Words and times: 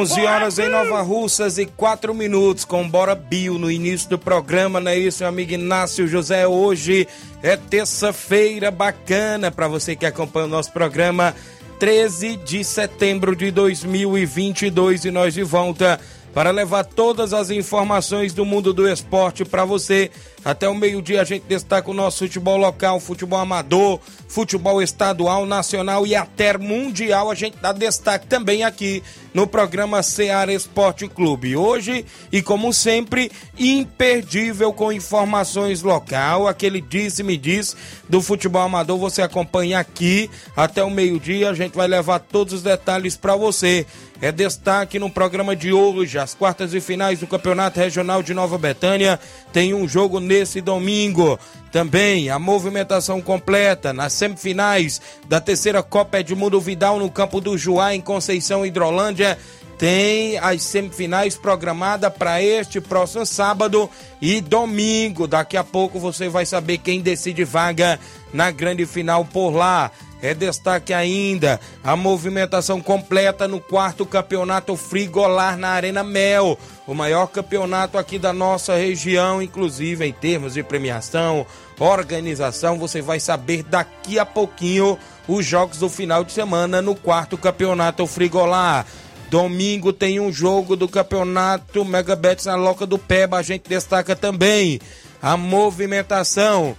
11 0.00 0.20
horas 0.22 0.58
em 0.58 0.70
Nova 0.70 1.02
Russas 1.02 1.58
e 1.58 1.66
4 1.66 2.14
minutos 2.14 2.64
com 2.64 2.88
Bora 2.88 3.14
Bio 3.14 3.58
no 3.58 3.70
início 3.70 4.08
do 4.08 4.18
programa, 4.18 4.80
não 4.80 4.90
é 4.90 4.98
isso, 4.98 5.22
meu 5.22 5.28
amigo 5.28 5.52
Inácio 5.52 6.08
José? 6.08 6.46
Hoje 6.46 7.06
é 7.42 7.54
terça-feira 7.54 8.70
bacana 8.70 9.50
para 9.50 9.68
você 9.68 9.94
que 9.94 10.06
acompanha 10.06 10.46
o 10.46 10.48
nosso 10.48 10.72
programa, 10.72 11.34
13 11.78 12.36
de 12.36 12.64
setembro 12.64 13.36
de 13.36 13.50
2022 13.50 15.04
e 15.04 15.10
nós 15.10 15.34
de 15.34 15.42
volta 15.42 16.00
para 16.32 16.50
levar 16.50 16.84
todas 16.84 17.32
as 17.32 17.50
informações 17.50 18.32
do 18.32 18.44
mundo 18.44 18.72
do 18.72 18.88
esporte 18.88 19.44
para 19.44 19.64
você. 19.64 20.10
Até 20.44 20.68
o 20.68 20.74
meio-dia 20.74 21.20
a 21.20 21.24
gente 21.24 21.44
destaca 21.46 21.90
o 21.90 21.94
nosso 21.94 22.18
futebol 22.18 22.56
local, 22.56 22.98
futebol 22.98 23.38
amador, 23.38 24.00
futebol 24.26 24.80
estadual, 24.80 25.44
nacional 25.44 26.06
e 26.06 26.14
até 26.14 26.56
mundial. 26.56 27.30
A 27.30 27.34
gente 27.34 27.58
dá 27.58 27.72
destaque 27.72 28.26
também 28.26 28.64
aqui 28.64 29.02
no 29.34 29.46
programa 29.46 30.02
Ceará 30.02 30.52
Esporte 30.52 31.06
Clube. 31.08 31.56
Hoje, 31.56 32.06
e 32.32 32.40
como 32.40 32.72
sempre, 32.72 33.30
imperdível 33.58 34.72
com 34.72 34.90
informações 34.90 35.82
local, 35.82 36.48
aquele 36.48 36.80
disse-me 36.80 37.36
diz 37.36 37.76
do 38.08 38.22
futebol 38.22 38.62
amador, 38.62 38.98
você 38.98 39.20
acompanha 39.20 39.78
aqui 39.78 40.30
até 40.56 40.82
o 40.82 40.90
meio-dia, 40.90 41.50
a 41.50 41.54
gente 41.54 41.76
vai 41.76 41.86
levar 41.86 42.18
todos 42.18 42.54
os 42.54 42.62
detalhes 42.62 43.16
para 43.16 43.36
você. 43.36 43.86
É 44.22 44.30
destaque 44.30 44.98
no 44.98 45.08
programa 45.08 45.56
de 45.56 45.72
hoje, 45.72 46.18
as 46.18 46.34
quartas 46.34 46.74
e 46.74 46.80
finais 46.80 47.20
do 47.20 47.26
Campeonato 47.26 47.80
Regional 47.80 48.22
de 48.22 48.34
Nova 48.34 48.58
Betânia. 48.58 49.18
Tem 49.50 49.72
um 49.72 49.88
jogo 49.88 50.20
nesse 50.20 50.60
domingo. 50.60 51.38
Também 51.72 52.28
a 52.28 52.38
movimentação 52.38 53.22
completa 53.22 53.94
nas 53.94 54.12
semifinais 54.12 55.00
da 55.26 55.40
terceira 55.40 55.82
Copa 55.82 56.20
Edmundo 56.20 56.60
Vidal 56.60 56.98
no 56.98 57.10
campo 57.10 57.40
do 57.40 57.56
Juá, 57.56 57.94
em 57.94 58.00
Conceição 58.02 58.66
Hidrolândia. 58.66 59.38
Tem 59.78 60.36
as 60.36 60.62
semifinais 60.64 61.36
programadas 61.36 62.12
para 62.12 62.42
este 62.42 62.78
próximo 62.78 63.24
sábado 63.24 63.88
e 64.20 64.42
domingo. 64.42 65.26
Daqui 65.26 65.56
a 65.56 65.64
pouco 65.64 65.98
você 65.98 66.28
vai 66.28 66.44
saber 66.44 66.76
quem 66.76 67.00
decide 67.00 67.42
vaga 67.42 67.98
na 68.34 68.50
grande 68.50 68.84
final 68.84 69.24
por 69.24 69.48
lá. 69.48 69.90
É 70.22 70.34
destaque 70.34 70.92
ainda 70.92 71.58
a 71.82 71.96
movimentação 71.96 72.80
completa 72.80 73.48
no 73.48 73.58
quarto 73.58 74.04
campeonato 74.04 74.76
frigolar 74.76 75.56
na 75.56 75.68
Arena 75.70 76.04
Mel, 76.04 76.58
o 76.86 76.94
maior 76.94 77.26
campeonato 77.26 77.96
aqui 77.96 78.18
da 78.18 78.32
nossa 78.32 78.76
região, 78.76 79.40
inclusive 79.40 80.04
em 80.04 80.12
termos 80.12 80.54
de 80.54 80.62
premiação, 80.62 81.46
organização. 81.78 82.78
Você 82.78 83.00
vai 83.00 83.18
saber 83.18 83.62
daqui 83.62 84.18
a 84.18 84.26
pouquinho 84.26 84.98
os 85.26 85.46
jogos 85.46 85.78
do 85.78 85.88
final 85.88 86.22
de 86.22 86.32
semana 86.32 86.82
no 86.82 86.94
quarto 86.94 87.38
campeonato 87.38 88.06
frigolar. 88.06 88.86
Domingo 89.30 89.92
tem 89.92 90.18
um 90.20 90.32
jogo 90.32 90.76
do 90.76 90.88
campeonato 90.88 91.84
Megabets 91.84 92.46
na 92.46 92.56
Loca 92.56 92.84
do 92.84 92.98
Peba. 92.98 93.38
A 93.38 93.42
gente 93.42 93.68
destaca 93.68 94.14
também 94.16 94.80
a 95.22 95.36
movimentação 95.36 96.76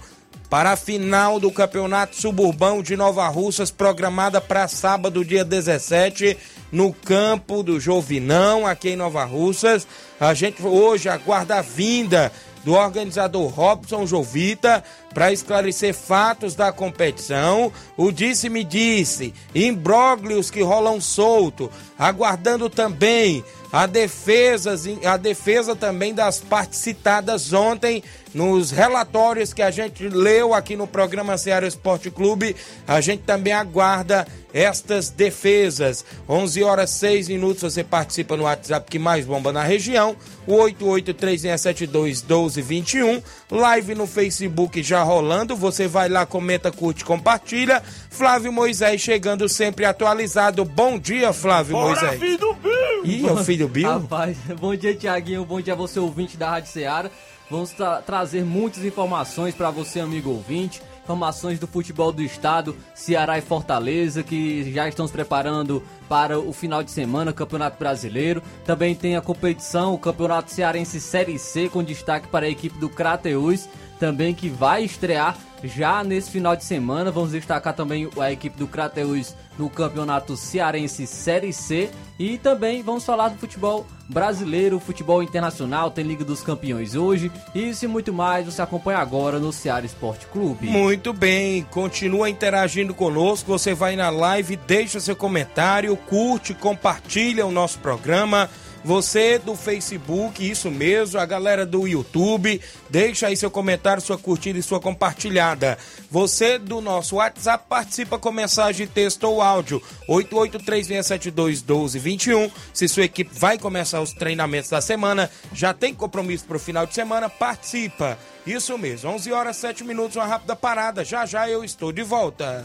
para 0.52 0.72
a 0.72 0.76
final 0.76 1.40
do 1.40 1.50
Campeonato 1.50 2.14
Suburbão 2.14 2.82
de 2.82 2.94
Nova 2.94 3.26
Russas, 3.28 3.70
programada 3.70 4.38
para 4.38 4.68
sábado, 4.68 5.24
dia 5.24 5.42
17, 5.46 6.36
no 6.70 6.92
campo 6.92 7.62
do 7.62 7.80
Jovinão, 7.80 8.66
aqui 8.66 8.90
em 8.90 8.96
Nova 8.96 9.24
Russas. 9.24 9.86
A 10.20 10.34
gente 10.34 10.62
hoje 10.62 11.08
aguarda 11.08 11.56
a 11.56 11.62
vinda 11.62 12.30
do 12.62 12.74
organizador 12.74 13.48
Robson 13.48 14.06
Jovita 14.06 14.84
para 15.12 15.32
esclarecer 15.32 15.94
fatos 15.94 16.54
da 16.54 16.72
competição. 16.72 17.72
O 17.96 18.10
disse-me 18.10 18.64
disse, 18.64 19.32
imbróglios 19.54 20.50
que 20.50 20.62
rolam 20.62 21.00
solto, 21.00 21.70
aguardando 21.98 22.68
também 22.68 23.44
a 23.72 23.86
defesa, 23.86 24.74
a 25.06 25.16
defesa 25.16 25.74
também 25.74 26.12
das 26.12 26.40
partes 26.40 26.78
citadas 26.78 27.54
ontem 27.54 28.04
nos 28.34 28.70
relatórios 28.70 29.54
que 29.54 29.62
a 29.62 29.70
gente 29.70 30.06
leu 30.08 30.52
aqui 30.52 30.76
no 30.76 30.86
programa 30.86 31.38
Ceará 31.38 31.66
Esporte 31.66 32.10
Clube. 32.10 32.54
A 32.86 33.00
gente 33.00 33.22
também 33.22 33.54
aguarda 33.54 34.26
estas 34.52 35.08
defesas. 35.08 36.04
11 36.28 36.62
horas 36.62 36.90
6 36.90 37.28
minutos 37.28 37.62
você 37.62 37.82
participa 37.82 38.36
no 38.36 38.44
WhatsApp 38.44 38.90
que 38.90 38.98
mais 38.98 39.24
bomba 39.24 39.50
na 39.52 39.62
região, 39.62 40.14
o 40.46 40.56
8836721221. 40.56 43.22
Live 43.50 43.94
no 43.94 44.06
Facebook 44.06 44.82
já 44.82 45.01
rolando, 45.02 45.56
você 45.56 45.86
vai 45.86 46.08
lá, 46.08 46.24
comenta, 46.24 46.70
curte, 46.70 47.04
compartilha. 47.04 47.82
Flávio 48.10 48.52
Moisés 48.52 49.00
chegando 49.00 49.48
sempre 49.48 49.84
atualizado. 49.84 50.64
Bom 50.64 50.98
dia, 50.98 51.32
Flávio 51.32 51.72
Bora, 51.72 52.00
Moisés. 52.00 52.20
filho 52.20 52.38
do 52.38 52.54
Bill! 52.54 53.04
Ih, 53.04 53.26
é 53.26 53.32
o 53.32 53.44
filho 53.44 53.66
do 53.66 53.72
Bill? 53.72 53.88
Rapaz, 53.88 54.36
bom 54.60 54.74
dia, 54.74 54.94
Tiaguinho. 54.94 55.44
Bom 55.44 55.60
dia 55.60 55.74
a 55.74 55.76
você, 55.76 55.98
ouvinte 55.98 56.36
da 56.36 56.50
Rádio 56.50 56.70
Ceará. 56.70 57.10
Vamos 57.50 57.70
tra 57.70 58.00
trazer 58.00 58.44
muitas 58.44 58.84
informações 58.84 59.54
para 59.54 59.70
você, 59.70 60.00
amigo 60.00 60.30
ouvinte 60.30 60.80
informações 61.02 61.58
do 61.58 61.66
futebol 61.66 62.12
do 62.12 62.22
estado, 62.22 62.76
Ceará 62.94 63.36
e 63.36 63.42
Fortaleza, 63.42 64.22
que 64.22 64.72
já 64.72 64.88
estão 64.88 65.06
se 65.06 65.12
preparando 65.12 65.82
para 66.08 66.38
o 66.38 66.52
final 66.52 66.82
de 66.82 66.90
semana, 66.90 67.32
Campeonato 67.32 67.78
Brasileiro. 67.78 68.42
Também 68.64 68.94
tem 68.94 69.16
a 69.16 69.20
competição, 69.20 69.94
o 69.94 69.98
Campeonato 69.98 70.50
Cearense 70.50 71.00
Série 71.00 71.38
C, 71.38 71.68
com 71.68 71.82
destaque 71.82 72.28
para 72.28 72.46
a 72.46 72.48
equipe 72.48 72.78
do 72.78 72.88
Crateus, 72.88 73.68
também 74.02 74.34
que 74.34 74.48
vai 74.48 74.82
estrear 74.82 75.38
já 75.62 76.02
nesse 76.02 76.28
final 76.28 76.56
de 76.56 76.64
semana. 76.64 77.12
Vamos 77.12 77.30
destacar 77.30 77.72
também 77.72 78.10
a 78.18 78.32
equipe 78.32 78.58
do 78.58 78.66
Crateus 78.66 79.32
no 79.56 79.70
Campeonato 79.70 80.36
Cearense 80.36 81.06
Série 81.06 81.52
C 81.52 81.88
e 82.18 82.36
também 82.36 82.82
vamos 82.82 83.04
falar 83.04 83.28
do 83.28 83.38
futebol 83.38 83.86
brasileiro, 84.08 84.80
futebol 84.80 85.22
internacional, 85.22 85.88
tem 85.88 86.04
Liga 86.04 86.24
dos 86.24 86.42
Campeões 86.42 86.96
hoje. 86.96 87.30
Isso 87.54 87.84
e 87.84 87.88
muito 87.88 88.12
mais 88.12 88.44
você 88.44 88.60
acompanha 88.60 88.98
agora 88.98 89.38
no 89.38 89.52
Ceará 89.52 89.86
Esporte 89.86 90.26
Clube. 90.26 90.66
Muito 90.66 91.12
bem, 91.12 91.62
continua 91.70 92.28
interagindo 92.28 92.92
conosco. 92.92 93.52
Você 93.52 93.72
vai 93.72 93.94
na 93.94 94.10
live, 94.10 94.56
deixa 94.56 94.98
seu 94.98 95.14
comentário, 95.14 95.96
curte, 95.96 96.54
compartilha 96.54 97.46
o 97.46 97.52
nosso 97.52 97.78
programa. 97.78 98.50
Você 98.84 99.38
do 99.38 99.54
Facebook, 99.54 100.48
isso 100.48 100.70
mesmo, 100.70 101.20
a 101.20 101.24
galera 101.24 101.64
do 101.64 101.86
YouTube, 101.86 102.60
deixa 102.90 103.28
aí 103.28 103.36
seu 103.36 103.50
comentário, 103.50 104.02
sua 104.02 104.18
curtida 104.18 104.58
e 104.58 104.62
sua 104.62 104.80
compartilhada. 104.80 105.78
Você 106.10 106.58
do 106.58 106.80
nosso 106.80 107.14
WhatsApp 107.16 107.64
participa 107.68 108.18
com 108.18 108.32
mensagem, 108.32 108.86
texto 108.86 109.24
ou 109.24 109.40
áudio. 109.40 109.80
8836721221. 110.08 112.50
Se 112.74 112.88
sua 112.88 113.04
equipe 113.04 113.30
vai 113.32 113.56
começar 113.56 114.00
os 114.00 114.12
treinamentos 114.12 114.70
da 114.70 114.80
semana, 114.80 115.30
já 115.52 115.72
tem 115.72 115.94
compromisso 115.94 116.44
para 116.44 116.56
o 116.56 116.60
final 116.60 116.84
de 116.84 116.94
semana, 116.94 117.30
participa. 117.30 118.18
Isso 118.44 118.76
mesmo, 118.76 119.10
11 119.10 119.32
horas 119.32 119.56
7 119.58 119.84
minutos, 119.84 120.16
uma 120.16 120.26
rápida 120.26 120.56
parada. 120.56 121.04
Já 121.04 121.24
já 121.24 121.48
eu 121.48 121.62
estou 121.62 121.92
de 121.92 122.02
volta. 122.02 122.64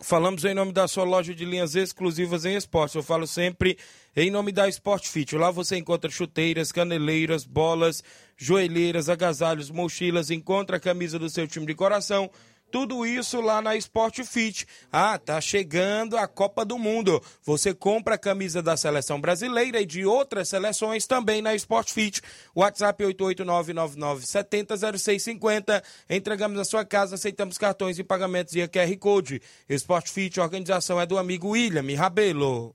Falamos 0.00 0.44
em 0.44 0.54
nome 0.54 0.72
da 0.72 0.86
sua 0.86 1.04
loja 1.04 1.34
de 1.34 1.44
linhas 1.44 1.74
exclusivas 1.74 2.44
em 2.44 2.54
esportes. 2.54 2.94
Eu 2.94 3.02
falo 3.02 3.26
sempre 3.26 3.78
em 4.14 4.30
nome 4.30 4.52
da 4.52 4.68
Sport 4.68 5.08
Fit. 5.08 5.34
Lá 5.34 5.50
você 5.50 5.76
encontra 5.76 6.10
chuteiras, 6.10 6.70
caneleiras, 6.70 7.44
bolas, 7.44 8.04
joelheiras, 8.36 9.08
agasalhos, 9.08 9.70
mochilas, 9.70 10.30
encontra 10.30 10.76
a 10.76 10.80
camisa 10.80 11.18
do 11.18 11.30
seu 11.30 11.48
time 11.48 11.66
de 11.66 11.74
coração. 11.74 12.30
Tudo 12.70 13.04
isso 13.06 13.40
lá 13.40 13.62
na 13.62 13.76
Sport 13.76 14.24
Fit. 14.24 14.66
Ah, 14.92 15.18
tá 15.18 15.40
chegando 15.40 16.16
a 16.16 16.26
Copa 16.26 16.64
do 16.64 16.76
Mundo. 16.78 17.22
Você 17.42 17.72
compra 17.72 18.16
a 18.16 18.18
camisa 18.18 18.60
da 18.62 18.76
seleção 18.76 19.20
brasileira 19.20 19.80
e 19.80 19.86
de 19.86 20.04
outras 20.04 20.48
seleções 20.48 21.06
também 21.06 21.40
na 21.40 21.54
Sport 21.54 21.92
Fit. 21.92 22.20
WhatsApp 22.54 23.04
88999700650. 23.04 25.82
Entregamos 26.10 26.58
na 26.58 26.64
sua 26.64 26.84
casa, 26.84 27.14
aceitamos 27.14 27.56
cartões 27.56 27.98
e 27.98 28.04
pagamentos 28.04 28.52
via 28.52 28.68
QR 28.68 28.94
Code. 28.98 29.40
Sport 29.68 30.10
Fit, 30.10 30.40
organização 30.40 31.00
é 31.00 31.06
do 31.06 31.18
amigo 31.18 31.50
William 31.50 31.84
Rabelo. 31.96 32.74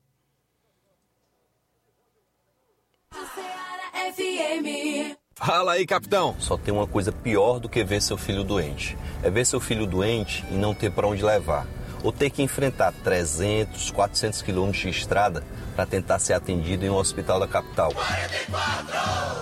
FM. 4.15 5.20
Fala 5.43 5.71
aí, 5.71 5.87
capitão. 5.87 6.35
Só 6.37 6.55
tem 6.55 6.71
uma 6.71 6.85
coisa 6.85 7.11
pior 7.11 7.59
do 7.59 7.67
que 7.67 7.83
ver 7.83 7.99
seu 7.99 8.15
filho 8.15 8.43
doente. 8.43 8.95
É 9.23 9.29
ver 9.31 9.43
seu 9.43 9.59
filho 9.59 9.87
doente 9.87 10.45
e 10.51 10.53
não 10.53 10.71
ter 10.71 10.91
para 10.91 11.07
onde 11.07 11.23
levar. 11.23 11.65
Ou 12.03 12.11
ter 12.11 12.29
que 12.29 12.43
enfrentar 12.43 12.93
300, 13.03 13.89
400 13.89 14.39
quilômetros 14.43 14.83
de 14.83 14.89
estrada 14.89 15.43
para 15.71 15.85
tentar 15.85 16.19
ser 16.19 16.33
atendido 16.33 16.85
em 16.85 16.89
um 16.89 16.95
hospital 16.95 17.39
da 17.39 17.47
capital. 17.47 17.93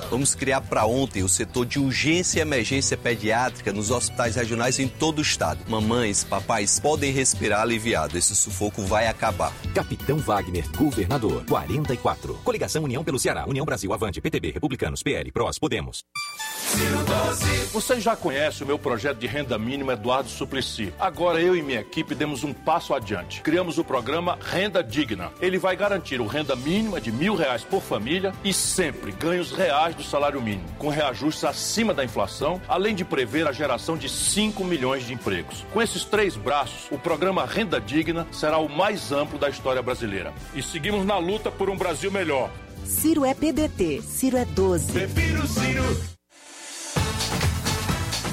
Vamos 0.10 0.34
criar 0.34 0.62
para 0.62 0.86
ontem 0.86 1.24
o 1.24 1.30
setor 1.30 1.66
de 1.66 1.80
urgência 1.80 2.40
e 2.40 2.42
emergência 2.42 2.98
pediátrica 2.98 3.72
nos 3.72 3.92
hospitais 3.92 4.36
regionais 4.36 4.80
em 4.80 4.88
todo 4.88 5.20
o 5.20 5.22
estado. 5.22 5.60
Mamães, 5.68 6.24
papais 6.24 6.80
podem 6.80 7.12
respirar 7.12 7.62
aliviado. 7.62 8.18
Esse 8.18 8.36
sufoco 8.36 8.82
vai 8.82 9.08
acabar. 9.08 9.54
Capitão 9.74 10.18
Wagner, 10.18 10.66
governador. 10.76 11.44
44. 11.46 12.34
Coligação 12.44 12.84
União 12.84 13.04
pelo 13.04 13.20
Ceará. 13.20 13.46
União 13.48 13.66
Brasil 13.66 13.94
Avante. 13.94 14.20
PTB. 14.20 14.52
Republicanos. 14.52 15.04
PL. 15.04 15.32
PROS. 15.32 15.60
Podemos. 15.60 16.04
Você 17.72 18.00
já 18.00 18.16
conhece 18.16 18.64
o 18.64 18.68
meu 18.68 18.78
projeto 18.78 19.18
de 19.18 19.28
renda 19.28 19.58
mínima 19.58 19.94
Eduardo 19.94 20.30
Suplicy. 20.30 20.94
Agora 21.00 21.42
eu 21.42 21.56
e 21.56 21.62
minha 21.62 21.80
equipe 21.80 22.14
demos 22.14 22.44
um 22.44 22.54
passo 22.54 22.94
adiante. 22.94 23.42
Criamos 23.42 23.78
o 23.78 23.84
programa 23.84 24.38
Renda 24.42 24.84
Digna. 24.84 25.32
Ele 25.42 25.58
vai 25.58 25.76
garantir 25.76 26.19
o 26.22 26.28
renda 26.28 26.56
mínima 26.56 27.00
de 27.00 27.12
mil 27.12 27.36
reais 27.36 27.64
por 27.64 27.82
família 27.82 28.34
e 28.44 28.54
sempre 28.54 29.12
ganhos 29.12 29.52
reais 29.52 29.96
do 29.96 30.04
salário 30.04 30.42
mínimo, 30.42 30.68
com 30.78 30.90
reajustes 30.90 31.44
acima 31.44 31.94
da 31.94 32.04
inflação, 32.04 32.62
além 32.68 32.96
de 32.96 33.06
prever 33.06 33.48
a 33.48 33.52
geração 33.52 33.98
de 33.98 34.10
5 34.10 34.64
milhões 34.64 35.06
de 35.06 35.14
empregos. 35.14 35.66
Com 35.74 35.82
esses 35.82 36.04
três 36.04 36.36
braços, 36.36 36.92
o 36.92 36.98
programa 36.98 37.46
Renda 37.46 37.80
Digna 37.80 38.28
será 38.32 38.58
o 38.58 38.70
mais 38.70 39.12
amplo 39.12 39.38
da 39.38 39.50
história 39.50 39.82
brasileira. 39.82 40.34
E 40.54 40.62
seguimos 40.62 41.06
na 41.06 41.18
luta 41.18 41.52
por 41.52 41.70
um 41.70 41.78
Brasil 41.78 42.12
melhor. 42.12 42.50
Ciro 42.86 43.24
é 43.24 43.34
PDT, 43.34 44.02
Ciro 44.02 44.38
é 44.38 44.46
12. 44.46 44.92
Prefiro 44.92 45.48
Ciro. 45.48 45.84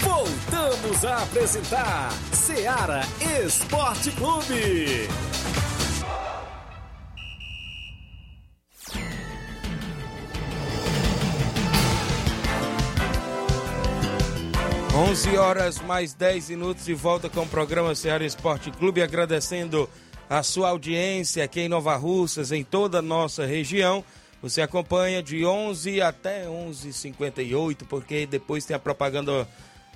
Voltamos 0.00 1.04
a 1.04 1.22
apresentar 1.22 2.10
Seara 2.32 3.02
Esporte 3.44 4.10
Clube. 4.12 5.08
11 14.96 15.36
horas 15.36 15.78
mais 15.78 16.14
10 16.14 16.48
minutos 16.48 16.86
de 16.86 16.94
volta 16.94 17.28
com 17.28 17.42
o 17.42 17.46
programa 17.46 17.94
Ceará 17.94 18.24
Esporte 18.24 18.70
Clube, 18.70 19.02
agradecendo 19.02 19.86
a 20.28 20.42
sua 20.42 20.70
audiência 20.70 21.44
aqui 21.44 21.60
em 21.60 21.68
Nova 21.68 21.94
Russas, 21.96 22.50
em 22.50 22.64
toda 22.64 23.00
a 23.00 23.02
nossa 23.02 23.44
região. 23.44 24.02
Você 24.40 24.62
acompanha 24.62 25.22
de 25.22 25.44
11 25.44 26.00
até 26.00 26.46
11h58, 26.46 27.84
porque 27.86 28.26
depois 28.26 28.64
tem 28.64 28.74
a 28.74 28.78
propaganda 28.78 29.46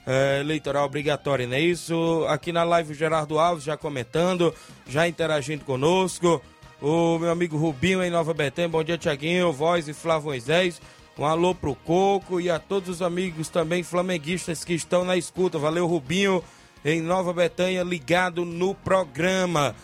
é, 0.06 0.41
eleitoral 0.41 0.85
obrigatória, 0.85 1.46
não 1.46 1.56
é 1.56 1.61
isso? 1.61 2.26
Aqui 2.29 2.53
na 2.53 2.62
live 2.62 2.93
o 2.93 2.94
Gerardo 2.94 3.38
Alves 3.38 3.64
já 3.64 3.79
comentando, 3.79 4.55
já 4.87 5.08
interagindo 5.08 5.64
conosco. 5.64 6.43
O 6.79 7.19
meu 7.19 7.31
amigo 7.31 7.56
Rubinho 7.56 8.03
em 8.03 8.11
Nova 8.11 8.35
Betânia, 8.35 8.69
bom 8.69 8.85
dia 8.85 8.99
Tiaguinho, 8.99 9.50
Voz 9.50 9.88
e 9.88 9.94
Flávio 9.94 10.26
Moisés. 10.26 10.79
Um 11.20 11.26
alô 11.26 11.55
pro 11.55 11.75
Coco 11.75 12.40
e 12.40 12.49
a 12.49 12.58
todos 12.58 12.88
os 12.88 13.02
amigos 13.02 13.50
também 13.50 13.82
flamenguistas 13.82 14.64
que 14.64 14.72
estão 14.72 15.05
na 15.05 15.19
escuta. 15.19 15.58
Valeu, 15.58 15.87
Rubinho, 15.87 16.43
em 16.82 17.03
Nova 17.03 17.31
Betânia, 17.31 17.82
ligado 17.82 18.46
no 18.46 18.74
programa. 18.74 19.77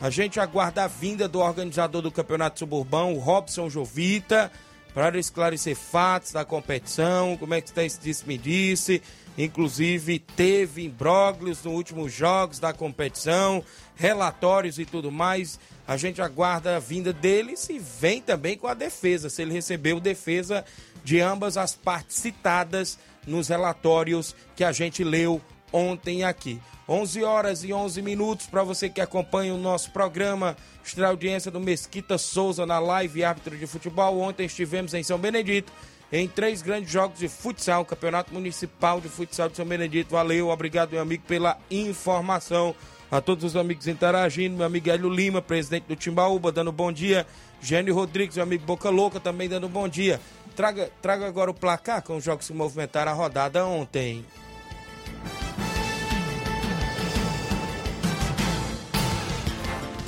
A 0.00 0.08
gente 0.08 0.38
aguarda 0.38 0.84
a 0.84 0.86
vinda 0.86 1.26
do 1.26 1.40
organizador 1.40 2.00
do 2.00 2.12
Campeonato 2.12 2.60
Suburbão, 2.60 3.12
o 3.12 3.18
Robson 3.18 3.68
Jovita, 3.68 4.52
para 4.94 5.18
esclarecer 5.18 5.74
fatos 5.74 6.32
da 6.32 6.44
competição, 6.44 7.36
como 7.36 7.52
é 7.52 7.60
que 7.60 7.68
está 7.68 7.82
esse 7.82 8.00
disse-me-disse. 8.00 9.02
Inclusive, 9.36 10.20
teve 10.20 10.84
imbróglios 10.84 11.64
nos 11.64 11.74
últimos 11.74 12.12
jogos 12.12 12.60
da 12.60 12.72
competição, 12.72 13.64
relatórios 13.96 14.78
e 14.78 14.84
tudo 14.84 15.10
mais. 15.10 15.58
A 15.86 15.96
gente 15.96 16.22
aguarda 16.22 16.76
a 16.76 16.78
vinda 16.78 17.12
dele 17.12 17.54
e 17.68 17.78
vem 17.78 18.22
também 18.22 18.56
com 18.56 18.68
a 18.68 18.74
defesa, 18.74 19.28
se 19.28 19.42
ele 19.42 19.52
recebeu 19.52 19.98
defesa 19.98 20.64
de 21.02 21.20
ambas 21.20 21.56
as 21.56 21.74
partes 21.74 22.16
citadas 22.16 22.96
nos 23.26 23.48
relatórios 23.48 24.34
que 24.54 24.62
a 24.62 24.70
gente 24.70 25.02
leu 25.02 25.42
ontem 25.72 26.22
aqui. 26.22 26.60
11 26.88 27.24
horas 27.24 27.64
e 27.64 27.72
11 27.72 28.02
minutos 28.02 28.46
para 28.46 28.62
você 28.62 28.88
que 28.88 29.00
acompanha 29.00 29.54
o 29.54 29.58
nosso 29.58 29.90
programa. 29.90 30.56
Extra 30.84 31.08
audiência 31.08 31.50
do 31.50 31.58
Mesquita 31.58 32.18
Souza 32.18 32.66
na 32.66 32.78
live 32.78 33.24
árbitro 33.24 33.56
de 33.56 33.66
futebol. 33.66 34.20
Ontem 34.20 34.44
estivemos 34.44 34.92
em 34.92 35.02
São 35.02 35.18
Benedito 35.18 35.72
em 36.12 36.28
três 36.28 36.62
grandes 36.62 36.90
jogos 36.90 37.18
de 37.18 37.28
futsal, 37.28 37.84
Campeonato 37.84 38.32
Municipal 38.32 39.00
de 39.00 39.08
Futsal 39.08 39.48
de 39.48 39.56
São 39.56 39.66
Benedito. 39.66 40.10
Valeu, 40.10 40.48
obrigado, 40.48 40.92
meu 40.92 41.00
amigo, 41.00 41.24
pela 41.26 41.58
informação 41.70 42.74
a 43.10 43.20
todos 43.20 43.44
os 43.44 43.56
amigos 43.56 43.88
interagindo, 43.88 44.56
meu 44.56 44.66
amigo 44.66 44.90
Hélio 44.90 45.08
Lima, 45.08 45.40
presidente 45.42 45.86
do 45.86 45.96
Timbaúba, 45.96 46.52
dando 46.52 46.70
bom 46.70 46.92
dia, 46.92 47.26
Gênio 47.60 47.94
Rodrigues, 47.94 48.36
meu 48.36 48.44
amigo 48.44 48.64
Boca 48.64 48.90
Louca, 48.90 49.18
também 49.18 49.48
dando 49.48 49.68
bom 49.68 49.88
dia. 49.88 50.20
Traga, 50.54 50.90
traga 51.02 51.26
agora 51.26 51.50
o 51.50 51.54
placar 51.54 52.02
com 52.02 52.16
os 52.16 52.24
jogos 52.24 52.46
que 52.46 52.52
movimentaram 52.52 53.10
a 53.10 53.14
rodada 53.14 53.64
ontem. 53.66 54.24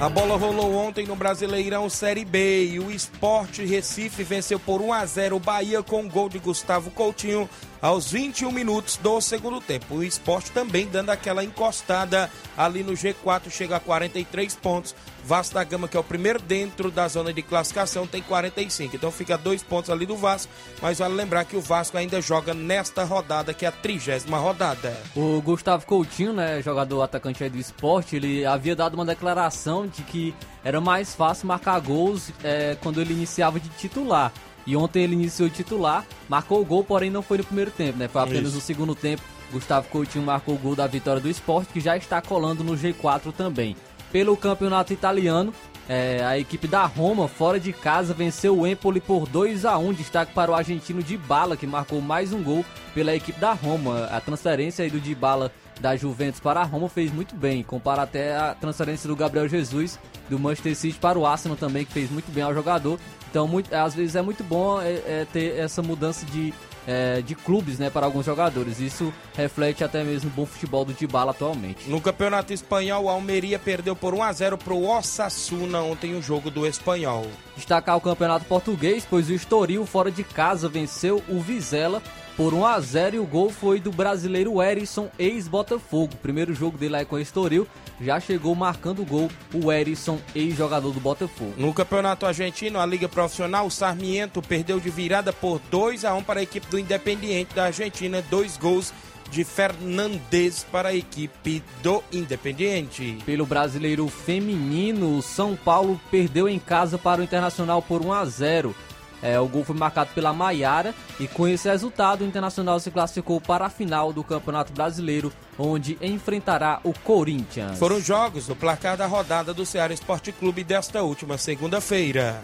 A 0.00 0.08
bola 0.08 0.36
rolou 0.36 0.76
ontem 0.76 1.04
no 1.04 1.16
Brasileirão 1.16 1.90
Série 1.90 2.24
B 2.24 2.66
e 2.66 2.78
o 2.78 2.88
Esporte 2.88 3.64
Recife 3.64 4.22
venceu 4.22 4.60
por 4.60 4.80
1 4.80 4.92
a 4.92 5.04
0 5.04 5.34
o 5.34 5.40
Bahia 5.40 5.82
com 5.82 6.08
gol 6.08 6.28
de 6.28 6.38
Gustavo 6.38 6.88
Coutinho 6.92 7.50
aos 7.82 8.12
21 8.12 8.52
minutos 8.52 8.96
do 8.96 9.20
segundo 9.20 9.60
tempo. 9.60 9.96
O 9.96 10.04
Esporte 10.04 10.52
também 10.52 10.86
dando 10.86 11.10
aquela 11.10 11.42
encostada 11.42 12.30
ali 12.56 12.84
no 12.84 12.92
G4, 12.92 13.50
chega 13.50 13.74
a 13.74 13.80
43 13.80 14.54
pontos, 14.54 14.94
Vasco 15.28 15.54
da 15.54 15.62
Gama, 15.62 15.86
que 15.86 15.94
é 15.94 16.00
o 16.00 16.02
primeiro 16.04 16.40
dentro 16.40 16.90
da 16.90 17.06
zona 17.06 17.34
de 17.34 17.42
classificação, 17.42 18.06
tem 18.06 18.22
45. 18.22 18.96
Então 18.96 19.10
fica 19.10 19.36
dois 19.36 19.62
pontos 19.62 19.90
ali 19.90 20.06
do 20.06 20.16
Vasco, 20.16 20.50
mas 20.80 21.00
vale 21.00 21.12
lembrar 21.12 21.44
que 21.44 21.54
o 21.54 21.60
Vasco 21.60 21.98
ainda 21.98 22.18
joga 22.18 22.54
nesta 22.54 23.04
rodada, 23.04 23.52
que 23.52 23.66
é 23.66 23.68
a 23.68 23.72
trigésima 23.72 24.38
rodada. 24.38 24.96
O 25.14 25.42
Gustavo 25.42 25.84
Coutinho, 25.84 26.32
né, 26.32 26.62
jogador 26.62 27.02
atacante 27.02 27.44
aí 27.44 27.50
do 27.50 27.58
esporte, 27.58 28.16
ele 28.16 28.46
havia 28.46 28.74
dado 28.74 28.94
uma 28.94 29.04
declaração 29.04 29.86
de 29.86 30.02
que 30.02 30.34
era 30.64 30.80
mais 30.80 31.14
fácil 31.14 31.46
marcar 31.46 31.78
gols 31.80 32.32
é, 32.42 32.78
quando 32.80 32.98
ele 32.98 33.12
iniciava 33.12 33.60
de 33.60 33.68
titular. 33.68 34.32
E 34.66 34.74
ontem 34.76 35.02
ele 35.02 35.12
iniciou 35.12 35.50
de 35.50 35.56
titular, 35.56 36.06
marcou 36.26 36.62
o 36.62 36.64
gol, 36.64 36.82
porém 36.82 37.10
não 37.10 37.20
foi 37.20 37.36
no 37.36 37.44
primeiro 37.44 37.70
tempo, 37.70 37.98
né? 37.98 38.08
Foi 38.08 38.22
apenas 38.22 38.48
Isso. 38.48 38.54
no 38.54 38.60
segundo 38.62 38.94
tempo. 38.94 39.22
Gustavo 39.52 39.88
Coutinho 39.88 40.24
marcou 40.24 40.54
o 40.54 40.58
gol 40.58 40.74
da 40.74 40.86
vitória 40.86 41.20
do 41.20 41.28
esporte, 41.28 41.72
que 41.72 41.80
já 41.80 41.98
está 41.98 42.22
colando 42.22 42.64
no 42.64 42.72
G4 42.72 43.30
também. 43.32 43.76
Pelo 44.10 44.36
campeonato 44.36 44.92
italiano, 44.92 45.52
é, 45.88 46.22
a 46.24 46.38
equipe 46.38 46.66
da 46.68 46.84
Roma, 46.84 47.28
fora 47.28 47.58
de 47.58 47.72
casa, 47.72 48.12
venceu 48.12 48.58
o 48.58 48.66
Empoli 48.66 49.00
por 49.00 49.26
2 49.26 49.64
a 49.64 49.78
1 49.78 49.92
Destaque 49.94 50.34
para 50.34 50.50
o 50.50 50.54
argentino 50.54 51.02
Dybala, 51.02 51.56
que 51.56 51.66
marcou 51.66 52.00
mais 52.00 52.32
um 52.32 52.42
gol 52.42 52.64
pela 52.94 53.14
equipe 53.14 53.40
da 53.40 53.52
Roma. 53.52 54.04
A 54.06 54.20
transferência 54.20 54.84
aí 54.84 54.90
do 54.90 55.00
Dybala 55.00 55.50
da 55.80 55.96
Juventus 55.96 56.40
para 56.40 56.60
a 56.60 56.64
Roma 56.64 56.88
fez 56.88 57.12
muito 57.12 57.34
bem. 57.34 57.62
Compara 57.62 58.02
até 58.02 58.36
a 58.36 58.54
transferência 58.54 59.08
do 59.08 59.16
Gabriel 59.16 59.48
Jesus 59.48 59.98
do 60.28 60.38
Manchester 60.38 60.76
City 60.76 60.98
para 60.98 61.18
o 61.18 61.24
Arsenal 61.24 61.56
também, 61.56 61.84
que 61.84 61.92
fez 61.92 62.10
muito 62.10 62.30
bem 62.30 62.42
ao 62.42 62.52
jogador. 62.52 62.98
Então, 63.30 63.48
muito, 63.48 63.74
às 63.74 63.94
vezes 63.94 64.16
é 64.16 64.22
muito 64.22 64.44
bom 64.44 64.80
é, 64.80 64.92
é, 65.06 65.26
ter 65.32 65.56
essa 65.58 65.82
mudança 65.82 66.26
de, 66.26 66.52
é, 66.88 67.20
de 67.20 67.34
clubes 67.34 67.78
né, 67.78 67.90
para 67.90 68.06
alguns 68.06 68.24
jogadores. 68.24 68.80
Isso 68.80 69.12
reflete 69.36 69.84
até 69.84 70.02
mesmo 70.02 70.30
o 70.30 70.32
bom 70.32 70.46
futebol 70.46 70.86
do 70.86 70.94
Dybala 70.94 71.32
atualmente. 71.32 71.88
No 71.90 72.00
Campeonato 72.00 72.50
Espanhol, 72.54 73.04
o 73.04 73.08
Almeria 73.10 73.58
perdeu 73.58 73.94
por 73.94 74.14
1 74.14 74.22
a 74.22 74.32
0 74.32 74.56
para 74.56 74.72
o 74.72 74.88
Osasuna 74.88 75.82
ontem 75.82 76.14
o 76.14 76.22
jogo 76.22 76.50
do 76.50 76.66
Espanhol. 76.66 77.26
Destacar 77.54 77.94
o 77.94 78.00
Campeonato 78.00 78.46
Português, 78.46 79.06
pois 79.08 79.28
o 79.28 79.34
Estoril 79.34 79.84
fora 79.84 80.10
de 80.10 80.24
casa 80.24 80.66
venceu 80.66 81.22
o 81.28 81.40
Vizela 81.40 82.02
por 82.38 82.54
1 82.54 82.64
a 82.64 82.78
0 82.78 83.16
e 83.16 83.18
o 83.18 83.26
gol 83.26 83.50
foi 83.50 83.80
do 83.80 83.90
brasileiro 83.90 84.62
Erisson, 84.62 85.10
ex-Botafogo. 85.18 86.14
Primeiro 86.22 86.54
jogo 86.54 86.78
dele 86.78 86.94
aí 86.94 87.04
com 87.04 87.16
o 87.16 87.18
Estoril, 87.18 87.66
já 88.00 88.20
chegou 88.20 88.54
marcando 88.54 89.02
o 89.02 89.04
gol 89.04 89.28
o 89.52 89.72
Erisson, 89.72 90.20
ex-jogador 90.36 90.92
do 90.92 91.00
Botafogo. 91.00 91.54
No 91.56 91.74
Campeonato 91.74 92.26
Argentino, 92.26 92.78
a 92.78 92.86
Liga 92.86 93.08
Profissional, 93.08 93.66
o 93.66 93.70
Sarmiento 93.72 94.40
perdeu 94.40 94.78
de 94.78 94.88
virada 94.88 95.32
por 95.32 95.60
2 95.68 96.04
a 96.04 96.14
1 96.14 96.22
para 96.22 96.38
a 96.38 96.42
equipe 96.44 96.68
do 96.68 96.78
Independiente 96.78 97.56
da 97.56 97.64
Argentina, 97.64 98.22
dois 98.30 98.56
gols 98.56 98.94
de 99.32 99.42
Fernandes 99.42 100.64
para 100.70 100.90
a 100.90 100.94
equipe 100.94 101.60
do 101.82 102.04
Independiente. 102.12 103.18
Pelo 103.26 103.46
brasileiro 103.46 104.06
feminino, 104.06 105.18
o 105.18 105.22
São 105.22 105.56
Paulo 105.56 106.00
perdeu 106.08 106.48
em 106.48 106.60
casa 106.60 106.96
para 106.96 107.20
o 107.20 107.24
Internacional 107.24 107.82
por 107.82 108.00
1 108.00 108.12
a 108.12 108.24
0. 108.24 108.74
É, 109.22 109.38
o 109.38 109.46
gol 109.46 109.64
foi 109.64 109.76
marcado 109.76 110.10
pela 110.14 110.32
Maiara 110.32 110.94
e 111.18 111.26
com 111.26 111.46
esse 111.46 111.68
resultado 111.68 112.22
o 112.22 112.26
Internacional 112.26 112.78
se 112.78 112.90
classificou 112.90 113.40
para 113.40 113.66
a 113.66 113.70
final 113.70 114.12
do 114.12 114.22
Campeonato 114.22 114.72
Brasileiro, 114.72 115.32
onde 115.58 115.98
enfrentará 116.00 116.80
o 116.84 116.92
Corinthians. 116.92 117.78
Foram 117.78 118.00
jogos 118.00 118.46
do 118.46 118.54
placar 118.54 118.96
da 118.96 119.06
rodada 119.06 119.52
do 119.52 119.66
Ceará 119.66 119.92
Esporte 119.92 120.32
Clube 120.32 120.62
desta 120.62 121.02
última 121.02 121.36
segunda-feira. 121.36 122.40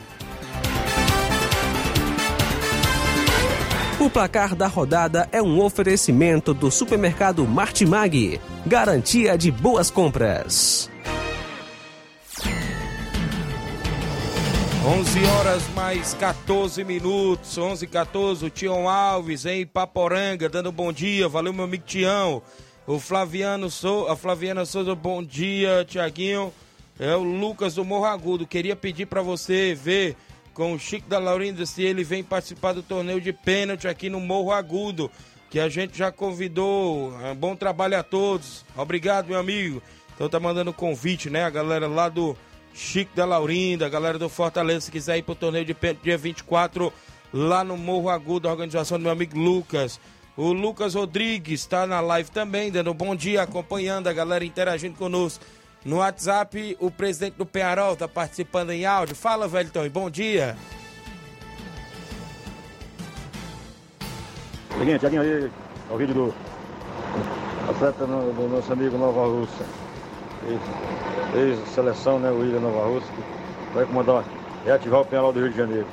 O 4.00 4.10
placar 4.10 4.54
da 4.54 4.66
rodada 4.66 5.28
é 5.32 5.40
um 5.40 5.62
oferecimento 5.62 6.52
do 6.52 6.70
supermercado 6.70 7.46
Martimag. 7.46 8.38
Garantia 8.66 9.38
de 9.38 9.50
boas 9.50 9.90
compras. 9.90 10.90
11 14.86 15.24
horas 15.24 15.66
mais 15.70 16.12
14 16.12 16.84
minutos, 16.84 17.56
11 17.56 17.86
e 17.86 17.88
14, 17.88 18.44
o 18.44 18.50
Tião 18.50 18.86
Alves 18.86 19.46
em 19.46 19.66
Paporanga, 19.66 20.46
dando 20.46 20.70
bom 20.70 20.92
dia, 20.92 21.26
valeu 21.26 21.54
meu 21.54 21.64
amigo 21.64 21.84
Tião. 21.86 22.42
O 22.86 22.98
Flaviano 22.98 23.70
Sou, 23.70 24.08
a 24.08 24.14
Flaviana 24.14 24.66
Souza, 24.66 24.94
bom 24.94 25.22
dia, 25.22 25.86
Tiaguinho. 25.88 26.52
É 27.00 27.16
o 27.16 27.22
Lucas 27.22 27.76
do 27.76 27.82
Morro 27.82 28.04
Agudo, 28.04 28.46
queria 28.46 28.76
pedir 28.76 29.06
para 29.06 29.22
você 29.22 29.74
ver 29.74 30.16
com 30.52 30.74
o 30.74 30.78
Chico 30.78 31.08
da 31.08 31.18
Laurinda 31.18 31.64
se 31.64 31.82
ele 31.82 32.04
vem 32.04 32.22
participar 32.22 32.74
do 32.74 32.82
torneio 32.82 33.22
de 33.22 33.32
pênalti 33.32 33.88
aqui 33.88 34.10
no 34.10 34.20
Morro 34.20 34.52
Agudo, 34.52 35.10
que 35.48 35.60
a 35.60 35.68
gente 35.70 35.96
já 35.96 36.12
convidou. 36.12 37.18
É, 37.22 37.32
bom 37.32 37.56
trabalho 37.56 37.98
a 37.98 38.02
todos. 38.02 38.66
Obrigado, 38.76 39.28
meu 39.28 39.38
amigo. 39.38 39.82
Então 40.14 40.28
tá 40.28 40.38
mandando 40.38 40.74
convite, 40.74 41.30
né, 41.30 41.42
a 41.42 41.50
galera 41.50 41.88
lá 41.88 42.10
do 42.10 42.36
Chico 42.74 43.14
da 43.14 43.24
Laurinda, 43.24 43.88
galera 43.88 44.18
do 44.18 44.28
Fortaleza, 44.28 44.80
se 44.80 44.90
quiser 44.90 45.16
ir 45.16 45.22
pro 45.22 45.36
torneio 45.36 45.64
de 45.64 45.72
pênalti 45.72 46.02
dia 46.02 46.18
24, 46.18 46.92
lá 47.32 47.62
no 47.62 47.76
Morro 47.76 48.10
Agudo, 48.10 48.48
a 48.48 48.50
organização 48.50 48.98
do 48.98 49.02
meu 49.02 49.12
amigo 49.12 49.38
Lucas. 49.38 50.00
O 50.36 50.52
Lucas 50.52 50.94
Rodrigues 50.94 51.60
está 51.60 51.86
na 51.86 52.00
live 52.00 52.28
também, 52.32 52.72
dando 52.72 52.90
um 52.90 52.94
bom 52.94 53.14
dia, 53.14 53.42
acompanhando 53.42 54.08
a 54.08 54.12
galera 54.12 54.44
interagindo 54.44 54.98
conosco. 54.98 55.44
No 55.84 55.98
WhatsApp, 55.98 56.76
o 56.80 56.90
presidente 56.90 57.34
do 57.34 57.46
Penharol 57.46 57.92
está 57.92 58.08
participando 58.08 58.70
em 58.70 58.84
áudio. 58.84 59.14
Fala, 59.14 59.46
Velton, 59.46 59.88
bom 59.88 60.10
dia. 60.10 60.56
Seguinte, 64.76 64.98
Tiaguinho 64.98 65.22
aí, 65.22 65.50
é 65.88 65.94
o 65.94 65.96
vídeo 65.96 66.14
do 66.14 66.34
atleta 67.70 68.04
do 68.04 68.48
nosso 68.48 68.72
amigo 68.72 68.98
Nova 68.98 69.26
Russa. 69.26 69.83
Ex- 70.48 71.60
Ex-seleção, 71.60 72.18
né, 72.18 72.30
o 72.30 72.40
William 72.40 72.60
Nova 72.60 72.86
Russa, 72.86 73.06
que 73.06 73.74
vai 73.74 73.84
comandar, 73.84 74.24
reativar 74.64 75.00
o 75.00 75.04
Penal 75.04 75.32
do 75.32 75.40
Rio 75.40 75.50
de 75.50 75.56
Janeiro. 75.56 75.86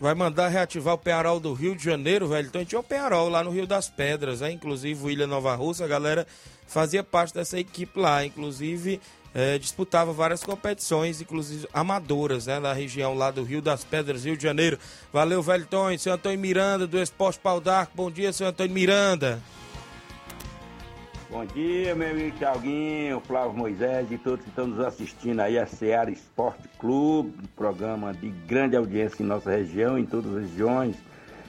Vai 0.00 0.14
mandar 0.14 0.48
reativar 0.48 0.94
o 0.94 0.98
Penharol 0.98 1.40
do 1.40 1.54
Rio 1.54 1.74
de 1.74 1.82
Janeiro, 1.82 2.28
velho. 2.28 2.46
Então 2.48 2.62
tinha 2.62 2.78
o 2.78 2.82
Penharol 2.82 3.30
lá 3.30 3.42
no 3.42 3.50
Rio 3.50 3.66
das 3.66 3.88
Pedras, 3.88 4.42
né? 4.42 4.50
Inclusive 4.50 5.02
o 5.02 5.10
Ilha 5.10 5.26
Nova 5.26 5.54
Russa, 5.54 5.84
a 5.84 5.88
galera 5.88 6.26
fazia 6.66 7.02
parte 7.02 7.32
dessa 7.32 7.58
equipe 7.58 7.98
lá. 7.98 8.22
Inclusive 8.22 9.00
eh, 9.34 9.56
disputava 9.56 10.12
várias 10.12 10.44
competições, 10.44 11.22
inclusive 11.22 11.66
amadoras, 11.72 12.46
né? 12.46 12.58
Na 12.58 12.74
região 12.74 13.14
lá 13.14 13.30
do 13.30 13.42
Rio 13.44 13.62
das 13.62 13.82
Pedras, 13.82 14.24
Rio 14.26 14.36
de 14.36 14.42
Janeiro. 14.42 14.78
Valeu, 15.10 15.40
velho 15.40 15.64
Tonho. 15.64 15.98
Seu 15.98 16.12
Antônio 16.12 16.38
Miranda, 16.38 16.86
do 16.86 17.00
Esporte 17.00 17.38
Pau 17.38 17.58
d'Arco. 17.58 17.92
Bom 17.94 18.10
dia, 18.10 18.30
seu 18.30 18.48
Antônio 18.48 18.74
Miranda. 18.74 19.40
Bom 21.34 21.44
dia, 21.46 21.96
meu 21.96 22.12
amigo 22.12 22.38
Thiaguinho, 22.38 23.18
Flávio 23.18 23.58
Moisés 23.58 24.06
e 24.12 24.16
todos 24.16 24.44
que 24.44 24.50
estão 24.50 24.68
nos 24.68 24.78
assistindo 24.78 25.40
aí 25.40 25.58
a 25.58 25.66
Seara 25.66 26.08
Esporte 26.08 26.68
Clube, 26.78 27.34
um 27.42 27.46
programa 27.56 28.14
de 28.14 28.28
grande 28.28 28.76
audiência 28.76 29.20
em 29.20 29.26
nossa 29.26 29.50
região, 29.50 29.98
em 29.98 30.06
todas 30.06 30.32
as 30.32 30.42
regiões. 30.42 30.94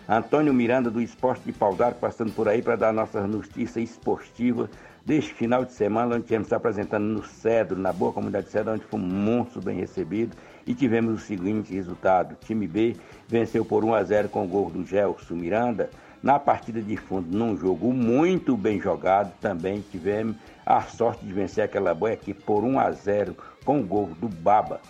Antônio 0.10 0.52
Miranda 0.56 0.90
do 0.90 1.00
Esporte 1.00 1.44
de 1.44 1.54
Pau 1.54 1.76
d'Arco 1.76 2.00
passando 2.00 2.32
por 2.32 2.50
aí 2.50 2.64
para 2.64 2.76
dar 2.76 2.92
nossa 2.92 3.28
notícia 3.28 3.80
esportiva 3.80 4.72
deste 5.06 5.36
final 5.36 5.64
de 5.64 5.74
semana, 5.74 6.16
onde 6.16 6.26
tivemos 6.26 6.48
se 6.48 6.56
apresentando 6.56 7.06
no 7.06 7.24
Cedro, 7.24 7.78
na 7.78 7.94
boa 7.94 8.12
comunidade 8.12 8.48
de 8.48 8.54
Cedro, 8.54 8.74
onde 8.74 8.86
fomos 8.86 9.14
muito 9.14 9.62
bem 9.62 9.78
recebidos 9.78 10.36
e 10.66 10.74
tivemos 10.74 11.22
o 11.22 11.24
seguinte 11.24 11.72
resultado: 11.72 12.32
o 12.32 12.44
time 12.44 12.66
B 12.66 12.96
venceu 13.28 13.64
por 13.64 13.86
1 13.86 13.94
a 13.94 14.04
0 14.04 14.30
com 14.30 14.46
o 14.46 14.48
gol 14.48 14.72
do 14.72 14.84
Gelson 14.84 15.36
Miranda. 15.36 15.92
Na 16.26 16.40
partida 16.40 16.82
de 16.82 16.98
fundo, 16.98 17.38
num 17.38 17.56
jogo 17.56 17.94
muito 17.94 18.58
bem 18.58 18.82
jogado, 18.82 19.32
também 19.40 19.86
tivemos 19.92 20.36
a 20.66 20.82
sorte 20.82 21.24
de 21.24 21.32
vencer 21.32 21.64
aquela 21.64 21.94
boa 21.94 22.14
equipe 22.14 22.42
por 22.42 22.64
1 22.64 22.80
a 22.80 22.92
0 22.92 23.38
com 23.64 23.80
o 23.80 23.84
gol 23.84 24.08
do 24.20 24.28
Baba. 24.28 24.82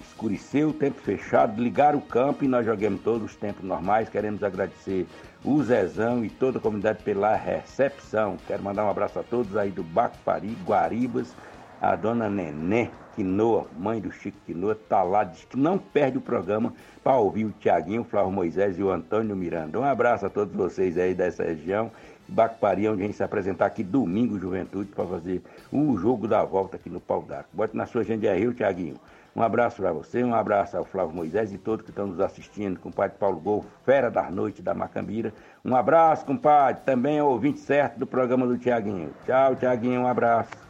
Escureceu, 0.00 0.70
o 0.70 0.72
tempo 0.72 0.98
fechado, 0.98 1.62
ligaram 1.62 1.98
o 1.98 2.02
campo 2.02 2.42
e 2.42 2.48
nós 2.48 2.64
jogamos 2.64 3.02
todos 3.02 3.22
os 3.22 3.36
tempos 3.36 3.62
normais. 3.62 4.08
Queremos 4.08 4.42
agradecer 4.42 5.06
o 5.44 5.62
Zezão 5.62 6.24
e 6.24 6.30
toda 6.30 6.56
a 6.56 6.62
comunidade 6.62 7.02
pela 7.02 7.36
recepção. 7.36 8.38
Quero 8.46 8.62
mandar 8.62 8.86
um 8.86 8.90
abraço 8.90 9.18
a 9.18 9.22
todos 9.22 9.58
aí 9.58 9.70
do 9.70 9.82
Bacpari, 9.82 10.56
Guaribas, 10.64 11.36
a 11.82 11.94
dona 11.96 12.30
Nenê 12.30 12.88
Quinoa, 13.18 13.66
mãe 13.76 14.00
do 14.00 14.12
Chico 14.12 14.38
Quinoa, 14.46 14.78
tá 14.88 15.02
lá, 15.02 15.24
diz 15.24 15.44
que 15.44 15.58
não 15.58 15.76
perde 15.76 16.18
o 16.18 16.20
programa 16.20 16.72
para 17.02 17.16
ouvir 17.16 17.46
o 17.46 17.50
Tiaguinho, 17.50 18.02
o 18.02 18.04
Flávio 18.04 18.30
Moisés 18.30 18.78
e 18.78 18.82
o 18.82 18.92
Antônio 18.92 19.34
Miranda. 19.34 19.76
Um 19.76 19.82
abraço 19.82 20.24
a 20.24 20.30
todos 20.30 20.54
vocês 20.54 20.96
aí 20.96 21.14
dessa 21.14 21.42
região. 21.42 21.90
Bacpari, 22.28 22.88
onde 22.88 23.02
a 23.02 23.06
gente 23.06 23.16
se 23.16 23.24
apresentar 23.24 23.66
aqui 23.66 23.82
domingo, 23.82 24.38
Juventude, 24.38 24.92
para 24.92 25.04
fazer 25.04 25.42
o 25.72 25.96
jogo 25.96 26.28
da 26.28 26.44
volta 26.44 26.76
aqui 26.76 26.88
no 26.88 27.00
Pau 27.00 27.20
d'Arco. 27.22 27.48
Bote 27.52 27.76
na 27.76 27.86
sua 27.86 28.02
agenda 28.02 28.30
aí, 28.30 28.54
Tiaguinho. 28.54 28.94
Um 29.34 29.42
abraço 29.42 29.82
para 29.82 29.92
você, 29.92 30.22
um 30.22 30.32
abraço 30.32 30.76
ao 30.76 30.84
Flávio 30.84 31.16
Moisés 31.16 31.52
e 31.52 31.58
todos 31.58 31.84
que 31.84 31.90
estão 31.90 32.06
nos 32.06 32.20
assistindo, 32.20 32.78
compadre 32.78 33.16
Paulo 33.18 33.40
Gol, 33.40 33.64
fera 33.84 34.12
das 34.12 34.30
noites 34.30 34.62
da 34.62 34.74
Macambira. 34.74 35.34
Um 35.64 35.74
abraço, 35.74 36.24
compadre, 36.24 36.82
também 36.84 37.18
é 37.18 37.22
ouvinte 37.22 37.58
certo 37.58 37.98
do 37.98 38.06
programa 38.06 38.46
do 38.46 38.56
Tiaguinho. 38.56 39.10
Tchau, 39.26 39.56
Tiaguinho, 39.56 40.02
um 40.02 40.06
abraço. 40.06 40.67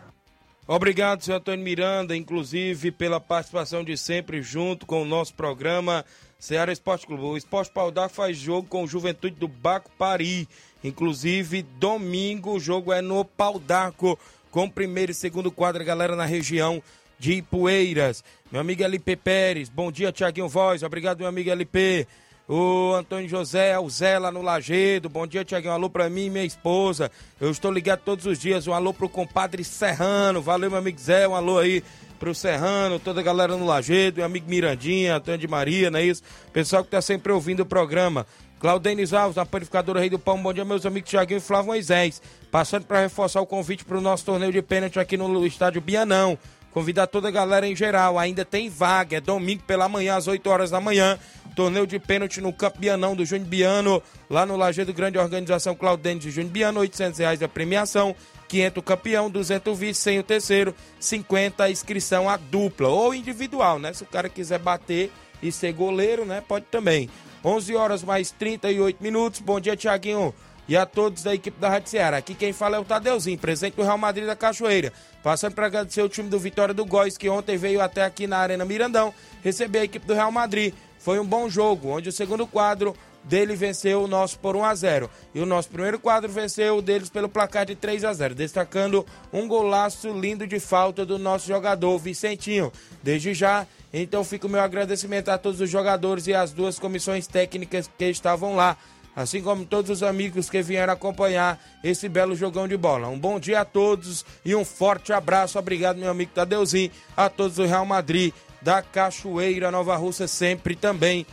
Obrigado, 0.70 1.24
senhor 1.24 1.38
Antônio 1.38 1.64
Miranda, 1.64 2.14
inclusive 2.14 2.92
pela 2.92 3.18
participação 3.18 3.82
de 3.82 3.96
sempre 3.96 4.42
junto 4.42 4.84
com 4.84 5.00
o 5.00 5.06
nosso 5.06 5.32
programa 5.32 6.04
Ceará 6.38 6.70
Esporte 6.70 7.06
Clube. 7.06 7.22
O 7.22 7.38
Esporte 7.38 7.72
Pau 7.72 7.90
d'Arco 7.90 8.14
faz 8.14 8.36
jogo 8.36 8.68
com 8.68 8.84
o 8.84 8.86
Juventude 8.86 9.36
do 9.36 9.48
Baco 9.48 9.90
Pari. 9.96 10.46
Inclusive, 10.84 11.62
domingo 11.62 12.52
o 12.52 12.60
jogo 12.60 12.92
é 12.92 13.00
no 13.00 13.24
Pau 13.24 13.58
d'Arco 13.58 14.18
com 14.50 14.68
primeiro 14.68 15.10
e 15.10 15.14
segundo 15.14 15.50
quadro, 15.50 15.82
galera 15.82 16.14
na 16.14 16.26
região 16.26 16.82
de 17.18 17.32
Ipueiras. 17.32 18.22
Meu 18.52 18.60
amigo 18.60 18.82
LP 18.82 19.16
Pérez, 19.16 19.70
bom 19.70 19.90
dia, 19.90 20.12
Tiaguinho 20.12 20.50
Voz, 20.50 20.82
obrigado, 20.82 21.20
meu 21.20 21.28
amigo 21.28 21.48
LP. 21.48 22.06
O 22.48 22.94
Antônio 22.94 23.28
José, 23.28 23.78
o 23.78 23.90
Zé 23.90 24.18
lá 24.18 24.32
no 24.32 24.40
Lagedo. 24.40 25.08
Bom 25.08 25.26
dia, 25.26 25.44
Tiaguinho. 25.44 25.72
Um 25.72 25.76
alô 25.76 25.90
pra 25.90 26.08
mim 26.08 26.26
e 26.26 26.30
minha 26.30 26.44
esposa. 26.44 27.10
Eu 27.38 27.50
estou 27.50 27.70
ligado 27.70 28.00
todos 28.00 28.24
os 28.24 28.38
dias. 28.38 28.66
Um 28.66 28.72
alô 28.72 28.94
pro 28.94 29.06
compadre 29.06 29.62
Serrano. 29.62 30.40
Valeu, 30.40 30.70
meu 30.70 30.78
amigo 30.78 30.98
Zé. 30.98 31.28
Um 31.28 31.34
alô 31.34 31.58
aí 31.58 31.84
pro 32.18 32.34
Serrano, 32.34 32.98
toda 32.98 33.20
a 33.20 33.22
galera 33.22 33.56
no 33.56 33.64
Lagedo, 33.64 34.16
meu 34.16 34.26
amigo 34.26 34.50
Mirandinha, 34.50 35.16
Antônio 35.16 35.38
de 35.38 35.46
Maria, 35.46 35.88
não 35.90 36.00
é 36.00 36.04
isso? 36.04 36.22
Pessoal 36.52 36.82
que 36.82 36.90
tá 36.90 37.00
sempre 37.00 37.32
ouvindo 37.32 37.60
o 37.60 37.66
programa. 37.66 38.26
Claudenis 38.58 39.12
Alves, 39.12 39.36
na 39.36 39.46
panificadora 39.46 40.00
Rei 40.00 40.10
do 40.10 40.18
Pão. 40.18 40.42
Bom 40.42 40.52
dia, 40.52 40.64
meus 40.64 40.84
amigos 40.84 41.08
Tiaguinho 41.08 41.38
e 41.38 41.40
Flávio 41.40 41.68
Moisés. 41.68 42.20
Passando 42.50 42.86
para 42.86 43.00
reforçar 43.00 43.40
o 43.40 43.46
convite 43.46 43.84
para 43.84 43.96
o 43.96 44.00
nosso 44.00 44.24
torneio 44.24 44.50
de 44.50 44.60
pênalti 44.60 44.98
aqui 44.98 45.16
no 45.16 45.46
estádio 45.46 45.80
Bianão. 45.80 46.36
Convidar 46.72 47.06
toda 47.06 47.28
a 47.28 47.30
galera 47.30 47.66
em 47.66 47.74
geral. 47.74 48.18
Ainda 48.18 48.44
tem 48.44 48.68
vaga. 48.68 49.16
É 49.16 49.20
domingo 49.20 49.62
pela 49.64 49.88
manhã, 49.88 50.16
às 50.16 50.26
8 50.26 50.48
horas 50.48 50.70
da 50.70 50.80
manhã. 50.80 51.18
Torneio 51.56 51.86
de 51.86 51.98
pênalti 51.98 52.40
no 52.40 52.52
Campo 52.52 52.78
Bianão 52.78 53.16
do 53.16 53.24
Júnior 53.24 53.48
Biano. 53.48 54.02
Lá 54.30 54.46
no 54.46 54.56
Lajeado 54.56 54.92
Grande 54.92 55.18
Organização 55.18 55.74
Claudênis 55.74 56.22
de 56.22 56.30
Júnior 56.30 56.52
Biano. 56.52 56.80
800 56.80 57.18
reais 57.18 57.42
a 57.42 57.48
premiação. 57.48 58.14
500 58.48 58.82
campeão, 58.82 59.30
200 59.30 59.78
vice, 59.78 60.00
100 60.00 60.18
o 60.20 60.22
terceiro, 60.22 60.74
50 60.98 61.64
a 61.64 61.70
inscrição 61.70 62.28
a 62.28 62.36
dupla 62.36 62.88
ou 62.88 63.14
individual, 63.14 63.78
né? 63.78 63.92
Se 63.92 64.02
o 64.02 64.06
cara 64.06 64.28
quiser 64.28 64.58
bater 64.58 65.12
e 65.42 65.52
ser 65.52 65.72
goleiro, 65.72 66.24
né? 66.24 66.42
Pode 66.46 66.64
também. 66.70 67.08
11 67.44 67.76
horas 67.76 68.02
mais 68.02 68.30
38 68.30 69.02
minutos. 69.02 69.40
Bom 69.40 69.60
dia, 69.60 69.76
Tiaguinho. 69.76 70.34
E 70.68 70.76
a 70.76 70.84
todos 70.84 71.22
da 71.22 71.34
equipe 71.34 71.58
da 71.58 71.70
Rádio 71.70 71.88
Ceará. 71.88 72.18
Aqui 72.18 72.34
quem 72.34 72.52
fala 72.52 72.76
é 72.76 72.78
o 72.78 72.84
Tadeuzinho, 72.84 73.38
presente 73.38 73.74
do 73.74 73.82
Real 73.82 73.96
Madrid 73.96 74.26
da 74.26 74.36
Cachoeira. 74.36 74.92
Passando 75.22 75.54
para 75.54 75.66
agradecer 75.66 76.02
o 76.02 76.08
time 76.10 76.28
do 76.28 76.38
Vitória 76.38 76.74
do 76.74 76.84
Góis, 76.84 77.16
que 77.16 77.28
ontem 77.28 77.56
veio 77.56 77.80
até 77.80 78.04
aqui 78.04 78.26
na 78.26 78.36
Arena 78.36 78.66
Mirandão 78.66 79.14
receber 79.42 79.78
a 79.78 79.84
equipe 79.84 80.06
do 80.06 80.12
Real 80.12 80.30
Madrid. 80.30 80.74
Foi 80.98 81.18
um 81.18 81.24
bom 81.24 81.48
jogo, 81.48 81.88
onde 81.88 82.10
o 82.10 82.12
segundo 82.12 82.46
quadro 82.46 82.94
dele 83.24 83.56
venceu 83.56 84.02
o 84.02 84.06
nosso 84.06 84.38
por 84.38 84.56
1 84.56 84.64
a 84.64 84.74
0 84.74 85.10
E 85.34 85.40
o 85.40 85.46
nosso 85.46 85.68
primeiro 85.68 85.98
quadro 85.98 86.30
venceu 86.30 86.76
o 86.76 86.82
deles 86.82 87.10
pelo 87.10 87.28
placar 87.28 87.66
de 87.66 87.74
3 87.74 88.04
a 88.04 88.12
0 88.12 88.34
destacando 88.34 89.04
um 89.32 89.48
golaço 89.48 90.10
lindo 90.12 90.46
de 90.46 90.60
falta 90.60 91.04
do 91.04 91.18
nosso 91.18 91.46
jogador 91.46 91.98
Vicentinho. 91.98 92.72
Desde 93.02 93.32
já, 93.34 93.66
então 93.92 94.22
fica 94.22 94.46
o 94.46 94.50
meu 94.50 94.60
agradecimento 94.60 95.30
a 95.30 95.38
todos 95.38 95.60
os 95.60 95.70
jogadores 95.70 96.26
e 96.26 96.34
as 96.34 96.52
duas 96.52 96.78
comissões 96.78 97.26
técnicas 97.26 97.90
que 97.98 98.04
estavam 98.04 98.54
lá 98.54 98.76
assim 99.18 99.42
como 99.42 99.64
todos 99.64 99.90
os 99.90 100.02
amigos 100.04 100.48
que 100.48 100.62
vieram 100.62 100.92
acompanhar 100.92 101.60
esse 101.82 102.08
belo 102.08 102.36
jogão 102.36 102.68
de 102.68 102.76
bola. 102.76 103.08
Um 103.08 103.18
bom 103.18 103.40
dia 103.40 103.62
a 103.62 103.64
todos 103.64 104.24
e 104.44 104.54
um 104.54 104.64
forte 104.64 105.12
abraço. 105.12 105.58
Obrigado, 105.58 105.96
meu 105.98 106.08
amigo 106.08 106.30
Tadeuzinho, 106.32 106.92
a 107.16 107.28
todos 107.28 107.56
do 107.56 107.66
Real 107.66 107.84
Madrid, 107.84 108.32
da 108.62 108.80
Cachoeira 108.80 109.72
Nova 109.72 109.96
Russa, 109.96 110.28
sempre 110.28 110.76
também 110.76 111.26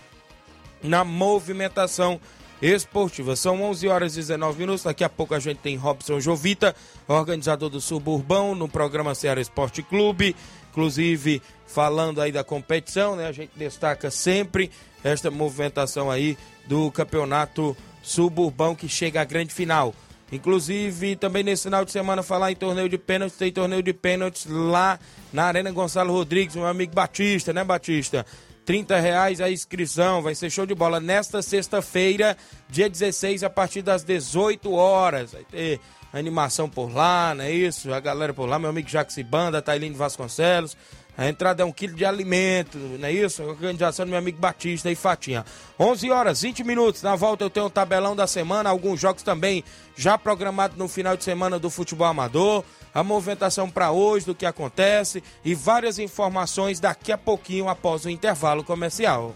na 0.82 1.04
movimentação 1.04 2.20
esportiva. 2.60 3.36
São 3.36 3.62
11 3.62 3.88
horas 3.88 4.13
e 4.13 4.22
19 4.22 4.58
minutos. 4.58 4.84
Daqui 4.84 5.04
a 5.04 5.10
pouco 5.10 5.36
a 5.36 5.39
gente 5.39 5.60
tem 5.60 5.75
Robson 5.75 6.20
Jovita, 6.20 6.75
organizador 7.08 7.70
do 7.70 7.80
Suburbão, 7.80 8.56
no 8.56 8.68
programa 8.68 9.13
Ceará 9.13 9.39
Esporte 9.39 9.84
Clube. 9.84 10.36
Inclusive, 10.75 11.41
falando 11.65 12.20
aí 12.20 12.34
da 12.34 12.44
competição, 12.44 13.15
né? 13.15 13.27
A 13.27 13.32
gente 13.32 13.51
destaca 13.55 14.12
sempre 14.12 14.70
esta 15.01 15.32
movimentação 15.32 16.12
aí 16.12 16.38
do 16.67 16.91
campeonato 16.91 17.77
suburbão 18.03 18.76
que 18.76 18.89
chega 18.89 19.21
à 19.21 19.23
grande 19.23 19.54
final. 19.54 19.95
Inclusive, 20.30 21.15
também 21.15 21.43
nesse 21.43 21.63
final 21.63 21.86
de 21.86 21.93
semana, 21.93 22.21
falar 22.21 22.52
em 22.52 22.58
torneio 22.58 22.89
de 22.89 22.97
pênaltis, 22.97 23.38
tem 23.38 23.54
torneio 23.54 23.82
de 23.82 23.93
pênaltis 23.93 24.45
lá 24.49 24.99
na 25.32 25.45
Arena 25.45 25.71
Gonçalo 25.71 26.12
Rodrigues, 26.12 26.58
meu 26.58 26.67
amigo 26.67 26.93
Batista, 26.93 27.54
né, 27.54 27.63
Batista? 27.63 28.26
30 28.65 28.99
reais 28.99 29.39
a 29.39 29.49
inscrição, 29.49 30.21
vai 30.21 30.36
ser 30.36 30.49
show 30.49 30.65
de 30.65 30.76
bola 30.76 30.99
nesta 30.99 31.41
sexta-feira, 31.41 32.36
dia 32.67 32.89
16, 32.89 33.43
a 33.43 33.49
partir 33.49 33.82
das 33.82 34.04
18 34.04 34.73
horas. 34.73 35.32
Vai 35.32 35.43
ter 35.45 35.80
animação 36.19 36.69
por 36.69 36.93
lá, 36.93 37.34
não 37.36 37.43
é 37.43 37.51
isso? 37.51 37.93
A 37.93 37.99
galera 37.99 38.34
por 38.34 38.47
lá, 38.47 38.58
meu 38.58 38.69
amigo 38.69 38.89
Jax 38.89 39.17
Banda, 39.23 39.62
Tailino 39.62 39.95
Vasconcelos, 39.95 40.78
a 41.17 41.30
entrada 41.30 41.63
é 41.63 41.65
um 41.65 41.71
quilo 41.71 41.95
de 41.95 42.04
alimento, 42.04 42.78
não 42.78 43.08
é 43.08 43.12
isso? 43.12 43.41
A 43.41 43.45
organização 43.45 44.06
do 44.06 44.10
meu 44.10 44.19
amigo 44.19 44.38
Batista 44.38 44.91
e 44.91 44.95
Fatinha. 44.95 45.45
11 45.80 46.12
horas, 46.12 46.41
20 46.41 46.63
minutos. 46.63 47.01
Na 47.01 47.15
volta 47.15 47.43
eu 47.43 47.49
tenho 47.49 47.67
um 47.67 47.69
tabelão 47.69 48.15
da 48.15 48.28
semana, 48.28 48.69
alguns 48.69 48.99
jogos 48.99 49.23
também 49.23 49.63
já 49.95 50.17
programados 50.17 50.78
no 50.78 50.88
final 50.89 51.15
de 51.15 51.23
semana 51.23 51.58
do 51.58 51.69
futebol 51.69 52.08
amador. 52.08 52.63
A 52.93 53.04
movimentação 53.04 53.69
para 53.69 53.91
hoje, 53.91 54.25
do 54.25 54.36
que 54.36 54.45
acontece 54.45 55.21
e 55.43 55.54
várias 55.54 55.99
informações 55.99 56.80
daqui 56.80 57.12
a 57.12 57.17
pouquinho 57.17 57.67
após 57.67 58.06
o 58.06 58.10
intervalo 58.10 58.63
comercial. 58.63 59.36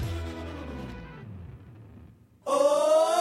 Oba! 2.53 3.20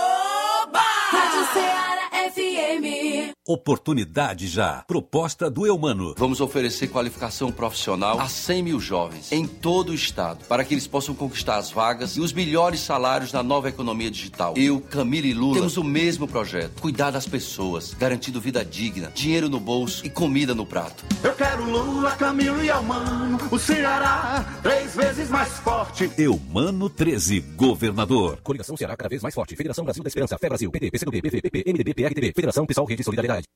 Rádio 1.40 1.52
Ceará 1.54 2.10
FM. 2.32 3.34
Oportunidade 3.48 4.46
já. 4.46 4.84
Proposta 4.86 5.50
do 5.50 5.66
Eumano. 5.66 6.14
Vamos 6.16 6.40
oferecer 6.40 6.88
qualificação 6.88 7.50
profissional 7.50 8.20
a 8.20 8.28
100 8.28 8.62
mil 8.62 8.78
jovens 8.78 9.32
em 9.32 9.46
todo 9.46 9.90
o 9.90 9.94
estado, 9.94 10.44
para 10.44 10.64
que 10.64 10.74
eles 10.74 10.86
possam 10.86 11.14
conquistar 11.14 11.56
as 11.56 11.70
vagas 11.70 12.16
e 12.16 12.20
os 12.20 12.32
melhores 12.32 12.80
salários 12.80 13.32
na 13.32 13.42
nova 13.42 13.68
economia 13.68 14.10
digital. 14.10 14.54
Eu, 14.56 14.80
Camila 14.80 15.26
e 15.26 15.32
Lula, 15.32 15.54
temos 15.54 15.76
o 15.76 15.82
mesmo 15.82 16.28
projeto: 16.28 16.80
cuidar 16.80 17.10
das 17.10 17.26
pessoas, 17.26 17.94
garantindo 17.94 18.40
vida 18.40 18.64
digna, 18.64 19.10
dinheiro 19.14 19.48
no 19.48 19.58
bolso 19.58 20.06
e 20.06 20.10
comida 20.10 20.54
no 20.54 20.66
prato. 20.66 21.04
Eu 21.24 21.34
quero 21.34 21.64
Lula, 21.64 22.12
Camilo 22.12 22.62
e 22.62 22.68
Eumano, 22.68 23.38
o 23.50 23.58
Ceará 23.58 24.44
três 24.62 24.94
vezes 24.94 25.30
mais 25.30 25.48
forte. 25.58 26.10
Eumano 26.18 26.88
13, 26.90 27.40
governador. 27.56 28.38
Coligação 28.42 28.76
Ceará 28.76 28.96
cada 28.96 29.08
vez 29.08 29.22
mais 29.22 29.34
forte. 29.34 29.56
Federação 29.56 29.84
Brasil 29.84 30.04
da 30.04 30.08
Esperança, 30.08 30.38
Fé 30.38 30.48
Brasil, 30.48 30.70
PT, 30.70 30.90
PCdoB, 30.90 31.29
PVPP, 31.30 31.64
MDB, 31.66 31.94
PRTB, 31.94 32.32
Federação 32.34 32.66
Pessoal 32.66 32.86
Rede 32.86 33.04
Solidariedade. 33.04 33.46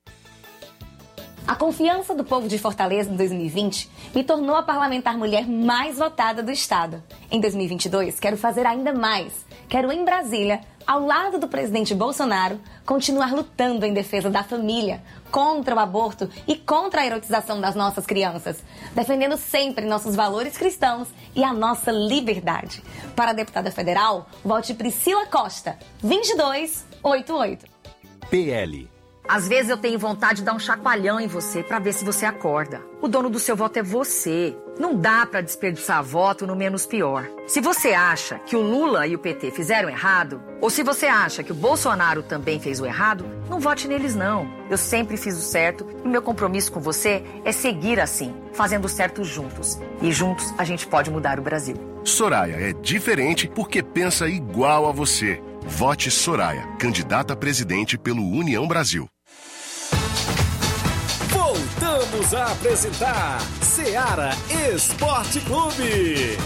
A 1.47 1.55
confiança 1.55 2.15
do 2.15 2.23
povo 2.23 2.47
de 2.47 2.57
Fortaleza 2.57 3.11
em 3.11 3.15
2020 3.15 3.87
me 4.15 4.23
tornou 4.23 4.55
a 4.55 4.63
parlamentar 4.63 5.15
mulher 5.15 5.47
mais 5.47 5.99
votada 5.99 6.41
do 6.41 6.49
Estado. 6.49 7.03
Em 7.29 7.39
2022, 7.39 8.19
quero 8.19 8.35
fazer 8.35 8.65
ainda 8.65 8.91
mais. 8.91 9.45
Quero, 9.69 9.91
em 9.91 10.03
Brasília, 10.03 10.61
ao 10.87 11.05
lado 11.05 11.37
do 11.37 11.47
presidente 11.47 11.93
Bolsonaro, 11.93 12.59
continuar 12.83 13.31
lutando 13.31 13.85
em 13.85 13.93
defesa 13.93 14.27
da 14.27 14.43
família, 14.43 15.03
contra 15.29 15.75
o 15.75 15.79
aborto 15.79 16.27
e 16.47 16.55
contra 16.55 17.01
a 17.01 17.05
erotização 17.05 17.61
das 17.61 17.75
nossas 17.75 18.07
crianças, 18.07 18.63
defendendo 18.95 19.37
sempre 19.37 19.85
nossos 19.85 20.15
valores 20.15 20.57
cristãos 20.57 21.07
e 21.35 21.43
a 21.43 21.53
nossa 21.53 21.91
liberdade. 21.91 22.81
Para 23.15 23.31
a 23.31 23.33
deputada 23.33 23.71
federal, 23.71 24.27
vote 24.43 24.73
Priscila 24.73 25.27
Costa, 25.27 25.77
2288. 27.05 27.67
PL 28.31 28.95
às 29.27 29.47
vezes 29.47 29.71
eu 29.71 29.77
tenho 29.77 29.97
vontade 29.97 30.39
de 30.39 30.43
dar 30.43 30.53
um 30.53 30.59
chacoalhão 30.59 31.19
em 31.19 31.27
você 31.27 31.63
para 31.63 31.79
ver 31.79 31.93
se 31.93 32.05
você 32.05 32.27
acorda. 32.27 32.81
O 33.01 33.07
dono 33.07 33.27
do 33.27 33.39
seu 33.39 33.55
voto 33.55 33.77
é 33.77 33.83
você. 33.83 34.55
Não 34.79 34.95
dá 34.95 35.25
para 35.25 35.41
desperdiçar 35.41 36.03
voto 36.03 36.45
no 36.45 36.55
menos 36.55 36.85
pior. 36.85 37.27
Se 37.47 37.59
você 37.59 37.93
acha 37.93 38.37
que 38.39 38.55
o 38.55 38.61
Lula 38.61 39.07
e 39.07 39.15
o 39.15 39.19
PT 39.19 39.49
fizeram 39.49 39.89
errado, 39.89 40.43
ou 40.61 40.69
se 40.69 40.83
você 40.83 41.07
acha 41.07 41.43
que 41.43 41.51
o 41.51 41.55
Bolsonaro 41.55 42.21
também 42.21 42.59
fez 42.59 42.79
o 42.79 42.85
errado, 42.85 43.25
não 43.49 43.59
vote 43.59 43.87
neles 43.87 44.15
não. 44.15 44.47
Eu 44.69 44.77
sempre 44.77 45.17
fiz 45.17 45.35
o 45.35 45.41
certo 45.41 45.87
e 46.03 46.07
meu 46.07 46.21
compromisso 46.21 46.71
com 46.71 46.79
você 46.79 47.23
é 47.43 47.51
seguir 47.51 47.99
assim, 47.99 48.31
fazendo 48.53 48.85
o 48.85 48.89
certo 48.89 49.23
juntos. 49.23 49.79
E 50.03 50.11
juntos 50.11 50.53
a 50.55 50.63
gente 50.63 50.85
pode 50.85 51.09
mudar 51.09 51.39
o 51.39 51.43
Brasil. 51.43 51.75
Soraya 52.03 52.57
é 52.57 52.73
diferente 52.73 53.47
porque 53.47 53.81
pensa 53.81 54.27
igual 54.27 54.87
a 54.87 54.91
você. 54.91 55.41
Vote 55.67 56.11
Soraya, 56.11 56.65
candidata 56.77 57.33
a 57.33 57.35
presidente 57.35 57.97
pelo 57.97 58.23
União 58.23 58.67
Brasil. 58.67 59.09
Voltamos 61.29 62.33
a 62.33 62.51
apresentar 62.51 63.41
Seara 63.61 64.29
Esporte 64.73 65.41
Clube. 65.41 66.37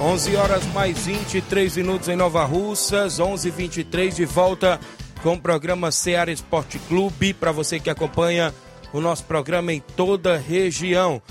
11 0.00 0.36
horas 0.36 0.66
mais 0.74 1.06
23 1.06 1.76
minutos 1.76 2.08
em 2.08 2.16
Nova 2.16 2.44
Russas, 2.44 3.18
11:23 3.18 4.16
de 4.16 4.24
volta 4.24 4.80
com 5.22 5.34
o 5.34 5.40
programa 5.40 5.90
Seara 5.90 6.30
Esporte 6.30 6.78
Clube 6.80 7.32
para 7.32 7.52
você 7.52 7.78
que 7.78 7.90
acompanha 7.90 8.52
o 8.92 9.00
nosso 9.00 9.24
programa 9.24 9.72
em 9.72 9.80
toda 9.80 10.34
a 10.34 10.38
região. 10.38 11.22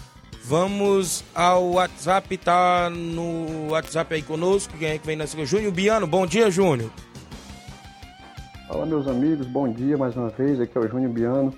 Vamos 0.47 1.23
ao 1.34 1.71
WhatsApp, 1.71 2.38
tá 2.38 2.88
no 2.88 3.71
WhatsApp 3.71 4.13
aí 4.13 4.21
conosco. 4.21 4.77
Quem 4.77 4.89
é 4.89 4.97
que 4.99 5.05
vem 5.08 5.15
na 5.15 5.25
segunda? 5.25 5.47
Júnior 5.47 5.71
Biano, 5.71 6.05
bom 6.05 6.23
dia, 6.23 6.51
Júnior. 6.51 6.91
Fala, 8.67 8.86
meus 8.86 9.08
amigos, 9.08 9.47
bom 9.47 9.67
dia 9.67 9.97
mais 9.97 10.15
uma 10.15 10.29
vez. 10.29 10.62
Aqui 10.62 10.77
é 10.77 10.81
o 10.81 10.88
Júnior 10.88 11.12
Biano. 11.12 11.51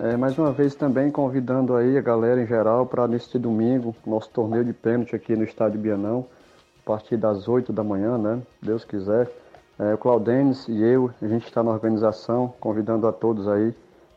É, 0.00 0.16
mais 0.16 0.36
uma 0.36 0.50
vez 0.50 0.74
também 0.74 1.12
convidando 1.12 1.76
aí 1.76 1.96
a 1.96 2.00
galera 2.00 2.42
em 2.42 2.46
geral 2.46 2.86
para 2.86 3.06
neste 3.06 3.38
domingo, 3.38 3.94
nosso 4.04 4.28
torneio 4.30 4.64
de 4.64 4.72
pênalti 4.72 5.14
aqui 5.14 5.36
no 5.36 5.44
estádio 5.44 5.78
Bianão, 5.78 6.26
a 6.84 6.86
partir 6.86 7.16
das 7.16 7.46
8 7.46 7.72
da 7.72 7.84
manhã, 7.84 8.18
né? 8.18 8.42
Deus 8.60 8.84
quiser. 8.84 9.30
É, 9.78 9.94
o 9.94 9.98
Claudenis 9.98 10.66
e 10.66 10.82
eu, 10.82 11.08
a 11.22 11.28
gente 11.28 11.46
está 11.46 11.62
na 11.62 11.70
organização, 11.70 12.52
convidando 12.58 13.06
a 13.06 13.12
todos 13.12 13.46
aí 13.46 13.72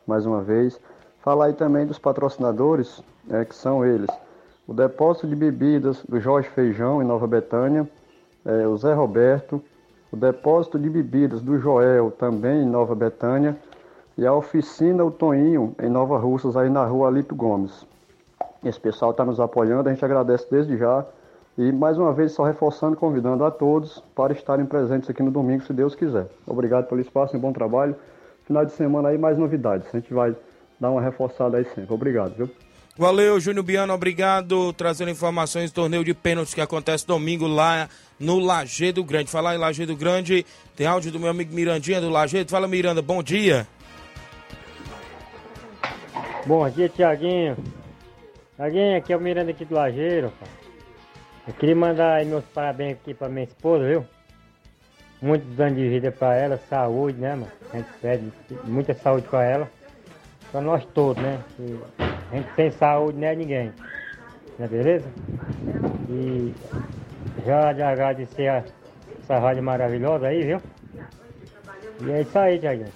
mais 0.08 0.26
uma 0.26 0.42
vez. 0.42 0.80
Falar 1.28 1.48
aí 1.48 1.54
também 1.54 1.86
dos 1.86 2.00
patrocinadores, 2.00 3.04
é, 3.30 3.44
que 3.44 3.54
são 3.54 3.86
eles. 3.86 4.08
O 4.66 4.74
Depósito 4.74 5.28
de 5.28 5.36
Bebidas 5.36 6.02
do 6.08 6.22
Jorge 6.22 6.48
Feijão, 6.48 7.04
em 7.04 7.06
Nova 7.06 7.28
Betânia. 7.28 7.86
É, 8.46 8.66
o 8.66 8.78
Zé 8.78 8.94
Roberto. 8.94 9.62
O 10.10 10.16
Depósito 10.16 10.80
de 10.80 10.90
Bebidas 10.90 11.42
do 11.42 11.60
Joel, 11.60 12.12
também 12.12 12.62
em 12.62 12.66
Nova 12.66 12.96
Betânia. 12.96 13.58
E 14.18 14.26
a 14.26 14.34
Oficina 14.34 15.04
O 15.04 15.12
Toninho, 15.12 15.76
em 15.84 15.90
Nova 15.90 16.18
Russas, 16.18 16.56
aí 16.56 16.70
na 16.70 16.86
rua 16.86 17.10
Alito 17.10 17.36
Gomes. 17.36 17.86
Esse 18.64 18.80
pessoal 18.80 19.12
está 19.12 19.26
nos 19.26 19.42
apoiando, 19.42 19.90
a 19.90 19.92
gente 19.92 20.06
agradece 20.06 20.48
desde 20.50 20.78
já. 20.78 21.06
E 21.58 21.74
mais 21.74 21.98
uma 21.98 22.14
vez, 22.14 22.32
só 22.32 22.46
reforçando, 22.46 22.96
convidando 22.96 23.44
a 23.44 23.52
todos 23.52 24.02
para 24.16 24.32
estarem 24.32 24.66
presentes 24.66 25.10
aqui 25.10 25.22
no 25.22 25.32
domingo, 25.32 25.62
se 25.64 25.74
Deus 25.74 25.94
quiser. 25.94 26.28
Obrigado 26.48 26.88
pelo 26.88 27.02
espaço, 27.02 27.36
um 27.36 27.40
bom 27.42 27.52
trabalho. 27.52 27.98
Final 28.46 28.64
de 28.64 28.72
semana 28.72 29.10
aí, 29.10 29.18
mais 29.18 29.38
novidades. 29.38 29.90
A 29.94 30.00
gente 30.00 30.14
vai 30.14 30.34
dar 30.80 30.92
uma 30.92 31.02
reforçada 31.02 31.58
aí 31.58 31.66
sempre. 31.66 31.94
Obrigado, 31.94 32.36
viu? 32.36 32.50
Valeu, 32.98 33.40
Júnior 33.40 33.64
Biano, 33.64 33.94
obrigado. 33.94 34.74
Trazendo 34.74 35.12
informações 35.12 35.72
do 35.72 35.76
torneio 35.76 36.04
de 36.04 36.16
pênaltis 36.16 36.56
que 36.56 36.62
acontece 36.62 37.06
domingo 37.06 37.46
lá 37.46 37.88
no 38.20 38.40
Lagedo 38.40 39.04
Grande. 39.04 39.30
Falar 39.30 39.54
em 39.54 39.60
Lagedo 39.60 39.96
Grande, 39.96 40.44
tem 40.76 40.88
áudio 40.88 41.12
do 41.12 41.20
meu 41.20 41.30
amigo 41.30 41.54
Mirandinha 41.54 42.02
do 42.02 42.10
Lagedo. 42.10 42.50
Fala, 42.50 42.68
Miranda, 42.68 43.02
bom 43.02 43.22
dia. 43.22 43.68
Bom 46.44 46.68
dia, 46.70 46.90
Tiaguinho. 46.90 47.56
Tiaguinho, 48.56 48.98
aqui 48.98 49.14
é 49.14 49.18
o 49.18 49.22
Miranda 49.22 49.52
aqui 49.52 49.64
do 49.64 49.76
Lajeiro. 49.76 50.34
Eu 51.48 51.54
queria 51.54 51.76
mandar 51.76 52.16
aí 52.16 52.26
meus 52.26 52.44
parabéns 52.46 52.94
aqui 52.94 53.14
pra 53.14 53.30
minha 53.30 53.46
esposa, 53.46 53.88
viu? 53.88 54.06
Muitos 55.22 55.60
anos 55.60 55.78
de 55.78 55.88
vida 55.88 56.12
pra 56.12 56.36
ela, 56.36 56.60
saúde, 56.70 57.20
né, 57.20 57.36
mano? 57.36 57.52
A 57.72 57.78
gente 57.78 57.90
pede 58.02 58.32
muita 58.64 58.96
saúde 58.96 59.28
pra 59.28 59.44
ela. 59.44 59.77
Pra 60.52 60.62
nós 60.62 60.86
todos, 60.94 61.22
né? 61.22 61.40
Que 61.56 61.80
a 62.00 62.36
gente 62.36 62.56
sem 62.56 62.72
saúde 62.72 63.18
não 63.18 63.28
é 63.28 63.36
ninguém. 63.36 63.74
Né, 64.58 64.68
beleza? 64.68 65.08
E 66.10 66.54
já 67.46 67.74
de 67.74 67.82
agradecer 67.82 68.48
a, 68.48 68.64
essa 69.22 69.40
rádio 69.40 69.64
maravilhosa 69.64 70.28
aí, 70.28 70.44
viu? 70.44 70.62
E 72.06 72.12
é 72.12 72.22
isso 72.22 72.38
aí, 72.38 72.60
Tiaguinho. 72.60 72.92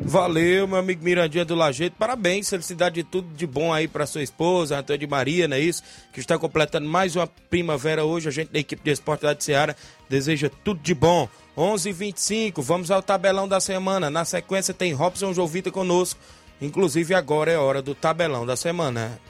Valeu, 0.00 0.66
meu 0.66 0.78
amigo 0.78 1.04
Mirandinha 1.04 1.44
do 1.44 1.54
Lajeito. 1.54 1.96
Parabéns, 1.98 2.48
felicidade 2.48 2.96
de 2.96 3.04
tudo 3.04 3.28
de 3.34 3.46
bom 3.46 3.72
aí 3.72 3.86
para 3.86 4.06
sua 4.06 4.22
esposa, 4.22 4.78
Antônio 4.78 5.00
de 5.00 5.06
Maria, 5.06 5.46
não 5.46 5.56
é 5.56 5.60
isso? 5.60 5.82
Que 6.12 6.20
está 6.20 6.38
completando 6.38 6.88
mais 6.88 7.14
uma 7.14 7.26
primavera 7.26 8.04
hoje. 8.04 8.28
A 8.28 8.32
gente 8.32 8.50
da 8.50 8.58
equipe 8.58 8.82
de 8.82 8.90
Esporte 8.90 9.22
da 9.22 9.36
Seara 9.38 9.76
deseja 10.08 10.50
tudo 10.64 10.80
de 10.80 10.94
bom. 10.94 11.28
11:25. 11.58 11.88
h 11.88 11.92
25 11.92 12.62
vamos 12.62 12.88
ao 12.88 13.02
tabelão 13.02 13.48
da 13.48 13.58
semana. 13.58 14.08
Na 14.08 14.24
sequência 14.24 14.72
tem 14.72 14.92
Robson 14.92 15.34
Jovita 15.34 15.72
conosco. 15.72 16.20
Inclusive 16.62 17.14
agora 17.14 17.50
é 17.50 17.58
hora 17.58 17.82
do 17.82 17.96
tabelão 17.96 18.46
da 18.46 18.56
semana. 18.56 19.20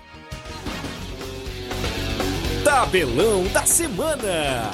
Tabelão 2.62 3.45
da 3.45 3.64
semana. 3.64 4.71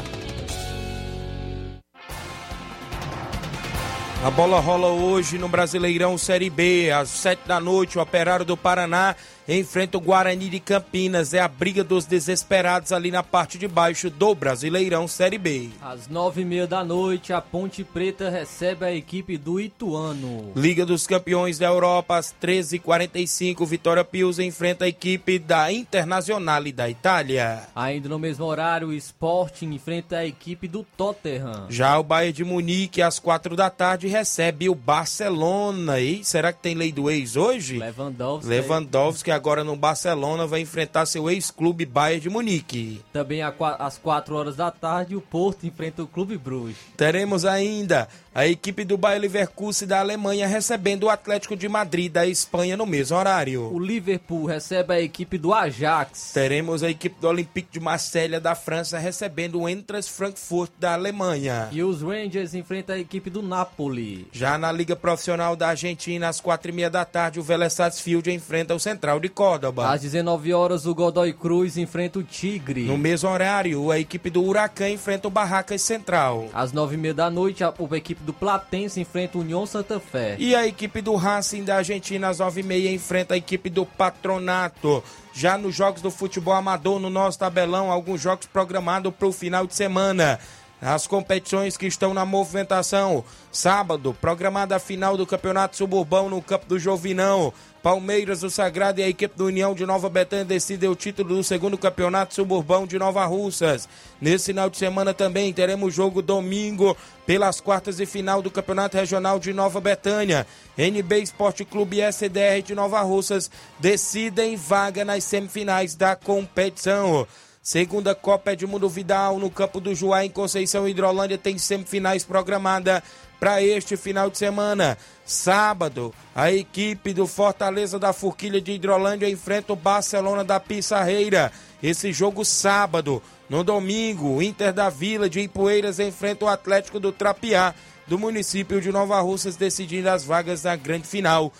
A 4.24 4.30
bola 4.30 4.58
rola 4.58 4.88
hoje 4.88 5.38
no 5.38 5.48
Brasileirão 5.48 6.18
Série 6.18 6.50
B, 6.50 6.90
às 6.90 7.08
sete 7.08 7.46
da 7.46 7.60
noite. 7.60 7.98
O 7.98 8.02
Operário 8.02 8.44
do 8.44 8.56
Paraná 8.56 9.14
enfrenta 9.48 9.98
o 9.98 10.00
Guarani 10.00 10.48
de 10.48 10.60
Campinas. 10.60 11.34
É 11.34 11.40
a 11.40 11.48
briga 11.48 11.84
dos 11.84 12.06
desesperados 12.06 12.92
ali 12.92 13.10
na 13.10 13.22
parte 13.22 13.58
de 13.58 13.68
baixo 13.68 14.08
do 14.10 14.34
Brasileirão 14.34 15.06
Série 15.06 15.38
B. 15.38 15.70
Às 15.82 16.08
nove 16.08 16.42
e 16.42 16.44
meia 16.44 16.66
da 16.66 16.82
noite, 16.84 17.32
a 17.32 17.40
Ponte 17.40 17.84
Preta 17.84 18.30
recebe 18.30 18.84
a 18.84 18.94
equipe 18.94 19.36
do 19.36 19.60
Ituano. 19.60 20.52
Liga 20.56 20.86
dos 20.86 21.06
Campeões 21.06 21.58
da 21.58 21.66
Europa, 21.66 22.16
às 22.16 22.34
13h45. 22.42 23.66
Vitória 23.66 24.04
Pius 24.04 24.38
enfrenta 24.38 24.84
a 24.84 24.88
equipe 24.88 25.38
da 25.38 25.72
Internazionale 25.72 26.72
da 26.72 26.88
Itália. 26.88 27.62
Ainda 27.74 28.08
no 28.08 28.18
mesmo 28.18 28.44
horário, 28.44 28.88
o 28.88 28.94
Sporting 28.94 29.72
enfrenta 29.72 30.18
a 30.18 30.26
equipe 30.26 30.66
do 30.66 30.84
Tottenham. 30.96 31.66
Já 31.68 31.98
o 31.98 32.02
Bayern 32.02 32.32
de 32.32 32.44
Munique, 32.44 33.02
às 33.02 33.18
quatro 33.18 33.56
da 33.56 33.70
tarde, 33.70 34.08
recebe 34.08 34.68
o 34.68 34.74
Barcelona. 34.74 36.00
E 36.00 36.24
será 36.24 36.52
que 36.52 36.62
tem 36.62 36.74
lei 36.74 36.92
do 36.92 37.10
ex 37.10 37.36
hoje? 37.36 37.78
Lewandowski. 37.78 38.48
Lewandowski 38.48 39.30
agora 39.34 39.62
no 39.64 39.76
Barcelona 39.76 40.46
vai 40.46 40.60
enfrentar 40.60 41.06
seu 41.06 41.28
ex-clube 41.28 41.84
Bayern 41.84 42.20
de 42.20 42.30
Munique. 42.30 43.02
Também 43.12 43.42
às 43.42 43.98
4 43.98 44.34
horas 44.34 44.56
da 44.56 44.70
tarde, 44.70 45.16
o 45.16 45.20
Porto 45.20 45.66
enfrenta 45.66 46.02
o 46.02 46.06
Clube 46.06 46.38
Bruges. 46.38 46.76
Teremos 46.96 47.44
ainda 47.44 48.08
a 48.34 48.48
equipe 48.48 48.84
do 48.84 48.98
Bayer 48.98 49.20
Leverkusen 49.20 49.86
da 49.86 50.00
Alemanha 50.00 50.48
recebendo 50.48 51.04
o 51.04 51.08
Atlético 51.08 51.54
de 51.56 51.68
Madrid 51.68 52.10
da 52.10 52.26
Espanha 52.26 52.76
no 52.76 52.84
mesmo 52.84 53.16
horário. 53.16 53.72
O 53.72 53.78
Liverpool 53.78 54.44
recebe 54.46 54.92
a 54.92 55.00
equipe 55.00 55.38
do 55.38 55.54
Ajax. 55.54 56.32
Teremos 56.34 56.82
a 56.82 56.90
equipe 56.90 57.14
do 57.20 57.28
Olympique 57.28 57.68
de 57.70 57.78
Marselha 57.78 58.40
da 58.40 58.56
França 58.56 58.98
recebendo 58.98 59.60
o 59.60 59.68
Entras 59.68 60.08
Frankfurt 60.08 60.72
da 60.80 60.94
Alemanha. 60.94 61.68
E 61.70 61.80
os 61.84 62.02
Rangers 62.02 62.54
enfrentam 62.54 62.96
a 62.96 62.98
equipe 62.98 63.30
do 63.30 63.40
Napoli. 63.40 64.26
Já 64.32 64.58
na 64.58 64.72
Liga 64.72 64.96
Profissional 64.96 65.54
da 65.54 65.68
Argentina, 65.68 66.28
às 66.28 66.40
quatro 66.40 66.72
e 66.72 66.74
meia 66.74 66.90
da 66.90 67.04
tarde, 67.04 67.38
o 67.38 67.42
Vélez 67.42 67.72
Sarsfield 67.72 68.32
enfrenta 68.32 68.74
o 68.74 68.80
Central 68.80 69.20
de 69.20 69.28
Córdoba. 69.28 69.92
Às 69.92 70.00
19 70.00 70.52
horas, 70.52 70.86
o 70.86 70.94
Godoy 70.94 71.32
Cruz 71.32 71.76
enfrenta 71.76 72.18
o 72.18 72.24
Tigre. 72.24 72.82
No 72.82 72.98
mesmo 72.98 73.30
horário, 73.30 73.92
a 73.92 74.00
equipe 74.00 74.28
do 74.28 74.42
Huracan 74.42 74.88
enfrenta 74.88 75.28
o 75.28 75.30
Barracas 75.30 75.82
Central. 75.82 76.48
Às 76.52 76.72
nove 76.72 76.96
e 76.96 76.98
meia 76.98 77.14
da 77.14 77.30
noite, 77.30 77.62
a, 77.62 77.68
a 77.68 77.96
equipe 77.96 78.23
do 78.24 78.32
Platense 78.32 79.00
enfrenta 79.00 79.38
o 79.38 79.42
União 79.42 79.64
Santa 79.66 80.00
Fé. 80.00 80.36
E 80.38 80.54
a 80.54 80.66
equipe 80.66 81.00
do 81.00 81.14
Racing 81.14 81.62
da 81.62 81.76
Argentina, 81.76 82.28
às 82.28 82.38
nove 82.38 82.60
e 82.60 82.64
meia, 82.64 82.90
enfrenta 82.90 83.34
a 83.34 83.36
equipe 83.36 83.70
do 83.70 83.86
Patronato. 83.86 85.04
Já 85.32 85.56
nos 85.56 85.74
jogos 85.74 86.02
do 86.02 86.10
futebol 86.10 86.54
amador, 86.54 86.98
no 86.98 87.10
nosso 87.10 87.38
tabelão, 87.38 87.90
alguns 87.90 88.20
jogos 88.20 88.46
programados 88.46 89.12
para 89.14 89.28
o 89.28 89.32
final 89.32 89.66
de 89.66 89.74
semana. 89.74 90.38
As 90.80 91.06
competições 91.06 91.76
que 91.76 91.86
estão 91.86 92.12
na 92.12 92.26
movimentação. 92.26 93.24
Sábado, 93.50 94.16
programada 94.20 94.76
a 94.76 94.78
final 94.78 95.16
do 95.16 95.26
Campeonato 95.26 95.76
Suburbão 95.76 96.28
no 96.28 96.42
Campo 96.42 96.66
do 96.66 96.78
Jovinão. 96.78 97.52
Palmeiras, 97.84 98.42
o 98.42 98.48
Sagrado 98.48 98.98
e 98.98 99.04
a 99.04 99.08
equipe 99.10 99.36
do 99.36 99.44
União 99.44 99.74
de 99.74 99.84
Nova 99.84 100.08
Betânia 100.08 100.46
decidem 100.46 100.88
o 100.88 100.96
título 100.96 101.36
do 101.36 101.44
segundo 101.44 101.76
Campeonato 101.76 102.32
Suburbão 102.32 102.86
de 102.86 102.98
Nova 102.98 103.26
Russas. 103.26 103.86
Nesse 104.18 104.46
final 104.46 104.70
de 104.70 104.78
semana 104.78 105.12
também 105.12 105.52
teremos 105.52 105.92
jogo 105.92 106.22
domingo 106.22 106.96
pelas 107.26 107.60
quartas 107.60 108.00
e 108.00 108.06
final 108.06 108.40
do 108.40 108.50
Campeonato 108.50 108.96
Regional 108.96 109.38
de 109.38 109.52
Nova 109.52 109.82
Betânia. 109.82 110.46
NB 110.78 111.20
Esporte 111.20 111.62
Clube 111.62 111.98
e 111.98 112.10
SDR 112.10 112.62
de 112.64 112.74
Nova 112.74 113.02
Russas 113.02 113.50
decidem 113.78 114.56
vaga 114.56 115.04
nas 115.04 115.22
semifinais 115.24 115.94
da 115.94 116.16
competição. 116.16 117.26
Segunda 117.64 118.14
Copa 118.14 118.52
Edmundo 118.52 118.90
Vidal 118.90 119.38
no 119.38 119.50
campo 119.50 119.80
do 119.80 119.94
Juá 119.94 120.22
em 120.22 120.28
Conceição 120.28 120.86
Hidrolândia 120.86 121.38
tem 121.38 121.56
semifinais 121.56 122.22
programada 122.22 123.02
para 123.40 123.62
este 123.62 123.96
final 123.96 124.28
de 124.28 124.36
semana. 124.36 124.98
Sábado, 125.24 126.12
a 126.34 126.52
equipe 126.52 127.14
do 127.14 127.26
Fortaleza 127.26 127.98
da 127.98 128.12
Forquilha 128.12 128.60
de 128.60 128.72
Hidrolândia 128.72 129.30
enfrenta 129.30 129.72
o 129.72 129.76
Barcelona 129.76 130.44
da 130.44 130.60
Pissarreira. 130.60 131.50
Esse 131.82 132.12
jogo 132.12 132.44
sábado. 132.44 133.22
No 133.48 133.64
domingo, 133.64 134.28
o 134.28 134.42
Inter 134.42 134.70
da 134.70 134.90
Vila 134.90 135.26
de 135.26 135.40
Ipueiras 135.40 135.98
enfrenta 135.98 136.44
o 136.44 136.48
Atlético 136.48 137.00
do 137.00 137.12
Trapiá. 137.12 137.74
do 138.06 138.18
município 138.18 138.78
de 138.78 138.92
Nova 138.92 139.18
Russas, 139.22 139.56
decidindo 139.56 140.10
as 140.10 140.22
vagas 140.22 140.64
na 140.64 140.76
grande 140.76 141.08
final 141.08 141.50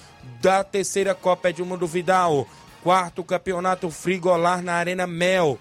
da 0.43 0.63
terceira 0.63 1.15
Copa 1.15 1.49
Edmundo 1.49 1.87
Vidal. 1.87 2.47
Quarto 2.83 3.25
campeonato 3.25 3.91
frigolar 3.91 4.63
na 4.63 4.75
Arena 4.75 5.07
Mel. 5.07 5.59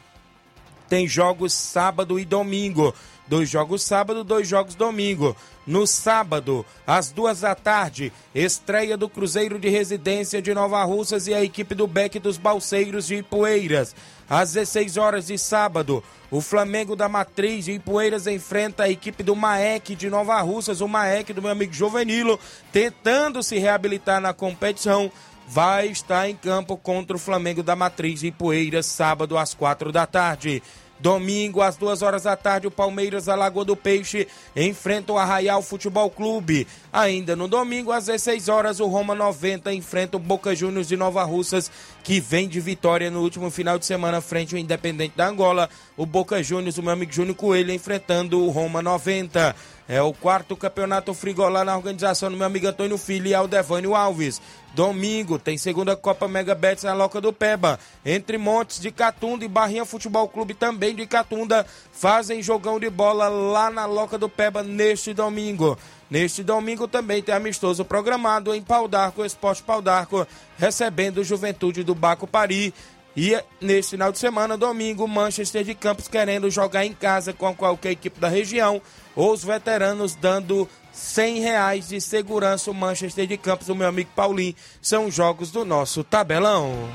Tem 0.89 1.07
jogos 1.07 1.53
sábado 1.53 2.19
e 2.19 2.25
domingo. 2.25 2.93
Dois 3.27 3.49
jogos 3.49 3.83
sábado, 3.83 4.23
dois 4.23 4.47
jogos 4.47 4.75
domingo. 4.75 5.35
No 5.65 5.87
sábado, 5.87 6.65
às 6.85 7.09
duas 7.09 7.39
da 7.39 7.55
tarde, 7.55 8.11
estreia 8.35 8.97
do 8.97 9.07
Cruzeiro 9.07 9.57
de 9.57 9.69
Residência 9.69 10.41
de 10.41 10.53
Nova 10.53 10.83
Russas 10.83 11.25
e 11.27 11.33
a 11.33 11.41
equipe 11.41 11.73
do 11.73 11.87
Beck 11.87 12.19
dos 12.19 12.37
Balseiros 12.37 13.07
de 13.07 13.15
Ipueiras. 13.15 13.95
Às 14.29 14.53
16 14.53 14.97
horas 14.97 15.27
de 15.27 15.37
sábado, 15.37 16.03
o 16.29 16.41
Flamengo 16.41 16.97
da 16.97 17.07
Matriz 17.07 17.65
de 17.65 17.73
Ipueiras 17.73 18.27
enfrenta 18.27 18.83
a 18.83 18.89
equipe 18.89 19.23
do 19.23 19.35
Maek 19.35 19.95
de 19.95 20.09
Nova 20.09 20.41
Russas, 20.41 20.81
o 20.81 20.87
Maek 20.87 21.31
do 21.31 21.41
meu 21.41 21.51
amigo 21.51 21.71
Jovenilo, 21.71 22.37
tentando 22.71 23.41
se 23.41 23.57
reabilitar 23.57 24.19
na 24.19 24.33
competição. 24.33 25.09
Vai 25.53 25.89
estar 25.89 26.27
em 26.27 26.35
campo 26.35 26.75
contra 26.75 27.15
o 27.15 27.19
Flamengo 27.19 27.61
da 27.61 27.75
Matriz 27.75 28.21
de 28.21 28.27
Ipueiras, 28.27 28.87
sábado 28.87 29.37
às 29.37 29.53
quatro 29.53 29.91
da 29.91 30.07
tarde. 30.07 30.63
Domingo, 30.99 31.61
às 31.61 31.75
duas 31.75 32.01
horas 32.01 32.23
da 32.23 32.35
tarde, 32.35 32.65
o 32.65 32.71
Palmeiras 32.71 33.25
da 33.25 33.35
Lagoa 33.35 33.63
do 33.63 33.75
Peixe 33.75 34.27
enfrenta 34.55 35.13
o 35.13 35.17
Arraial 35.17 35.61
Futebol 35.61 36.09
Clube. 36.09 36.65
Ainda 36.91 37.35
no 37.35 37.47
domingo, 37.47 37.91
às 37.91 38.07
16 38.07 38.49
horas, 38.49 38.79
o 38.79 38.87
Roma 38.87 39.13
90 39.13 39.71
enfrenta 39.75 40.17
o 40.17 40.19
Boca 40.19 40.55
Juniors 40.55 40.87
de 40.87 40.97
Nova 40.97 41.23
Russas, 41.23 41.69
que 42.03 42.19
vem 42.19 42.47
de 42.47 42.59
vitória 42.59 43.11
no 43.11 43.21
último 43.21 43.51
final 43.51 43.77
de 43.77 43.85
semana 43.85 44.21
frente 44.21 44.55
ao 44.55 44.59
Independente 44.59 45.13
da 45.15 45.27
Angola. 45.27 45.69
O 45.95 46.03
Boca 46.03 46.41
Juniors, 46.41 46.79
o 46.79 46.81
meu 46.81 46.93
amigo 46.93 47.13
Júnior 47.13 47.35
Coelho, 47.35 47.71
enfrentando 47.71 48.43
o 48.43 48.49
Roma 48.49 48.81
90. 48.81 49.55
É 49.87 50.01
o 50.01 50.13
quarto 50.13 50.55
campeonato 50.55 51.13
frigolar 51.13 51.65
na 51.65 51.75
organização 51.75 52.31
do 52.31 52.37
meu 52.37 52.47
amigo 52.47 52.67
Antônio 52.67 52.97
Filho 52.97 53.27
e 53.27 53.35
Aldevânio 53.35 53.95
Alves. 53.95 54.41
Domingo 54.73 55.37
tem 55.37 55.57
segunda 55.57 55.95
Copa 55.95 56.27
Mega 56.27 56.55
Bets 56.55 56.85
na 56.85 56.93
Loca 56.93 57.19
do 57.19 57.33
Peba. 57.33 57.77
Entre 58.05 58.37
Montes 58.37 58.79
de 58.79 58.91
Catunda 58.91 59.43
e 59.43 59.47
Barrinha 59.47 59.85
Futebol 59.85 60.27
Clube 60.29 60.53
também 60.53 60.95
de 60.95 61.05
Catunda 61.05 61.65
fazem 61.91 62.41
jogão 62.41 62.79
de 62.79 62.89
bola 62.89 63.27
lá 63.27 63.69
na 63.69 63.85
Loca 63.85 64.17
do 64.17 64.29
Peba 64.29 64.63
neste 64.63 65.13
domingo. 65.13 65.77
Neste 66.09 66.43
domingo 66.43 66.87
também 66.87 67.21
tem 67.21 67.33
amistoso 67.33 67.83
programado 67.83 68.53
em 68.53 68.61
Pau 68.61 68.87
d'Arco, 68.87 69.25
Esporte 69.25 69.63
Pau 69.63 69.81
d'Arco, 69.81 70.27
recebendo 70.57 71.23
Juventude 71.23 71.83
do 71.83 71.95
Baco 71.95 72.27
Pari. 72.27 72.73
E 73.15 73.39
neste 73.61 73.91
final 73.91 74.11
de 74.11 74.17
semana, 74.17 74.57
domingo, 74.57 75.07
Manchester 75.07 75.63
de 75.63 75.75
Campos 75.75 76.07
querendo 76.07 76.49
jogar 76.49 76.85
em 76.85 76.93
casa 76.93 77.31
com 77.31 77.55
qualquer 77.55 77.91
equipe 77.91 78.19
da 78.19 78.27
região, 78.27 78.81
os 79.15 79.43
veteranos 79.43 80.15
dando 80.15 80.67
100 80.91 81.39
reais 81.39 81.87
de 81.89 82.01
segurança 82.01 82.71
o 82.71 82.73
Manchester 82.73 83.27
de 83.27 83.37
Campos, 83.37 83.69
o 83.69 83.75
meu 83.75 83.87
amigo 83.87 84.09
Paulinho. 84.15 84.55
São 84.81 85.11
jogos 85.11 85.51
do 85.51 85.63
nosso 85.63 86.03
tabelão. 86.03 86.89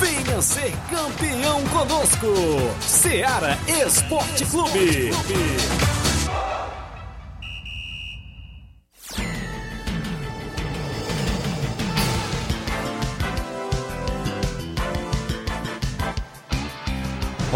Venha 0.00 0.40
ser 0.40 0.72
campeão 0.90 1.62
conosco. 1.68 2.26
Seara 2.80 3.58
Esporte 3.86 4.46
Clube. 4.46 5.10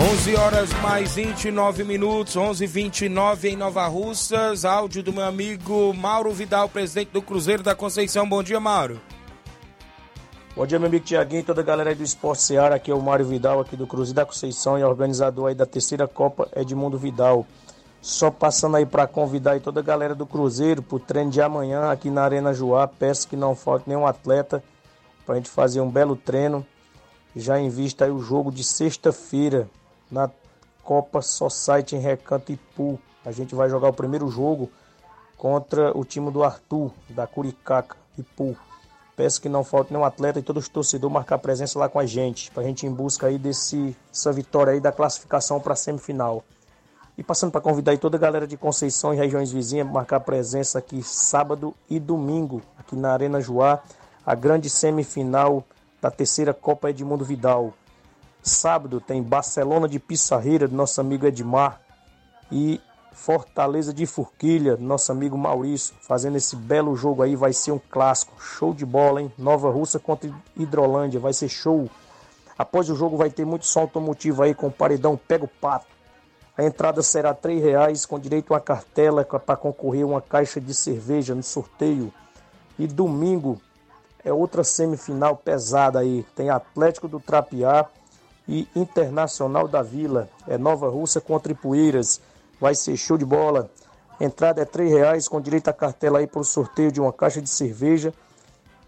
11 0.01 0.37
horas 0.37 0.73
mais 0.75 1.17
29 1.17 1.83
minutos, 1.83 2.37
11:29 2.37 3.49
em 3.49 3.57
Nova 3.57 3.85
Russas. 3.89 4.65
Áudio 4.65 5.03
do 5.03 5.13
meu 5.13 5.25
amigo 5.25 5.93
Mauro 5.93 6.31
Vidal, 6.31 6.69
presidente 6.69 7.11
do 7.11 7.21
Cruzeiro 7.21 7.65
da 7.65 7.75
Conceição. 7.75 8.29
Bom 8.29 8.41
dia, 8.41 8.61
Mauro. 8.61 9.01
Bom 10.55 10.65
dia, 10.65 10.79
meu 10.79 10.87
amigo 10.87 11.05
Tiaguinho 11.05 11.41
e 11.41 11.43
toda 11.43 11.63
a 11.63 11.65
galera 11.65 11.91
aí 11.91 11.97
do 11.97 12.05
Esporte 12.05 12.43
Seara. 12.43 12.77
Aqui 12.77 12.93
é 12.93 12.95
o 12.95 13.03
Mário 13.03 13.27
Vidal, 13.27 13.59
aqui 13.59 13.75
do 13.75 13.89
Cruzeiro 13.89 14.15
da 14.15 14.25
Conceição 14.25 14.79
e 14.79 14.85
organizador 14.85 15.49
aí 15.49 15.55
da 15.57 15.67
terceira 15.67 16.07
Copa 16.07 16.49
Edmundo 16.55 16.97
Vidal. 16.97 17.45
Só 18.01 18.31
passando 18.31 18.77
aí 18.77 18.87
para 18.87 19.05
convidar 19.09 19.55
aí 19.55 19.61
toda 19.61 19.81
a 19.81 19.83
galera 19.83 20.15
do 20.15 20.27
Cruzeiro 20.27 20.81
pro 20.81 21.01
treino 21.01 21.33
de 21.33 21.43
amanhã 21.43 21.91
aqui 21.91 22.09
na 22.09 22.23
Arena 22.23 22.55
Joá. 22.55 22.87
Peço 22.87 23.27
que 23.27 23.35
não 23.35 23.57
falte 23.57 23.89
nenhum 23.89 24.07
atleta 24.07 24.63
pra 25.27 25.35
gente 25.35 25.51
fazer 25.51 25.81
um 25.81 25.91
belo 25.91 26.15
treino. 26.15 26.65
Já 27.35 27.59
em 27.59 27.69
vista 27.69 28.05
aí 28.05 28.13
o 28.13 28.21
jogo 28.21 28.53
de 28.53 28.63
sexta-feira 28.63 29.69
na 30.11 30.31
Copa 30.83 31.21
Society 31.21 31.97
em 31.97 32.01
Recanto 32.01 32.53
Ipu. 32.53 32.99
A 33.25 33.33
gente 33.33 33.55
vai 33.55 33.69
jogar 33.69 33.89
o 33.89 33.93
primeiro 33.93 34.29
jogo 34.29 34.71
contra 35.37 35.97
o 35.97 36.05
time 36.05 36.31
do 36.31 36.43
Arthur, 36.43 36.91
da 37.11 37.27
Curicaca, 37.27 37.97
Ipu. 38.17 38.57
Peço 39.15 39.41
que 39.41 39.49
não 39.49 39.65
falte 39.65 39.93
nenhum 39.93 40.05
atleta 40.05 40.39
e 40.39 40.43
todos 40.43 40.65
os 40.65 40.69
torcedores 40.69 41.13
marcar 41.13 41.39
presença 41.39 41.79
lá 41.79 41.89
com 41.89 41.99
a 41.99 42.07
gente, 42.07 42.51
para 42.53 42.63
a 42.63 42.67
gente 42.67 42.87
ir 42.87 42.89
em 42.89 42.93
busca 42.93 43.27
aí 43.27 43.37
desse, 43.37 43.97
dessa 44.11 44.33
vitória 44.33 44.73
aí 44.73 44.81
da 44.81 44.93
classificação 44.93 45.59
para 45.59 45.73
a 45.73 45.77
semifinal. 45.77 46.45
E 47.17 47.23
passando 47.25 47.51
para 47.51 47.61
convidar 47.61 47.91
aí 47.91 47.99
toda 47.99 48.17
a 48.17 48.21
galera 48.21 48.47
de 48.47 48.57
Conceição 48.57 49.13
e 49.13 49.17
regiões 49.17 49.51
vizinhas 49.51 49.91
marcar 49.91 50.21
presença 50.21 50.79
aqui 50.79 51.03
sábado 51.03 51.75
e 51.91 51.99
domingo, 51.99 52.63
aqui 52.79 52.95
na 52.95 53.13
Arena 53.13 53.41
Joá, 53.41 53.83
a 54.25 54.37
grande 54.37 54.71
semifinal 54.71 55.65
da 56.01 56.13
terceira 56.13 56.55
Copa 56.55 56.91
Edmundo 56.91 57.25
Vidal. 57.25 57.75
Sábado 58.49 59.01
tem 59.01 59.23
Barcelona 59.23 59.87
de 59.87 60.01
Pissarreira, 60.01 60.67
do 60.67 60.75
nosso 60.75 61.01
amigo 61.01 61.27
Edmar. 61.27 61.81
E 62.51 62.81
Fortaleza 63.13 63.93
de 63.93 64.07
Forquilha, 64.07 64.77
do 64.77 64.83
nosso 64.83 65.13
amigo 65.13 65.37
Maurício. 65.37 65.95
Fazendo 66.01 66.37
esse 66.37 66.57
belo 66.57 66.97
jogo 66.97 67.23
aí, 67.23 67.37
vai 67.37 67.53
ser 67.53 67.73
um 67.73 67.81
clássico. 67.91 68.33
Show 68.41 68.73
de 68.73 68.87
bola, 68.87 69.21
hein? 69.21 69.33
Nova 69.37 69.71
Russa 69.71 69.99
contra 69.99 70.33
Hidrolândia, 70.57 71.21
vai 71.21 71.33
ser 71.33 71.49
show. 71.49 71.91
Após 72.57 72.89
o 72.89 72.95
jogo 72.95 73.17
vai 73.17 73.29
ter 73.29 73.45
muito 73.45 73.67
som 73.67 73.81
automotivo 73.81 74.43
aí 74.43 74.55
com 74.55 74.69
o 74.69 74.73
paredão 74.73 75.17
Pega 75.17 75.45
o 75.45 75.49
Pato. 75.49 75.87
A 76.57 76.65
entrada 76.65 77.03
será 77.03 77.31
R$ 77.31 77.61
reais 77.61 78.07
com 78.07 78.19
direito 78.19 78.53
a 78.53 78.57
uma 78.57 78.61
cartela 78.61 79.25
para 79.25 79.57
concorrer 79.57 80.07
uma 80.07 80.21
caixa 80.21 80.61
de 80.61 80.75
cerveja 80.75 81.35
no 81.35 81.43
sorteio. 81.43 82.13
E 82.79 82.87
domingo 82.87 83.61
é 84.25 84.33
outra 84.33 84.65
semifinal 84.65 85.37
pesada 85.37 86.01
aí. 86.01 86.25
Tem 86.35 86.51
Atlético 86.51 87.07
do 87.07 87.21
Trapiá 87.21 87.87
e 88.49 88.67
Internacional 88.75 89.69
da 89.69 89.83
Vila. 89.83 90.29
É 90.47 90.57
Nova 90.57 90.89
Russa 90.89 91.21
contra 91.21 91.53
Ipueiras. 91.53 92.21
Vai 92.59 92.75
ser 92.75 92.97
show 92.97 93.19
de 93.19 93.25
bola. 93.25 93.71
Entrada 94.21 94.63
é 94.63 94.65
R$ 94.65 94.89
reais 94.89 95.29
com 95.29 95.41
direito 95.41 95.69
a 95.69 95.73
cartela 95.73 96.19
aí 96.19 96.27
para 96.27 96.41
o 96.41 96.45
sorteio 96.45 96.91
de 96.91 97.01
uma 97.01 97.13
caixa 97.13 97.43
de 97.43 97.51
cerveja. 97.51 98.13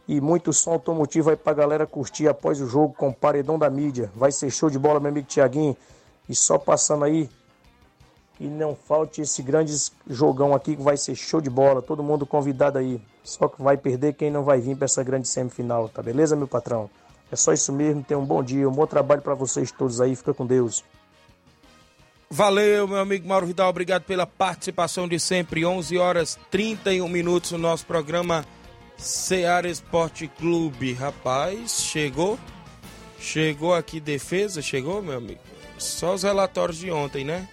E 0.08 0.20
muito 0.20 0.52
som 0.52 0.72
automotivo 0.72 1.30
aí 1.30 1.36
para 1.36 1.52
a 1.52 1.54
galera 1.54 1.86
curtir 1.86 2.26
após 2.26 2.60
o 2.60 2.66
jogo 2.66 2.94
com 2.94 3.10
o 3.10 3.14
paredão 3.14 3.58
da 3.58 3.70
mídia. 3.70 4.10
Vai 4.16 4.32
ser 4.32 4.50
show 4.50 4.70
de 4.70 4.78
bola, 4.78 4.98
meu 4.98 5.10
amigo 5.10 5.26
Tiaguinho. 5.28 5.76
E 6.28 6.34
só 6.34 6.58
passando 6.58 7.04
aí, 7.04 7.28
que 8.34 8.48
não 8.48 8.74
falte 8.74 9.20
esse 9.20 9.42
grande 9.42 9.76
jogão 10.08 10.54
aqui 10.54 10.74
que 10.74 10.82
vai 10.82 10.96
ser 10.96 11.14
show 11.14 11.40
de 11.40 11.50
bola. 11.50 11.82
Todo 11.82 12.02
mundo 12.02 12.26
convidado 12.26 12.78
aí. 12.78 13.00
Só 13.22 13.46
que 13.46 13.62
vai 13.62 13.76
perder 13.76 14.14
quem 14.14 14.30
não 14.30 14.42
vai 14.42 14.60
vir 14.60 14.74
para 14.74 14.86
essa 14.86 15.04
grande 15.04 15.28
semifinal, 15.28 15.88
tá 15.88 16.02
beleza, 16.02 16.34
meu 16.34 16.48
patrão? 16.48 16.88
É 17.30 17.36
só 17.36 17.52
isso 17.52 17.72
mesmo. 17.72 18.02
Tenha 18.02 18.18
um 18.18 18.24
bom 18.24 18.42
dia, 18.42 18.68
um 18.68 18.72
bom 18.72 18.86
trabalho 18.86 19.22
para 19.22 19.34
vocês 19.34 19.70
todos 19.70 20.00
aí. 20.00 20.16
Fica 20.16 20.34
com 20.34 20.46
Deus. 20.46 20.84
Valeu, 22.32 22.86
meu 22.86 22.98
amigo 22.98 23.26
Mauro 23.26 23.46
Vidal. 23.46 23.70
Obrigado 23.70 24.04
pela 24.04 24.26
participação 24.26 25.08
de 25.08 25.18
sempre. 25.18 25.64
11 25.64 25.98
horas 25.98 26.38
31 26.50 27.08
minutos 27.08 27.50
no 27.50 27.58
nosso 27.58 27.84
programa 27.84 28.44
Seara 28.96 29.68
Esporte 29.68 30.28
Clube. 30.38 30.92
Rapaz, 30.92 31.80
chegou? 31.82 32.38
Chegou 33.18 33.74
aqui 33.74 33.98
defesa? 33.98 34.62
Chegou, 34.62 35.02
meu 35.02 35.18
amigo? 35.18 35.40
Só 35.76 36.14
os 36.14 36.22
relatórios 36.22 36.78
de 36.78 36.90
ontem, 36.90 37.24
né? 37.24 37.48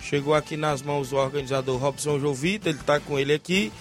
Chegou 0.00 0.34
aqui 0.34 0.56
nas 0.56 0.82
mãos 0.82 1.10
do 1.10 1.16
organizador 1.16 1.78
Robson 1.78 2.18
Jovita. 2.18 2.68
Ele 2.68 2.78
tá 2.78 3.00
com 3.00 3.18
ele 3.18 3.32
aqui. 3.32 3.72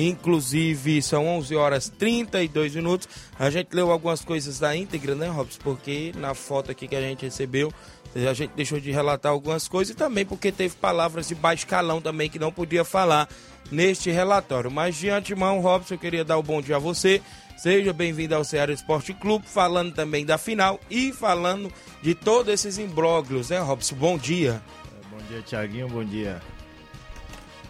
Inclusive, 0.00 1.02
são 1.02 1.26
11 1.26 1.56
horas 1.56 1.88
32 1.88 2.76
minutos. 2.76 3.08
A 3.36 3.50
gente 3.50 3.74
leu 3.74 3.90
algumas 3.90 4.20
coisas 4.20 4.60
da 4.60 4.76
íntegra, 4.76 5.16
né, 5.16 5.26
Robson? 5.26 5.58
Porque 5.60 6.12
na 6.16 6.34
foto 6.34 6.70
aqui 6.70 6.86
que 6.86 6.94
a 6.94 7.00
gente 7.00 7.24
recebeu, 7.24 7.72
a 8.14 8.32
gente 8.32 8.52
deixou 8.54 8.78
de 8.78 8.92
relatar 8.92 9.32
algumas 9.32 9.66
coisas 9.66 9.92
e 9.92 9.98
também 9.98 10.24
porque 10.24 10.52
teve 10.52 10.76
palavras 10.76 11.26
de 11.26 11.34
baixo 11.34 11.66
calão 11.66 12.00
também 12.00 12.30
que 12.30 12.38
não 12.38 12.52
podia 12.52 12.84
falar 12.84 13.28
neste 13.72 14.08
relatório. 14.08 14.70
Mas 14.70 14.94
de 14.94 15.10
antemão, 15.10 15.58
Robson, 15.58 15.94
eu 15.94 15.98
queria 15.98 16.24
dar 16.24 16.36
o 16.36 16.40
um 16.40 16.44
bom 16.44 16.62
dia 16.62 16.76
a 16.76 16.78
você. 16.78 17.20
Seja 17.56 17.92
bem-vindo 17.92 18.36
ao 18.36 18.44
Ceará 18.44 18.72
Esporte 18.72 19.12
Clube, 19.12 19.48
falando 19.48 19.92
também 19.92 20.24
da 20.24 20.38
final 20.38 20.78
e 20.88 21.12
falando 21.12 21.72
de 22.00 22.14
todos 22.14 22.54
esses 22.54 22.78
imbróglios, 22.78 23.50
né, 23.50 23.58
Robson? 23.58 23.96
Bom 23.96 24.16
dia. 24.16 24.62
Bom 25.10 25.18
dia, 25.28 25.42
Tiaguinho. 25.42 25.88
Bom 25.88 26.04
dia 26.04 26.40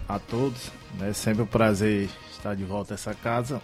a 0.07 0.19
todos. 0.19 0.78
É 1.01 1.12
sempre 1.12 1.42
um 1.42 1.46
prazer 1.46 2.09
estar 2.31 2.55
de 2.55 2.64
volta 2.64 2.94
a 2.94 2.96
essa 2.96 3.14
casa. 3.14 3.61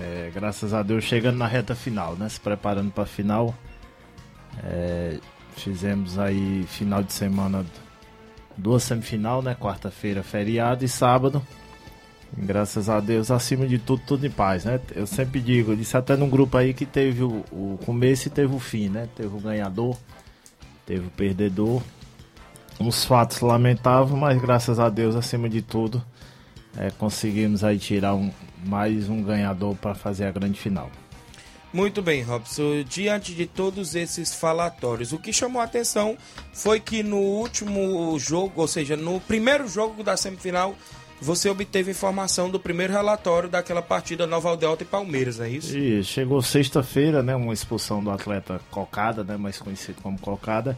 É, 0.00 0.30
graças 0.34 0.72
a 0.72 0.82
Deus 0.82 1.04
chegando 1.04 1.36
na 1.36 1.46
reta 1.46 1.74
final, 1.74 2.16
né? 2.16 2.28
Se 2.28 2.40
preparando 2.40 2.90
para 2.90 3.04
a 3.04 3.06
final. 3.06 3.54
É, 4.64 5.18
fizemos 5.56 6.18
aí 6.18 6.64
final 6.66 7.02
de 7.02 7.12
semana 7.12 7.64
duas 8.56 8.82
semifinal, 8.82 9.42
né? 9.42 9.54
Quarta-feira, 9.54 10.22
feriado 10.22 10.84
e 10.84 10.88
sábado. 10.88 11.42
Graças 12.36 12.88
a 12.88 12.98
Deus, 12.98 13.30
acima 13.30 13.66
de 13.66 13.78
tudo, 13.78 14.02
tudo 14.06 14.26
em 14.26 14.30
paz, 14.30 14.64
né? 14.64 14.80
Eu 14.94 15.06
sempre 15.06 15.38
digo, 15.38 15.72
eu 15.72 15.76
disse 15.76 15.96
até 15.96 16.16
num 16.16 16.30
grupo 16.30 16.56
aí 16.56 16.72
que 16.72 16.86
teve 16.86 17.22
o, 17.22 17.44
o 17.52 17.78
começo 17.84 18.28
e 18.28 18.30
teve 18.30 18.54
o 18.54 18.58
fim, 18.58 18.88
né? 18.88 19.06
Teve 19.14 19.36
o 19.36 19.40
ganhador, 19.40 19.96
teve 20.86 21.06
o 21.06 21.10
perdedor. 21.10 21.82
Uns 22.80 23.04
fatos 23.04 23.40
lamentáveis, 23.40 24.18
mas 24.18 24.40
graças 24.40 24.80
a 24.80 24.88
Deus, 24.88 25.14
acima 25.14 25.46
de 25.48 25.60
tudo, 25.60 26.02
é, 26.76 26.90
conseguimos 26.90 27.62
aí 27.62 27.78
tirar 27.78 28.14
um, 28.14 28.30
mais 28.64 29.08
um 29.08 29.22
ganhador 29.22 29.74
para 29.76 29.94
fazer 29.94 30.24
a 30.24 30.30
grande 30.30 30.58
final. 30.58 30.90
Muito 31.72 32.02
bem, 32.02 32.22
Robson. 32.22 32.82
Diante 32.86 33.34
de 33.34 33.46
todos 33.46 33.94
esses 33.94 34.34
falatórios, 34.34 35.12
o 35.12 35.18
que 35.18 35.32
chamou 35.32 35.60
a 35.60 35.64
atenção 35.64 36.18
foi 36.52 36.78
que 36.78 37.02
no 37.02 37.16
último 37.16 38.18
jogo, 38.18 38.60
ou 38.60 38.68
seja, 38.68 38.94
no 38.94 39.18
primeiro 39.20 39.66
jogo 39.66 40.02
da 40.02 40.14
semifinal, 40.14 40.74
você 41.18 41.48
obteve 41.48 41.92
informação 41.92 42.50
do 42.50 42.60
primeiro 42.60 42.92
relatório 42.92 43.48
daquela 43.48 43.80
partida 43.80 44.26
Nova 44.26 44.50
Aldeota 44.50 44.82
e 44.82 44.86
Palmeiras, 44.86 45.40
é 45.40 45.48
isso? 45.48 45.78
E 45.78 46.02
chegou 46.02 46.42
sexta-feira, 46.42 47.22
né, 47.22 47.34
uma 47.34 47.54
expulsão 47.54 48.02
do 48.02 48.10
atleta 48.10 48.60
Cocada, 48.70 49.24
né, 49.24 49.36
mais 49.36 49.58
conhecido 49.58 50.02
como 50.02 50.18
Cocada. 50.18 50.76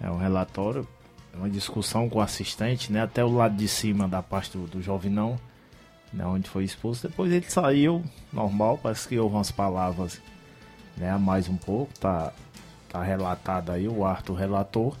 É 0.00 0.10
um 0.10 0.16
relatório, 0.16 0.88
uma 1.34 1.48
discussão 1.48 2.08
com 2.08 2.18
o 2.18 2.22
assistente, 2.22 2.92
né, 2.92 3.02
até 3.02 3.24
o 3.24 3.32
lado 3.32 3.56
de 3.56 3.68
cima 3.68 4.08
da 4.08 4.22
parte 4.22 4.56
do, 4.56 4.66
do 4.66 4.82
Jovinão 4.82 5.38
né, 6.12 6.24
onde 6.26 6.48
foi 6.48 6.64
expulso. 6.64 7.08
Depois 7.08 7.32
ele 7.32 7.48
saiu, 7.48 8.02
normal, 8.32 8.78
parece 8.82 9.08
que 9.08 9.18
houve 9.18 9.34
umas 9.34 9.50
palavras 9.50 10.20
né, 10.96 11.16
mais 11.16 11.48
um 11.48 11.56
pouco, 11.56 11.92
tá, 11.98 12.32
tá 12.88 13.02
relatado 13.02 13.72
aí, 13.72 13.88
o 13.88 14.04
Arthur 14.04 14.34
relator. 14.34 14.96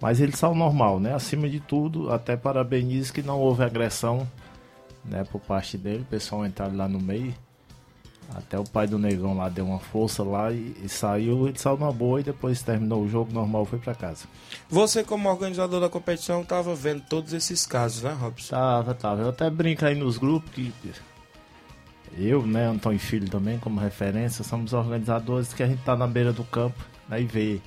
Mas 0.00 0.20
ele 0.20 0.36
saiu 0.36 0.54
normal, 0.54 1.00
né? 1.00 1.14
Acima 1.14 1.48
de 1.48 1.58
tudo, 1.58 2.12
até 2.12 2.36
parabenizo 2.36 3.12
que 3.14 3.22
não 3.22 3.40
houve 3.40 3.64
agressão 3.64 4.28
né, 5.02 5.24
por 5.24 5.40
parte 5.40 5.78
dele. 5.78 6.02
O 6.02 6.04
pessoal 6.04 6.44
entraram 6.44 6.76
lá 6.76 6.86
no 6.86 7.00
meio. 7.00 7.34
Até 8.34 8.58
o 8.58 8.64
pai 8.64 8.86
do 8.86 8.98
negão 8.98 9.36
lá 9.36 9.48
deu 9.48 9.64
uma 9.64 9.78
força 9.78 10.22
lá 10.22 10.52
e, 10.52 10.74
e 10.82 10.88
saiu, 10.88 11.48
ele 11.48 11.58
saiu 11.58 11.78
na 11.78 11.92
boa 11.92 12.20
e 12.20 12.24
depois 12.24 12.62
terminou 12.62 13.02
o 13.02 13.08
jogo 13.08 13.32
normal 13.32 13.64
foi 13.64 13.78
para 13.78 13.94
casa. 13.94 14.26
Você, 14.68 15.04
como 15.04 15.28
organizador 15.28 15.80
da 15.80 15.88
competição, 15.88 16.42
estava 16.42 16.74
vendo 16.74 17.02
todos 17.08 17.32
esses 17.32 17.64
casos, 17.64 18.02
né, 18.02 18.12
Robson? 18.12 18.54
Tava, 18.54 18.94
tava. 18.94 19.22
Eu 19.22 19.28
até 19.28 19.48
brinco 19.48 19.84
aí 19.84 19.94
nos 19.94 20.18
grupos 20.18 20.50
que 20.50 20.72
eu, 22.18 22.46
né, 22.46 22.66
Antônio 22.66 22.98
Filho 22.98 23.28
também, 23.28 23.58
como 23.58 23.78
referência, 23.78 24.42
somos 24.42 24.72
organizadores 24.72 25.52
que 25.52 25.62
a 25.62 25.66
gente 25.66 25.82
tá 25.82 25.96
na 25.96 26.06
beira 26.06 26.32
do 26.32 26.44
campo 26.44 26.82
né, 27.08 27.20
e 27.20 27.24
vê, 27.24 27.60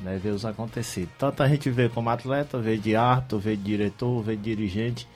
né, 0.00 0.18
vê 0.22 0.30
os 0.30 0.44
acontecidos. 0.44 1.10
Tanto 1.18 1.42
a 1.42 1.48
gente 1.48 1.70
vê 1.70 1.88
como 1.88 2.10
atleta, 2.10 2.58
vê 2.58 2.76
de 2.76 2.94
árbitro, 2.94 3.38
vê 3.38 3.56
de 3.56 3.62
diretor, 3.62 4.22
vê 4.22 4.36
de 4.36 4.42
dirigente, 4.42 5.08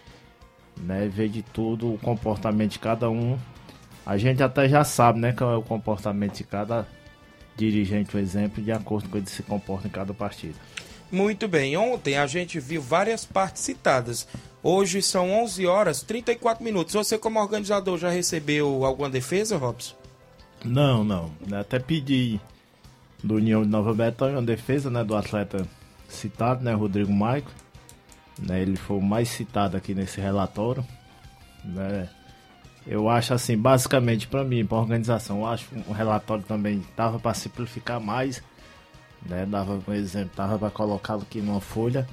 né, 0.78 1.08
vê 1.08 1.28
de 1.28 1.42
tudo, 1.42 1.92
o 1.92 1.98
comportamento 1.98 2.72
de 2.72 2.78
cada 2.78 3.10
um 3.10 3.38
a 4.07 4.17
gente 4.17 4.43
até 4.43 4.69
já 4.69 4.85
sabe, 4.85 5.19
né, 5.19 5.33
qual 5.33 5.53
é 5.53 5.57
o 5.57 5.62
comportamento 5.62 6.37
de 6.37 6.45
cada 6.45 6.87
dirigente, 7.57 8.17
o 8.17 8.19
exemplo, 8.19 8.62
de 8.62 8.73
acordo 8.73 9.09
com 9.09 9.17
ele 9.17 9.27
se 9.27 9.43
comporta 9.43 9.87
em 9.87 9.90
cada 9.90 10.12
partida. 10.12 10.55
Muito 11.11 11.47
bem, 11.47 11.77
ontem 11.77 12.17
a 12.17 12.27
gente 12.27 12.59
viu 12.59 12.83
várias 12.83 13.25
partes 13.25 13.62
citadas. 13.62 14.27
Hoje 14.62 15.01
são 15.03 15.31
11 15.31 15.67
horas 15.67 16.03
34 16.03 16.64
minutos. 16.64 16.95
Você, 16.95 17.17
como 17.17 17.38
organizador, 17.38 17.99
já 17.99 18.11
recebeu 18.11 18.85
alguma 18.85 19.09
defesa, 19.09 19.57
Robson? 19.57 19.95
Não, 20.64 21.05
não. 21.05 21.31
Até 21.53 21.79
pedi 21.79 22.40
do 23.23 23.37
União 23.37 23.62
de 23.62 23.69
Nova 23.69 23.95
Betânia 23.95 24.37
uma 24.37 24.43
defesa 24.43 24.90
né, 24.90 25.05
do 25.05 25.14
atleta 25.14 25.67
citado, 26.09 26.64
né, 26.64 26.73
Rodrigo 26.73 27.12
Maico. 27.12 27.51
Né, 28.38 28.62
ele 28.62 28.77
foi 28.77 28.97
o 28.97 29.03
mais 29.03 29.29
citado 29.29 29.77
aqui 29.77 29.95
nesse 29.95 30.21
relatório. 30.21 30.85
Né, 31.64 32.09
eu 32.87 33.09
acho 33.09 33.33
assim, 33.33 33.57
basicamente 33.57 34.27
para 34.27 34.44
mim, 34.44 34.64
para 34.64 34.77
a 34.77 34.81
organização, 34.81 35.40
eu 35.40 35.47
acho 35.47 35.66
um 35.88 35.92
relatório 35.92 36.44
também 36.44 36.83
dava 36.97 37.18
para 37.18 37.33
simplificar 37.35 37.99
mais, 38.01 38.42
né? 39.25 39.47
Dava, 39.47 39.79
por 39.79 39.94
exemplo, 39.94 40.31
dava 40.37 40.59
para 40.59 40.70
colocá-lo 40.70 41.23
aqui 41.23 41.40
numa 41.40 41.61
folha, 41.61 42.07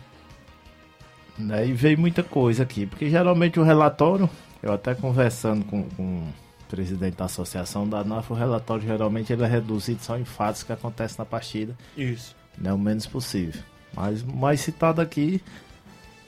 né? 1.38 1.68
E 1.68 1.74
veio 1.74 2.00
muita 2.00 2.24
coisa 2.24 2.64
aqui, 2.64 2.86
porque 2.86 3.10
geralmente 3.10 3.60
o 3.60 3.64
relatório, 3.64 4.30
eu 4.64 4.72
até 4.72 4.96
conversando 4.96 5.66
com, 5.66 5.84
com 5.90 6.04
o 6.04 6.34
presidente 6.70 7.18
da 7.18 7.26
associação 7.26 7.88
da 7.88 8.04
NAF, 8.04 8.32
o 8.32 8.36
relatório 8.36 8.84
geralmente 8.84 9.34
ele 9.34 9.44
é 9.44 9.48
reduzido 9.48 10.02
só 10.02 10.18
em 10.18 10.26
fatos 10.26 10.64
que 10.64 10.72
acontecem 10.72 11.18
na 11.20 11.26
partida. 11.26 11.76
Isso. 11.98 12.34
Né, 12.58 12.72
o 12.72 12.78
menos 12.78 13.06
possível. 13.06 13.62
Mas 13.94 14.24
mais 14.24 14.62
citado 14.62 15.02
aqui, 15.02 15.42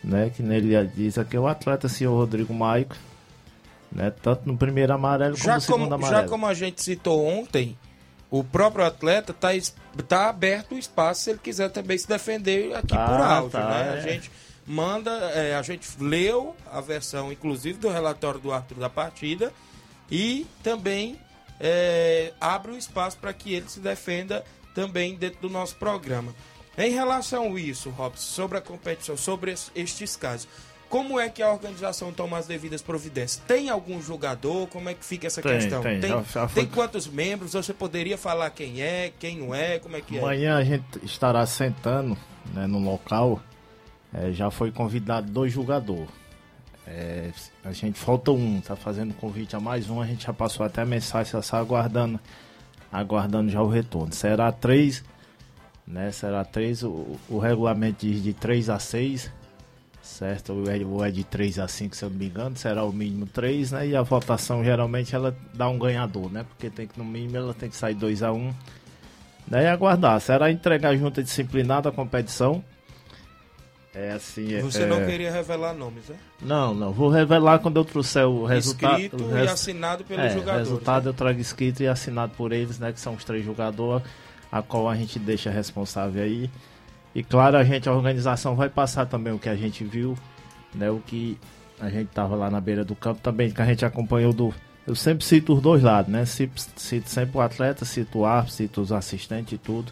né, 0.04 0.30
que 0.30 0.44
nele 0.44 0.86
diz 0.94 1.18
aqui 1.18 1.38
é 1.38 1.40
o 1.40 1.48
atleta 1.48 1.88
senhor 1.88 2.14
Rodrigo 2.14 2.54
Maico, 2.54 2.96
né? 3.94 4.12
Tanto 4.22 4.42
no 4.48 4.58
primeiro 4.58 4.94
amarelo 4.94 5.34
como 5.36 5.44
já 5.46 5.56
no 5.56 5.62
segundo 5.62 5.82
como, 5.84 5.94
amarelo. 5.96 6.22
Já 6.24 6.28
como 6.30 6.46
a 6.48 6.54
gente 6.54 6.82
citou 6.82 7.26
ontem, 7.26 7.78
o 8.32 8.44
próprio 8.44 8.86
atleta 8.86 9.32
está 9.32 9.50
tá 10.08 10.30
aberto 10.30 10.74
o 10.76 10.78
espaço 10.78 11.22
se 11.22 11.30
ele 11.30 11.40
quiser 11.40 11.70
também 11.70 11.98
se 11.98 12.08
defender 12.08 12.74
aqui 12.76 12.88
Tá, 12.88 13.06
por 13.08 13.22
áudio, 13.22 13.52
tá, 13.52 13.70
né? 13.70 13.90
A 13.92 13.96
é. 13.98 14.02
gente 14.02 14.32
manda, 14.66 15.12
é, 15.12 15.56
a 15.56 15.62
gente 15.62 15.88
leu 16.00 16.56
a 16.72 16.82
versão, 16.82 17.32
inclusive, 17.32 17.78
do 17.78 17.90
relatório 17.90 18.40
do 18.40 18.52
Arthur 18.52 18.78
da 18.80 18.90
partida 18.90 19.52
e 20.10 20.48
também 20.64 21.20
é, 21.60 22.34
abre 22.42 22.72
o 22.72 22.78
espaço 22.78 23.18
para 23.18 23.32
que 23.34 23.54
ele 23.54 23.70
se 23.70 23.80
defenda 23.80 24.44
também 24.74 25.16
dentro 25.16 25.40
do 25.42 25.50
nosso 25.50 25.76
programa. 25.76 26.34
Em 26.78 26.90
relação 26.92 27.56
a 27.56 27.60
isso, 27.60 27.90
Robson, 27.92 28.22
sobre 28.24 28.58
a 28.58 28.62
competição, 28.62 29.16
sobre 29.16 29.52
es- 29.52 29.72
estes 29.76 30.16
casos, 30.16 30.48
como 30.94 31.20
é 31.20 31.28
que 31.28 31.42
a 31.42 31.52
organização 31.52 32.14
toma 32.14 32.38
as 32.38 32.46
devidas 32.46 32.80
providências? 32.80 33.42
Tem 33.48 33.68
algum 33.68 34.00
jogador? 34.00 34.68
Como 34.68 34.88
é 34.88 34.94
que 34.94 35.04
fica 35.04 35.26
essa 35.26 35.42
Tem, 35.42 35.54
questão? 35.54 35.82
tem. 35.82 36.00
Tem, 36.00 36.12
Já- 36.32 36.46
tem 36.46 36.68
quantos 36.68 37.08
membros? 37.08 37.54
Você 37.54 37.74
poderia 37.74 38.16
falar 38.16 38.52
quem 38.52 38.80
é, 38.80 39.12
quem 39.18 39.40
não 39.40 39.56
é? 39.56 39.80
Como 39.80 39.98
é 39.98 40.02
que 40.02 40.18
é? 40.18 40.20
Amanhã 40.20 40.56
a 40.56 40.64
gente 40.64 40.84
estará 41.02 41.44
sentando 41.48 42.16
né, 42.54 42.68
no 42.68 42.78
local. 42.78 43.42
É, 44.14 44.32
já 44.34 44.52
foi 44.52 44.72
convidado 44.72 45.32
dois 45.32 45.52
jogadores. 45.52 46.12
É, 46.86 47.32
a 47.66 47.72
gente 47.72 47.98
falta 47.98 48.30
um, 48.30 48.62
tá 48.62 48.76
fazendo 48.76 49.16
convite 49.16 49.56
a 49.56 49.60
mais 49.60 49.90
um. 49.90 50.00
A 50.00 50.06
gente 50.06 50.28
já 50.28 50.34
passou 50.34 50.64
até 50.64 50.84
a 50.84 50.86
mensagem, 50.86 51.32
só 51.32 51.40
está 51.40 51.58
aguardando, 51.58 52.20
aguardando 52.92 53.50
já 53.50 53.64
o 53.64 53.68
retorno. 53.68 54.14
Será 54.14 54.52
três, 54.52 55.04
né? 55.88 56.12
Será 56.12 56.46
três. 56.46 56.84
O, 56.84 57.18
o 57.28 57.40
regulamento 57.40 58.06
diz 58.06 58.22
de 58.22 58.32
3 58.32 58.70
a 58.70 58.78
6, 58.78 59.32
certo? 60.04 60.54
O 60.54 60.70
é, 60.70 60.78
o 60.78 61.04
é 61.04 61.10
de 61.10 61.24
3 61.24 61.58
a 61.60 61.68
5, 61.68 61.96
se 61.96 62.04
eu 62.06 62.10
não 62.10 62.18
me 62.18 62.28
engano. 62.28 62.56
Será 62.58 62.84
o 62.84 62.92
mínimo 62.92 63.26
3, 63.26 63.72
né? 63.72 63.88
E 63.88 63.96
a 63.96 64.02
votação 64.02 64.64
geralmente 64.64 65.16
ela 65.16 65.36
dá 65.54 65.68
um 65.70 65.80
ganhador, 65.80 66.32
né? 66.32 66.44
Porque 66.48 66.70
tem 66.70 66.86
que 66.86 67.00
no 67.00 67.06
mínimo 67.06 67.38
ela 67.38 67.54
tem 67.54 67.70
que 67.70 67.76
sair 67.76 67.96
2 67.96 68.22
a 68.22 68.32
1 68.32 68.54
Daí 69.48 69.68
aguardar. 69.68 70.20
Será 70.22 70.52
entregar 70.52 70.90
a 70.90 70.96
junta 70.98 71.22
disciplinada 71.24 71.90
a 71.90 71.92
competição. 71.92 72.64
É 73.94 74.12
assim. 74.12 74.54
é- 74.54 74.62
Você 74.62 74.86
não 74.86 75.02
é- 75.02 75.06
queria 75.06 75.32
revelar 75.32 75.74
nomes, 75.74 76.08
né? 76.10 76.16
Não, 76.42 76.74
não. 76.74 76.92
Vou 76.92 77.10
revelar 77.10 77.60
quando 77.60 77.78
eu 77.78 77.86
trouxer 77.86 78.26
o 78.26 78.46
resultado. 78.46 79.00
Escrito 79.00 79.30
e 79.32 79.48
assinado 79.48 80.04
pelos 80.04 80.26
é, 80.26 80.30
jogadores, 80.30 80.68
O 80.68 80.72
resultado 80.72 81.10
eu 81.10 81.14
trago 81.14 81.40
escrito 81.40 81.84
e 81.84 81.88
assinado 81.88 82.34
por 82.36 82.52
eles, 82.52 82.80
né? 82.80 82.92
Que 82.92 83.00
são 83.00 83.14
os 83.14 83.24
três 83.24 83.46
jogadores, 83.46 84.04
a 84.52 84.62
qual 84.64 84.90
a 84.90 84.96
gente 84.96 85.20
deixa 85.20 85.52
responsável 85.52 86.24
aí. 86.24 86.50
E 87.16 87.24
claro, 87.24 87.58
a 87.58 87.64
gente, 87.64 87.88
a 87.88 87.94
organização 87.94 88.56
vai 88.56 88.70
passar 88.70 89.06
também 89.06 89.34
o 89.34 89.40
que 89.40 89.50
a 89.50 89.56
gente 89.56 89.84
viu, 89.84 90.18
né? 90.74 90.90
O 90.90 91.00
que 91.00 91.38
a 91.80 91.90
gente 91.90 92.08
tava 92.08 92.36
lá 92.36 92.50
na 92.50 92.60
beira 92.60 92.84
do 92.84 92.96
campo 92.96 93.22
também, 93.22 93.52
que 93.52 93.62
a 93.62 93.66
gente 93.66 93.86
acompanhou 93.86 94.34
do. 94.34 94.54
Eu 94.86 94.96
sempre 94.96 95.24
cito 95.24 95.54
os 95.54 95.62
dois 95.62 95.84
lados, 95.84 96.12
né? 96.12 96.26
Cito, 96.26 96.62
cito 96.76 97.10
sempre 97.10 97.38
o 97.38 97.42
atleta, 97.42 97.86
cito 97.86 98.20
o 98.20 98.26
árbitro, 98.26 98.56
cito 98.56 98.82
os 98.82 98.92
assistentes 98.92 99.54
e 99.54 99.58
tudo. 99.58 99.92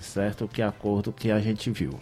Certo? 0.00 0.48
Que 0.48 0.62
acordo 0.62 1.12
que 1.12 1.30
a 1.30 1.38
gente 1.38 1.70
viu. 1.70 2.00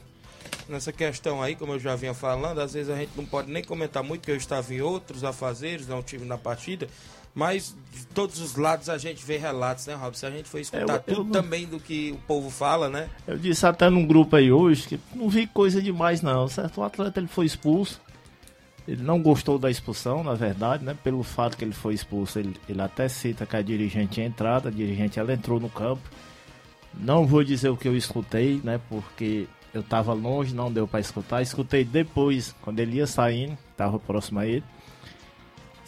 Nessa 0.69 0.93
questão 0.93 1.43
aí, 1.43 1.57
como 1.57 1.73
eu 1.73 1.79
já 1.81 1.97
vinha 1.97 2.15
falando, 2.15 2.61
às 2.61 2.73
vezes 2.73 2.91
a 2.91 2.97
gente 2.97 3.11
não 3.17 3.27
pode 3.27 3.51
nem 3.51 3.63
comentar 3.63 4.03
muito, 4.03 4.21
porque 4.21 4.31
eu 4.31 4.37
estava 4.37 4.73
em 4.73 4.81
outros 4.81 5.25
afazeres, 5.25 5.89
não 5.89 6.03
tive 6.03 6.25
na 6.25 6.39
partida, 6.39 6.89
mas 7.35 7.75
de 7.93 8.07
todos 8.07 8.41
os 8.41 8.57
lados 8.57 8.89
a 8.89 8.99
gente 8.99 9.25
vê 9.25 9.37
relatos, 9.37 9.87
né, 9.87 9.95
Robson? 9.95 10.27
A 10.27 10.31
gente 10.31 10.49
foi 10.49 10.61
escutar 10.63 10.83
Eu- 10.83 10.95
eu 10.95 11.01
tudo 11.17 11.25
não- 11.25 11.31
também 11.43 11.67
do 11.67 11.79
que 11.81 12.13
o 12.13 12.19
povo 12.27 12.51
fala, 12.51 12.89
né? 12.89 13.09
Eu 13.27 13.39
disse 13.39 13.65
até 13.67 13.89
num 13.91 14.07
grupo 14.07 14.37
aí 14.37 14.51
hoje 14.51 14.87
que 14.89 15.01
não 15.15 15.29
vi 15.29 15.47
coisa 15.47 15.81
demais 15.83 16.23
não, 16.23 16.49
certo? 16.49 16.79
O 16.81 16.85
atleta 16.85 17.19
ele 17.21 17.29
foi 17.29 17.47
expulso. 17.47 18.01
Ele 18.89 19.03
não 19.03 19.23
gostou 19.23 19.59
da 19.59 19.71
expulsão, 19.71 20.25
na 20.25 20.35
verdade, 20.35 20.85
né? 20.85 20.97
Pelo 21.05 21.23
fato 21.23 21.57
que 21.57 21.65
ele 21.65 21.73
foi 21.75 21.95
expulso, 21.95 22.39
ele, 22.39 22.57
ele 22.69 22.81
até 22.83 23.09
cita 23.09 23.47
que 23.47 23.55
a 23.55 23.63
dirigente 23.63 24.15
tinha 24.15 24.27
entrado, 24.27 24.67
a 24.69 24.71
dirigente 24.71 25.19
ela 25.21 25.33
entrou 25.33 25.61
no 25.61 25.69
campo. 25.69 26.03
Não 26.95 27.25
vou 27.27 27.45
dizer 27.45 27.69
o 27.69 27.77
que 27.77 27.87
eu 27.87 27.97
escutei, 27.97 28.61
né? 28.65 28.81
Porque 28.89 29.47
eu 29.73 29.83
tava 29.83 30.13
longe, 30.13 30.53
não 30.55 30.73
deu 30.73 30.89
para 30.89 30.99
escutar. 30.99 31.41
Escutei 31.41 31.85
depois, 31.85 32.53
quando 32.63 32.81
ele 32.81 32.97
ia 32.97 33.07
saindo, 33.07 33.57
tava 33.77 33.99
próximo 33.99 34.41
a 34.41 34.47
ele. 34.47 34.65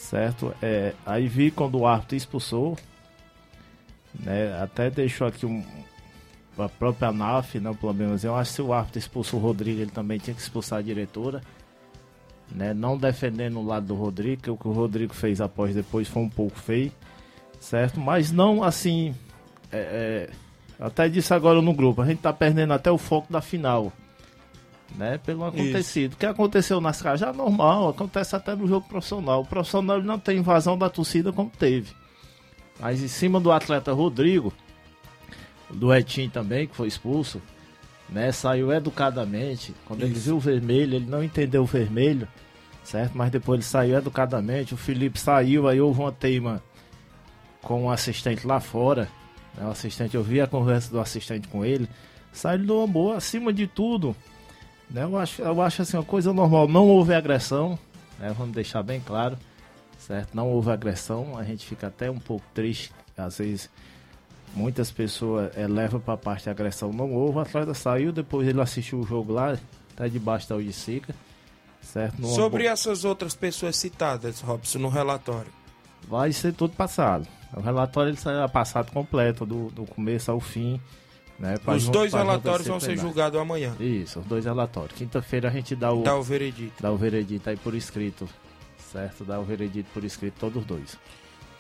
Certo? 0.03 0.53
É, 0.61 0.95
aí 1.07 1.29
vi 1.29 1.51
quando 1.51 1.79
o 1.79 1.87
árbitro 1.87 2.17
expulsou, 2.17 2.77
né? 4.19 4.61
Até 4.61 4.91
deixou 4.91 5.29
aqui 5.29 5.47
um, 5.47 5.65
a 6.59 6.69
própria 6.69 7.09
ANAF, 7.09 7.59
né, 7.61 7.71
o 7.71 7.75
problema. 7.75 8.17
Eu 8.23 8.37
acho 8.37 8.51
que 8.51 8.57
se 8.57 8.63
o 8.63 8.73
árbitro 8.73 8.99
expulsou 8.99 9.39
o 9.39 9.43
Rodrigo, 9.43 9.81
ele 9.81 9.93
também 9.93 10.19
tinha 10.19 10.35
que 10.35 10.41
expulsar 10.41 10.81
a 10.81 10.83
diretora. 10.83 11.41
Né, 12.51 12.75
não 12.75 12.99
defendendo 12.99 13.59
o 13.59 13.65
lado 13.65 13.87
do 13.87 13.95
Rodrigo, 13.95 14.43
que 14.43 14.51
o 14.51 14.57
que 14.57 14.69
o 14.69 14.73
Rodrigo 14.73 15.15
fez 15.15 15.41
após 15.41 15.75
depois 15.75 16.07
foi 16.09 16.23
um 16.23 16.29
pouco 16.29 16.59
feio, 16.59 16.93
certo? 17.59 17.99
Mas 17.99 18.31
não 18.31 18.63
assim. 18.63 19.15
É, 19.71 20.29
é, 20.29 20.85
até 20.85 21.09
disse 21.09 21.33
agora 21.33 21.63
no 21.63 21.73
grupo, 21.73 22.03
a 22.03 22.07
gente 22.07 22.19
tá 22.19 22.33
perdendo 22.33 22.75
até 22.75 22.91
o 22.91 22.99
foco 22.99 23.33
da 23.33 23.41
final. 23.41 23.91
Né, 24.97 25.19
pelo 25.19 25.45
acontecido. 25.45 26.13
O 26.13 26.17
que 26.17 26.27
aconteceu 26.27 26.79
nas 26.79 27.01
casas 27.01 27.27
é 27.27 27.33
normal, 27.33 27.89
acontece 27.89 28.37
até 28.37 28.55
no 28.55 28.69
jogo 28.69 28.87
profissional. 28.87 29.41
O 29.41 29.47
profissional 29.47 30.03
não 30.03 30.19
tem 30.19 30.39
invasão 30.39 30.77
da 30.77 30.91
torcida 30.91 31.33
como 31.33 31.51
teve. 31.51 31.95
Mas 32.79 33.03
em 33.03 33.09
cima 33.09 33.41
do 33.41 33.51
atleta 33.51 33.93
Rodrigo, 33.93 34.53
do 35.71 35.95
Etim 35.95 36.29
também, 36.29 36.67
que 36.67 36.77
foi 36.77 36.89
expulso, 36.89 37.41
né? 38.09 38.31
Saiu 38.33 38.73
educadamente. 38.73 39.75
Quando 39.87 40.03
ele 40.03 40.15
viu 40.15 40.37
o 40.37 40.41
vermelho, 40.41 40.97
ele 40.97 41.07
não 41.07 41.25
entendeu 41.25 41.63
o 41.63 41.67
vermelho, 41.67 42.29
certo? 42.85 43.17
Mas 43.17 43.31
depois 43.31 43.59
ele 43.59 43.65
saiu 43.65 43.97
educadamente. 43.97 44.75
O 44.75 44.77
Felipe 44.77 45.19
saiu, 45.19 45.67
aí 45.67 45.81
houve 45.81 46.01
uma 46.01 46.13
teima 46.13 46.63
com 47.63 47.85
o 47.87 47.91
assistente 47.91 48.47
lá 48.47 48.61
fora. 48.61 49.09
Né? 49.57 49.65
O 49.67 49.71
assistente, 49.71 50.15
eu 50.15 50.23
vi 50.23 50.41
a 50.41 50.47
conversa 50.47 50.91
do 50.91 51.01
assistente 51.01 51.49
com 51.49 51.65
ele. 51.65 51.89
Saiu 52.33 52.65
de 52.65 52.73
uma 52.73 52.87
boa, 52.87 53.17
acima 53.17 53.53
de 53.53 53.67
tudo. 53.67 54.15
Né? 54.93 55.05
Eu, 55.05 55.19
acho, 55.19 55.43
eu 55.43 55.63
acho 55.63 55.83
assim 55.83 55.97
uma 55.97 56.05
coisa 56.05 56.33
normal. 56.33 56.69
Não 56.69 56.87
houve 56.87 57.15
agressão, 57.15 57.79
né? 58.19 58.35
vamos 58.37 58.55
deixar 58.55 58.83
bem 58.83 59.01
claro, 59.01 59.39
certo? 59.99 60.35
Não 60.35 60.51
houve 60.51 60.71
agressão. 60.71 61.37
A 61.37 61.43
gente 61.43 61.67
fica 61.67 61.87
até 61.87 62.11
um 62.11 62.19
pouco 62.19 62.45
triste, 62.55 62.93
às 63.17 63.39
vezes 63.39 63.71
muitas 64.55 64.91
pessoas 64.91 65.51
é, 65.57 65.67
levam 65.67 66.01
para 66.01 66.15
a 66.15 66.17
parte 66.17 66.45
de 66.45 66.51
agressão. 66.51 66.93
Não 66.93 67.13
houve, 67.13 67.39
o 67.39 67.41
atleta 67.41 67.75
saiu, 67.75 68.13
depois 68.13 68.47
ele 68.47 68.61
assistiu 68.61 69.01
o 69.01 69.07
jogo 69.07 69.33
lá, 69.33 69.59
tá 69.97 70.07
debaixo 70.07 70.49
da 70.49 70.57
Udicica, 70.57 71.15
certo? 71.81 72.21
Numa 72.21 72.35
Sobre 72.35 72.67
essas 72.67 73.05
outras 73.05 73.35
pessoas 73.35 73.77
citadas, 73.77 74.41
Robson, 74.41 74.79
no 74.79 74.89
relatório. 74.89 75.51
Vai 76.07 76.33
ser 76.33 76.53
tudo 76.53 76.75
passado. 76.75 77.27
O 77.55 77.61
relatório 77.61 78.11
ele 78.11 78.17
será 78.17 78.49
passado 78.49 78.91
completo, 78.93 79.45
do, 79.45 79.71
do 79.71 79.85
começo 79.85 80.31
ao 80.31 80.41
fim. 80.41 80.81
Né, 81.43 81.57
Os 81.67 81.89
dois 81.89 82.13
relatórios 82.13 82.69
vão 82.69 82.79
ser 82.79 82.97
julgados 82.97 83.41
amanhã. 83.41 83.75
Isso, 83.81 84.21
os 84.21 84.27
dois 84.27 84.45
relatórios. 84.45 84.97
Quinta-feira 84.97 85.49
a 85.49 85.51
gente 85.51 85.75
dá 85.75 85.93
o, 85.93 86.05
Dá 86.05 86.17
o 86.17 86.23
veredito. 86.23 86.81
Dá 86.81 86.93
o 86.93 86.97
veredito 86.97 87.51
aí 87.51 87.57
por 87.57 87.75
escrito, 87.75 88.29
certo? 88.93 89.25
Dá 89.25 89.41
o 89.41 89.43
veredito 89.43 89.91
por 89.93 90.05
escrito, 90.05 90.35
todos 90.39 90.63
os 90.63 90.65
dois. 90.65 90.97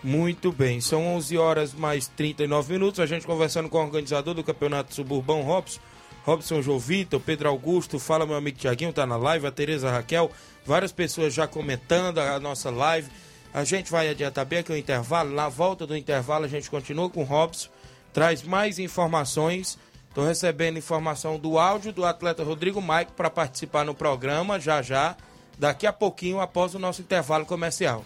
Muito 0.00 0.52
bem, 0.52 0.80
são 0.80 1.04
11 1.16 1.36
horas 1.36 1.74
mais 1.74 2.06
39 2.06 2.74
minutos. 2.74 3.00
A 3.00 3.06
gente 3.06 3.26
conversando 3.26 3.68
com 3.68 3.78
o 3.78 3.82
organizador 3.82 4.34
do 4.34 4.44
Campeonato 4.44 4.94
Suburbão, 4.94 5.42
Robson. 5.42 5.80
Robson 6.24 6.62
João 6.62 6.78
Vitor, 6.78 7.18
Pedro 7.18 7.48
Augusto, 7.48 7.98
fala 7.98 8.24
meu 8.24 8.36
amigo 8.36 8.56
Tiaguinho, 8.56 8.92
tá 8.92 9.04
na 9.04 9.16
live, 9.16 9.48
a 9.48 9.50
Tereza 9.50 9.90
Raquel, 9.90 10.30
várias 10.64 10.92
pessoas 10.92 11.34
já 11.34 11.48
comentando 11.48 12.18
a 12.18 12.38
nossa 12.38 12.70
live. 12.70 13.10
A 13.52 13.64
gente 13.64 13.90
vai 13.90 14.08
adiantar 14.08 14.46
bem 14.46 14.60
aqui 14.60 14.70
o 14.70 14.76
intervalo. 14.76 15.34
Na 15.34 15.48
volta 15.48 15.84
do 15.84 15.96
intervalo, 15.96 16.44
a 16.44 16.48
gente 16.48 16.70
continua 16.70 17.10
com 17.10 17.22
o 17.22 17.24
Robson, 17.24 17.68
traz 18.12 18.42
mais 18.42 18.78
informações. 18.78 19.78
Estou 20.08 20.24
recebendo 20.24 20.78
informação 20.78 21.38
do 21.38 21.58
áudio 21.58 21.92
do 21.92 22.04
atleta 22.04 22.44
Rodrigo 22.44 22.82
Maico 22.82 23.12
para 23.12 23.30
participar 23.30 23.84
no 23.84 23.94
programa 23.94 24.60
já 24.60 24.82
já, 24.82 25.16
daqui 25.58 25.86
a 25.86 25.92
pouquinho, 25.92 26.40
após 26.40 26.74
o 26.74 26.78
nosso 26.78 27.00
intervalo 27.00 27.46
comercial. 27.46 28.04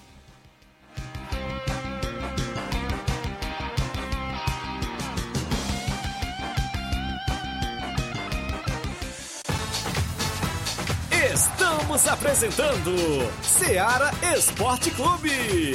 Estamos 11.35 12.07
apresentando 12.07 12.93
Seara 13.43 14.11
Esporte 14.37 14.91
Clube. 14.91 15.75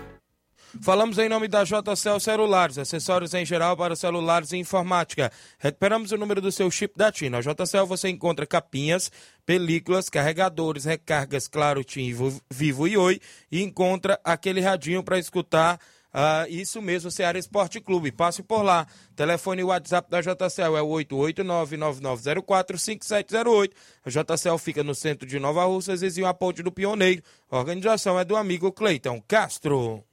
Falamos 0.79 1.17
em 1.17 1.27
nome 1.27 1.49
da 1.49 1.63
JCL 1.63 2.19
Celulares, 2.19 2.77
acessórios 2.77 3.33
em 3.33 3.43
geral 3.45 3.75
para 3.75 3.95
celulares 3.95 4.51
e 4.53 4.57
informática. 4.57 5.31
Recuperamos 5.59 6.11
o 6.11 6.17
número 6.17 6.39
do 6.39 6.51
seu 6.51 6.69
chip 6.71 6.97
da 6.97 7.11
TIM. 7.11 7.29
Na 7.29 7.41
JCL 7.41 7.85
você 7.85 8.07
encontra 8.09 8.47
capinhas, 8.47 9.11
películas, 9.45 10.09
carregadores, 10.09 10.85
recargas 10.85 11.47
Claro, 11.47 11.83
TIM, 11.83 12.15
Vivo- 12.49 12.87
e 12.87 12.97
Oi 12.97 13.19
e 13.51 13.61
encontra 13.61 14.19
aquele 14.23 14.61
radinho 14.61 15.03
para 15.03 15.19
escutar 15.19 15.77
ah, 16.13 16.45
isso 16.49 16.81
mesmo, 16.81 17.09
Ceará 17.09 17.39
Esporte 17.39 17.79
Clube. 17.79 18.11
Passe 18.11 18.43
por 18.43 18.61
lá. 18.63 18.85
Telefone 19.15 19.61
e 19.61 19.65
WhatsApp 19.65 20.09
da 20.09 20.19
JCL 20.21 20.75
é 20.77 20.81
o 20.81 20.87
889-9904-5708. 20.89 23.71
A 24.05 24.09
JCL 24.09 24.57
fica 24.57 24.83
no 24.83 24.93
centro 24.93 25.25
de 25.27 25.39
Nova 25.39 25.63
Russas, 25.65 26.01
vizinho 26.01 26.27
a 26.27 26.33
Ponte 26.33 26.61
do 26.61 26.71
Pioneiro. 26.71 27.23
A 27.49 27.57
organização 27.57 28.19
é 28.19 28.25
do 28.25 28.35
amigo 28.35 28.71
Cleiton 28.71 29.21
Castro. 29.27 30.03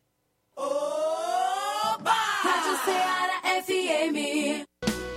FM. 3.69 4.65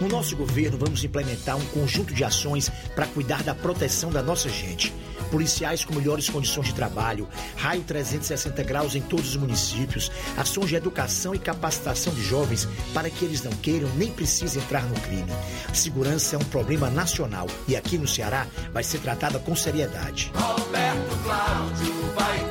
No 0.02 0.10
nosso 0.10 0.36
governo, 0.36 0.78
vamos 0.78 1.04
implementar 1.04 1.56
um 1.56 1.66
conjunto 1.68 2.14
de 2.14 2.24
ações 2.24 2.70
para 2.94 3.06
cuidar 3.06 3.44
da 3.44 3.56
proteção 3.56 4.12
da 4.12 4.22
nossa 4.22 4.50
gente. 4.50 4.94
Policiais 5.30 5.86
com 5.86 5.96
melhores 5.96 6.30
condições 6.30 6.68
de 6.68 6.74
trabalho, 6.74 7.30
raio 7.56 7.82
360 7.84 8.62
graus 8.64 8.96
em 8.96 9.02
todos 9.02 9.30
os 9.30 9.36
municípios, 9.38 10.12
ações 10.36 10.68
de 10.68 10.76
educação 10.76 11.34
e 11.34 11.40
capacitação 11.40 12.14
de 12.14 12.22
jovens 12.22 12.68
para 12.94 13.10
que 13.10 13.24
eles 13.24 13.42
não 13.42 13.52
queiram 13.54 13.88
nem 13.96 14.12
precisem 14.12 14.62
entrar 14.62 14.84
no 14.84 15.00
crime. 15.00 15.32
Segurança 15.74 16.36
é 16.36 16.40
um 16.40 16.44
problema 16.44 16.90
nacional 16.90 17.48
e 17.68 17.78
aqui 17.78 17.98
no 17.98 18.08
Ceará 18.08 18.48
vai 18.74 18.84
ser 18.84 19.00
tratada 19.00 19.40
com 19.40 19.56
seriedade. 19.56 20.32
Roberto 20.36 21.24
Cláudio 21.24 21.94
vai. 22.16 22.51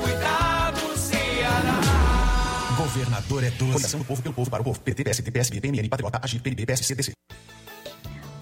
Governador 2.93 3.45
é 3.45 3.51
12. 3.51 3.73
Coligação 3.73 4.01
do 4.01 4.05
povo 4.05 4.21
pelo 4.21 4.35
povo 4.35 4.51
para 4.51 4.63
o 4.63 4.65
povo. 4.65 4.81
PT, 4.81 5.05
PST, 5.05 5.31
PSB, 5.31 5.61
PMN, 5.61 5.89
Patriota, 5.89 6.19
Agir, 6.21 6.43
PNB, 6.43 6.67
PSC, 6.67 6.95
DC. 6.97 7.13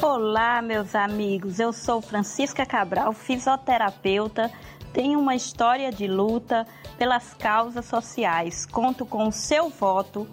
Olá, 0.03 0.62
meus 0.62 0.94
amigos. 0.94 1.61
Eu 1.61 1.70
sou 1.70 2.01
Francisca 2.01 2.64
Cabral, 2.64 3.12
fisioterapeuta. 3.12 4.51
Tenho 4.94 5.20
uma 5.20 5.34
história 5.34 5.92
de 5.92 6.07
luta 6.07 6.66
pelas 6.96 7.34
causas 7.34 7.84
sociais. 7.84 8.64
Conto 8.64 9.05
com 9.05 9.28
o 9.28 9.32
seu 9.32 9.68
voto 9.68 10.26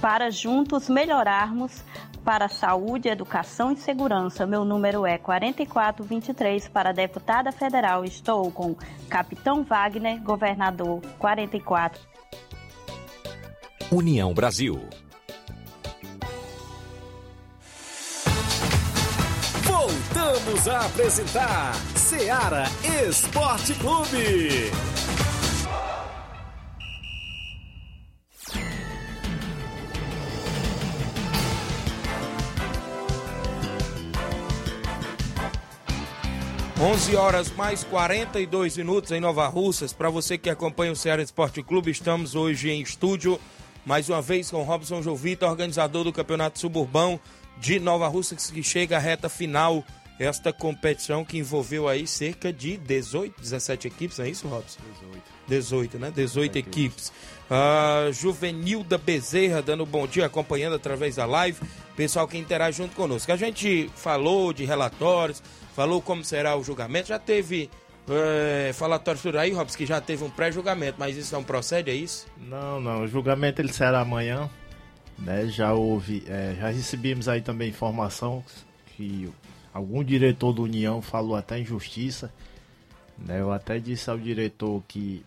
para 0.00 0.30
juntos 0.30 0.88
melhorarmos 0.88 1.82
para 2.24 2.44
a 2.44 2.48
saúde, 2.48 3.08
educação 3.08 3.72
e 3.72 3.76
segurança. 3.76 4.46
Meu 4.46 4.64
número 4.64 5.04
é 5.04 5.18
4423 5.18 6.68
para 6.68 6.92
deputada 6.92 7.50
federal. 7.50 8.04
Estou 8.04 8.48
com 8.52 8.76
Capitão 9.08 9.64
Wagner, 9.64 10.22
governador 10.22 11.00
44. 11.18 12.15
União 13.90 14.34
Brasil. 14.34 14.80
Voltamos 19.62 20.66
a 20.66 20.86
apresentar 20.86 21.74
Seara 21.94 22.64
Esporte 23.08 23.74
Clube. 23.74 24.72
Onze 36.80 37.16
horas 37.16 37.50
mais 37.52 37.84
42 37.84 38.76
minutos 38.76 39.12
em 39.12 39.20
Nova 39.20 39.46
Russas. 39.46 39.92
Para 39.92 40.10
você 40.10 40.36
que 40.36 40.50
acompanha 40.50 40.92
o 40.92 40.96
Ceará 40.96 41.22
Esporte 41.22 41.62
Clube, 41.62 41.90
estamos 41.90 42.34
hoje 42.34 42.68
em 42.68 42.82
estúdio 42.82 43.40
mais 43.86 44.08
uma 44.08 44.20
vez 44.20 44.50
com 44.50 44.64
Robson 44.64 45.00
Jovita, 45.00 45.46
organizador 45.46 46.02
do 46.02 46.12
Campeonato 46.12 46.58
Suburbão 46.58 47.20
de 47.56 47.78
Nova 47.78 48.08
Russas, 48.08 48.50
que 48.50 48.62
chega 48.62 48.96
à 48.96 48.98
reta 48.98 49.28
final. 49.28 49.84
Esta 50.18 50.50
competição 50.50 51.24
que 51.24 51.38
envolveu 51.38 51.86
aí 51.86 52.06
cerca 52.06 52.50
de 52.52 52.78
18, 52.78 53.38
17 53.40 53.86
equipes, 53.86 54.18
não 54.18 54.24
é 54.24 54.30
isso, 54.30 54.48
Robson? 54.48 54.80
18. 55.00 55.22
18, 55.46 55.98
né? 55.98 56.10
18 56.10 56.56
equipes. 56.56 57.12
Uh, 57.48 58.10
Juvenilda 58.12 58.98
Bezerra 58.98 59.62
dando 59.62 59.86
bom 59.86 60.06
dia, 60.06 60.26
acompanhando 60.26 60.74
através 60.74 61.16
da 61.16 61.26
live. 61.26 61.60
Pessoal 61.94 62.26
que 62.26 62.38
interage 62.38 62.78
junto 62.78 62.96
conosco. 62.96 63.30
A 63.30 63.36
gente 63.36 63.90
falou 63.94 64.54
de 64.54 64.64
relatórios, 64.64 65.42
falou 65.74 66.00
como 66.00 66.24
será 66.24 66.56
o 66.56 66.64
julgamento. 66.64 67.08
Já 67.08 67.18
teve 67.18 67.70
é, 68.08 68.72
falatório 68.72 69.20
por 69.20 69.36
aí, 69.36 69.52
Robson, 69.52 69.76
que 69.76 69.86
já 69.86 70.00
teve 70.00 70.22
um 70.22 70.30
pré-julgamento, 70.30 70.96
mas 70.98 71.16
isso 71.16 71.34
não 71.34 71.42
procede, 71.42 71.90
é 71.90 71.94
isso? 71.94 72.26
Não, 72.36 72.80
não. 72.80 73.02
O 73.02 73.08
julgamento 73.08 73.60
ele 73.60 73.72
será 73.72 74.00
amanhã. 74.00 74.48
Né? 75.18 75.46
Já 75.46 75.72
houve, 75.72 76.22
é, 76.28 76.54
já 76.58 76.68
recebemos 76.68 77.28
aí 77.28 77.40
também 77.40 77.70
informação 77.70 78.44
que 78.96 79.30
algum 79.72 80.04
diretor 80.04 80.52
da 80.52 80.62
União 80.62 81.02
falou 81.02 81.36
até 81.36 81.58
em 81.58 81.64
justiça. 81.64 82.32
Né? 83.18 83.40
Eu 83.40 83.50
até 83.50 83.78
disse 83.78 84.10
ao 84.10 84.18
diretor 84.18 84.82
que 84.86 85.24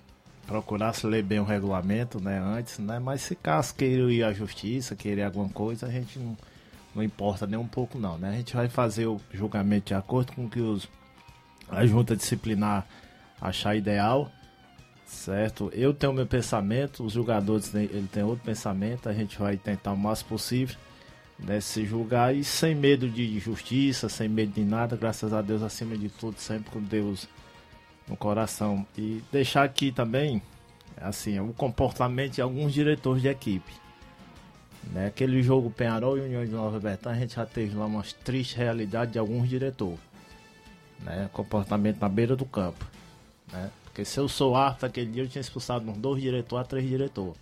procurasse 0.47 1.05
ler 1.05 1.23
bem 1.23 1.39
o 1.39 1.43
regulamento 1.43 2.21
né, 2.21 2.39
antes, 2.39 2.79
né? 2.79 2.97
mas 2.97 3.21
se 3.21 3.35
caso 3.35 3.75
queira 3.75 4.11
ir 4.11 4.23
à 4.23 4.33
justiça, 4.33 4.95
querer 4.95 5.23
alguma 5.23 5.49
coisa, 5.49 5.85
a 5.85 5.91
gente 5.91 6.17
não, 6.17 6.37
não 6.95 7.03
importa 7.03 7.45
nem 7.45 7.59
um 7.59 7.67
pouco 7.67 7.99
não. 7.99 8.17
Né? 8.17 8.29
A 8.29 8.33
gente 8.33 8.55
vai 8.55 8.69
fazer 8.69 9.05
o 9.05 9.19
julgamento 9.33 9.87
de 9.87 9.93
acordo 9.93 10.31
com 10.33 10.49
que 10.49 10.59
os, 10.59 10.89
a 11.69 11.85
junta 11.85 12.15
disciplinar 12.15 12.85
achar 13.39 13.75
ideal. 13.75 14.31
Certo? 15.05 15.71
Eu 15.73 15.91
tenho 15.91 16.13
meu 16.13 16.27
pensamento, 16.27 17.03
os 17.03 17.13
jogadores 17.13 17.73
ele 17.73 18.07
tem 18.11 18.21
outro 18.21 18.45
pensamento, 18.45 19.09
a 19.09 19.13
gente 19.13 19.39
vai 19.39 19.57
tentar 19.57 19.93
o 19.93 19.97
máximo 19.97 20.29
possível 20.29 20.75
né, 21.39 21.61
se 21.61 21.85
julgar 21.85 22.35
e 22.35 22.43
sem 22.43 22.75
medo 22.75 23.09
de 23.09 23.39
justiça, 23.39 24.09
sem 24.09 24.27
medo 24.27 24.51
de 24.51 24.63
nada, 24.63 24.95
graças 24.95 25.33
a 25.33 25.41
Deus 25.41 25.61
acima 25.61 25.97
de 25.97 26.09
tudo, 26.09 26.39
sempre 26.39 26.69
com 26.71 26.81
Deus 26.81 27.27
no 28.07 28.17
coração. 28.17 28.85
E 28.97 29.23
deixar 29.31 29.63
aqui 29.63 29.91
também, 29.91 30.41
assim, 30.97 31.39
o 31.39 31.53
comportamento 31.53 32.33
de 32.33 32.41
alguns 32.41 32.73
diretores 32.73 33.21
de 33.21 33.29
equipe. 33.29 33.71
Né? 34.91 35.07
Aquele 35.07 35.41
jogo 35.41 35.69
Penharol 35.69 36.17
e 36.17 36.21
União 36.21 36.45
de 36.45 36.51
Nova 36.51 36.79
Betânia, 36.79 37.17
a 37.17 37.21
gente 37.21 37.35
já 37.35 37.45
teve 37.45 37.75
lá 37.75 37.85
umas 37.85 38.13
tristes 38.13 38.57
realidades 38.57 39.13
de 39.13 39.19
alguns 39.19 39.47
diretores. 39.47 40.08
Né? 41.03 41.29
Comportamento 41.33 41.99
na 41.99 42.09
beira 42.09 42.35
do 42.35 42.45
campo. 42.45 42.85
Né? 43.51 43.69
Porque 43.83 44.05
se 44.05 44.19
eu 44.19 44.27
sou 44.27 44.55
árbitro 44.55 44.87
aquele 44.87 45.11
dia, 45.11 45.23
eu 45.23 45.27
tinha 45.27 45.41
expulsado 45.41 45.89
uns 45.89 45.97
dois 45.97 46.21
diretores 46.21 46.65
a 46.65 46.67
três 46.67 46.87
diretores. 46.87 47.39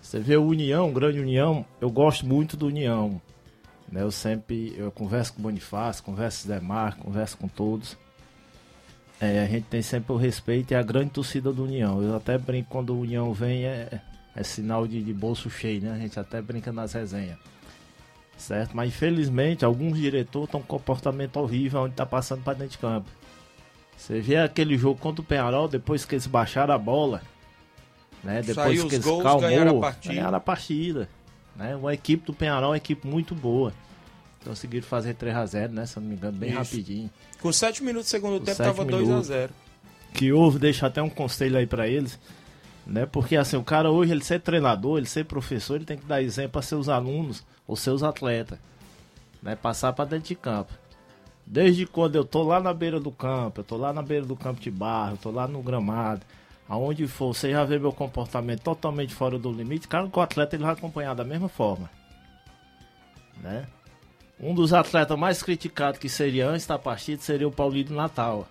Você 0.00 0.20
vê 0.20 0.36
o 0.36 0.44
União, 0.44 0.92
Grande 0.92 1.18
União, 1.18 1.64
eu 1.80 1.90
gosto 1.90 2.26
muito 2.26 2.56
do 2.56 2.66
União. 2.66 3.20
Né? 3.90 4.02
Eu 4.02 4.10
sempre 4.10 4.74
eu 4.76 4.90
converso 4.90 5.32
com 5.32 5.40
o 5.40 5.42
Bonifácio, 5.42 6.04
converso 6.04 6.42
com 6.42 6.52
o 6.52 6.54
Zé 6.54 6.60
Mar, 6.60 6.96
converso 6.96 7.36
com 7.38 7.48
todos. 7.48 7.96
É, 9.20 9.42
a 9.42 9.46
gente 9.46 9.64
tem 9.64 9.80
sempre 9.80 10.12
o 10.12 10.16
respeito 10.16 10.72
e 10.72 10.74
a 10.74 10.82
grande 10.82 11.10
torcida 11.10 11.52
do 11.52 11.64
União. 11.64 12.02
Eu 12.02 12.16
até 12.16 12.36
brinco 12.36 12.68
quando 12.68 12.90
o 12.90 13.00
União 13.00 13.32
vem, 13.32 13.64
é, 13.64 14.00
é 14.34 14.42
sinal 14.42 14.86
de, 14.86 15.02
de 15.02 15.12
bolso 15.12 15.48
cheio, 15.48 15.80
né? 15.80 15.92
A 15.92 15.98
gente 15.98 16.18
até 16.18 16.42
brinca 16.42 16.72
nas 16.72 16.92
resenhas. 16.92 17.38
Certo? 18.36 18.76
Mas 18.76 18.88
infelizmente 18.88 19.64
alguns 19.64 19.96
diretores 19.98 20.48
estão 20.48 20.60
com 20.60 20.66
comportamento 20.66 21.36
horrível 21.36 21.82
onde 21.82 21.94
tá 21.94 22.04
passando 22.04 22.42
para 22.42 22.54
dentro 22.54 22.72
de 22.72 22.78
campo. 22.78 23.08
Você 23.96 24.20
vê 24.20 24.36
aquele 24.36 24.76
jogo 24.76 24.98
contra 24.98 25.22
o 25.22 25.24
Penharol, 25.24 25.68
depois 25.68 26.04
que 26.04 26.14
eles 26.14 26.26
baixaram 26.26 26.74
a 26.74 26.78
bola, 26.78 27.22
né? 28.22 28.42
Depois 28.42 28.54
Saiu 28.78 28.88
que 28.88 28.96
eles 28.96 29.04
gols, 29.04 29.22
calmou, 29.22 29.40
ganharam 29.42 29.78
a 29.78 29.80
partida. 29.80 30.14
ganharam 30.14 30.36
a 30.36 30.40
partida. 30.40 31.08
Né? 31.56 31.76
Uma 31.76 31.94
equipe 31.94 32.26
do 32.26 32.34
Penharol 32.34 32.64
é 32.64 32.70
uma 32.70 32.76
equipe 32.76 33.06
muito 33.06 33.34
boa. 33.34 33.72
Conseguiram 34.44 34.86
fazer 34.86 35.14
3x0, 35.14 35.70
né? 35.70 35.86
Se 35.86 35.96
eu 35.96 36.02
não 36.02 36.08
me 36.10 36.16
engano, 36.16 36.36
bem 36.36 36.50
Isso. 36.50 36.58
rapidinho. 36.58 37.10
Com 37.40 37.50
7 37.52 37.82
minutos 37.82 38.08
do 38.08 38.10
segundo 38.10 38.38
Com 38.40 38.44
tempo 38.44 38.58
tava 38.58 38.84
2 38.84 39.02
a 39.02 39.06
minutos. 39.06 39.26
0 39.28 39.52
que 40.12 40.32
houve, 40.32 40.58
deixa 40.60 40.86
até 40.86 41.02
um 41.02 41.10
conselho 41.10 41.56
aí 41.58 41.66
pra 41.66 41.88
eles, 41.88 42.18
né? 42.86 43.06
Porque 43.06 43.36
assim, 43.36 43.56
o 43.56 43.64
cara 43.64 43.90
hoje, 43.90 44.12
ele 44.12 44.24
ser 44.24 44.40
treinador, 44.40 44.98
ele 44.98 45.06
ser 45.06 45.24
professor, 45.24 45.76
ele 45.76 45.84
tem 45.84 45.98
que 45.98 46.06
dar 46.06 46.22
exemplo 46.22 46.58
a 46.58 46.62
seus 46.62 46.88
alunos 46.88 47.44
ou 47.66 47.76
seus 47.76 48.02
atletas, 48.02 48.58
né? 49.42 49.56
Passar 49.56 49.92
pra 49.92 50.04
dentro 50.04 50.28
de 50.28 50.34
campo. 50.34 50.72
Desde 51.46 51.86
quando 51.86 52.16
eu 52.16 52.24
tô 52.24 52.42
lá 52.42 52.60
na 52.60 52.72
beira 52.72 52.98
do 52.98 53.10
campo, 53.10 53.60
eu 53.60 53.64
tô 53.64 53.76
lá 53.76 53.92
na 53.92 54.02
beira 54.02 54.24
do 54.24 54.36
campo 54.36 54.60
de 54.60 54.70
barro, 54.70 55.12
eu 55.14 55.18
tô 55.18 55.30
lá 55.30 55.46
no 55.46 55.62
gramado, 55.62 56.22
aonde 56.68 57.06
for, 57.06 57.34
você 57.34 57.50
já 57.50 57.64
vê 57.64 57.78
meu 57.78 57.92
comportamento 57.92 58.62
totalmente 58.62 59.14
fora 59.14 59.38
do 59.38 59.52
limite, 59.52 59.86
cara, 59.86 60.08
que 60.08 60.18
o 60.18 60.22
atleta 60.22 60.56
ele 60.56 60.64
vai 60.64 60.72
acompanhar 60.72 61.14
da 61.14 61.24
mesma 61.24 61.48
forma, 61.48 61.90
né? 63.42 63.66
Um 64.40 64.54
dos 64.54 64.72
atletas 64.72 65.18
mais 65.18 65.42
criticados 65.42 66.00
que 66.00 66.08
seria 66.08 66.48
antes 66.48 66.66
da 66.66 66.78
partida 66.78 67.22
seria 67.22 67.46
o 67.46 67.52
Paulinho 67.52 67.94
Natal 67.94 68.48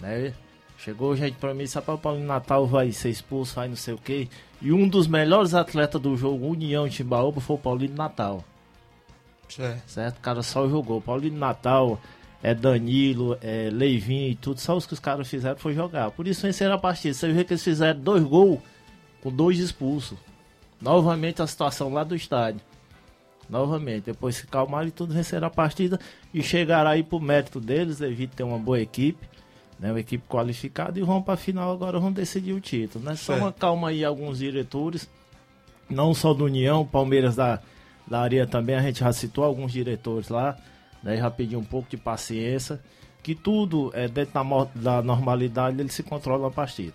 né? 0.00 0.32
Chegou 0.78 1.16
gente 1.16 1.36
pra 1.36 1.52
mim, 1.52 1.66
sabe, 1.66 1.90
o 1.90 1.98
Paulinho 1.98 2.26
Natal 2.26 2.66
vai 2.66 2.92
ser 2.92 3.10
expulso, 3.10 3.56
vai 3.56 3.68
não 3.68 3.76
sei 3.76 3.94
o 3.94 3.98
que. 3.98 4.28
E 4.62 4.72
um 4.72 4.88
dos 4.88 5.08
melhores 5.08 5.52
atletas 5.52 6.00
do 6.00 6.16
jogo, 6.16 6.46
União 6.46 6.88
Timbaúba, 6.88 7.40
foi 7.40 7.56
o 7.56 7.58
Paulinho 7.58 7.94
Natal. 7.94 8.44
Certo. 9.48 9.88
Certo? 9.88 10.18
O 10.18 10.20
cara 10.20 10.42
só 10.42 10.68
jogou. 10.68 11.00
Paulinho 11.00 11.36
Natal, 11.36 12.00
é 12.42 12.54
Danilo, 12.54 13.36
é 13.42 13.68
Leivinho 13.72 14.30
e 14.30 14.34
tudo, 14.36 14.60
só 14.60 14.76
os 14.76 14.86
que 14.86 14.92
os 14.92 15.00
caras 15.00 15.28
fizeram 15.28 15.56
foi 15.56 15.74
jogar. 15.74 16.12
Por 16.12 16.28
isso 16.28 16.42
venceram 16.42 16.74
a 16.74 16.78
partida. 16.78 17.12
Você 17.12 17.32
vê 17.32 17.44
que 17.44 17.54
eles 17.54 17.64
fizeram 17.64 17.98
dois 17.98 18.22
gols 18.22 18.60
com 19.20 19.32
dois 19.32 19.58
expulsos. 19.58 20.18
Novamente 20.80 21.42
a 21.42 21.46
situação 21.46 21.92
lá 21.92 22.04
do 22.04 22.14
estádio. 22.14 22.60
Novamente, 23.50 24.04
depois 24.04 24.36
se 24.36 24.46
calmaram 24.46 24.88
e 24.88 24.92
tudo 24.92 25.14
venceram 25.14 25.48
a 25.48 25.50
partida 25.50 25.98
e 26.32 26.42
chegaram 26.42 26.90
aí 26.90 27.02
pro 27.02 27.18
mérito 27.18 27.58
deles, 27.58 27.98
devido 27.98 28.34
ter 28.34 28.42
uma 28.42 28.58
boa 28.58 28.78
equipe, 28.78 29.26
né? 29.78 29.90
Uma 29.90 30.00
equipe 30.00 30.24
qualificada 30.28 30.98
e 30.98 31.02
vão 31.02 31.22
pra 31.22 31.36
final 31.36 31.72
agora, 31.72 31.98
vão 31.98 32.12
decidir 32.12 32.52
o 32.52 32.60
título, 32.60 33.04
né? 33.04 33.14
Só 33.14 33.32
Certo. 33.32 33.40
uma 33.42 33.52
calma 33.52 33.88
aí 33.88 34.04
alguns 34.04 34.38
diretores, 34.38 35.08
não 35.88 36.12
só 36.12 36.34
do 36.34 36.44
União, 36.44 36.84
Palmeiras 36.84 37.36
da, 37.36 37.60
da 38.06 38.20
Areia 38.20 38.46
também, 38.46 38.76
a 38.76 38.82
gente 38.82 39.00
já 39.00 39.12
citou 39.12 39.44
alguns 39.44 39.72
diretores 39.72 40.28
lá, 40.28 40.56
né? 41.02 41.16
Já 41.16 41.30
pediu 41.30 41.58
um 41.58 41.64
pouco 41.64 41.88
de 41.88 41.96
paciência, 41.96 42.80
que 43.22 43.34
tudo 43.34 43.90
é 43.94 44.08
dentro 44.08 44.34
da, 44.34 44.64
da 44.74 45.02
normalidade, 45.02 45.80
eles 45.80 45.94
se 45.94 46.02
controlam 46.02 46.46
a 46.46 46.50
partida. 46.50 46.94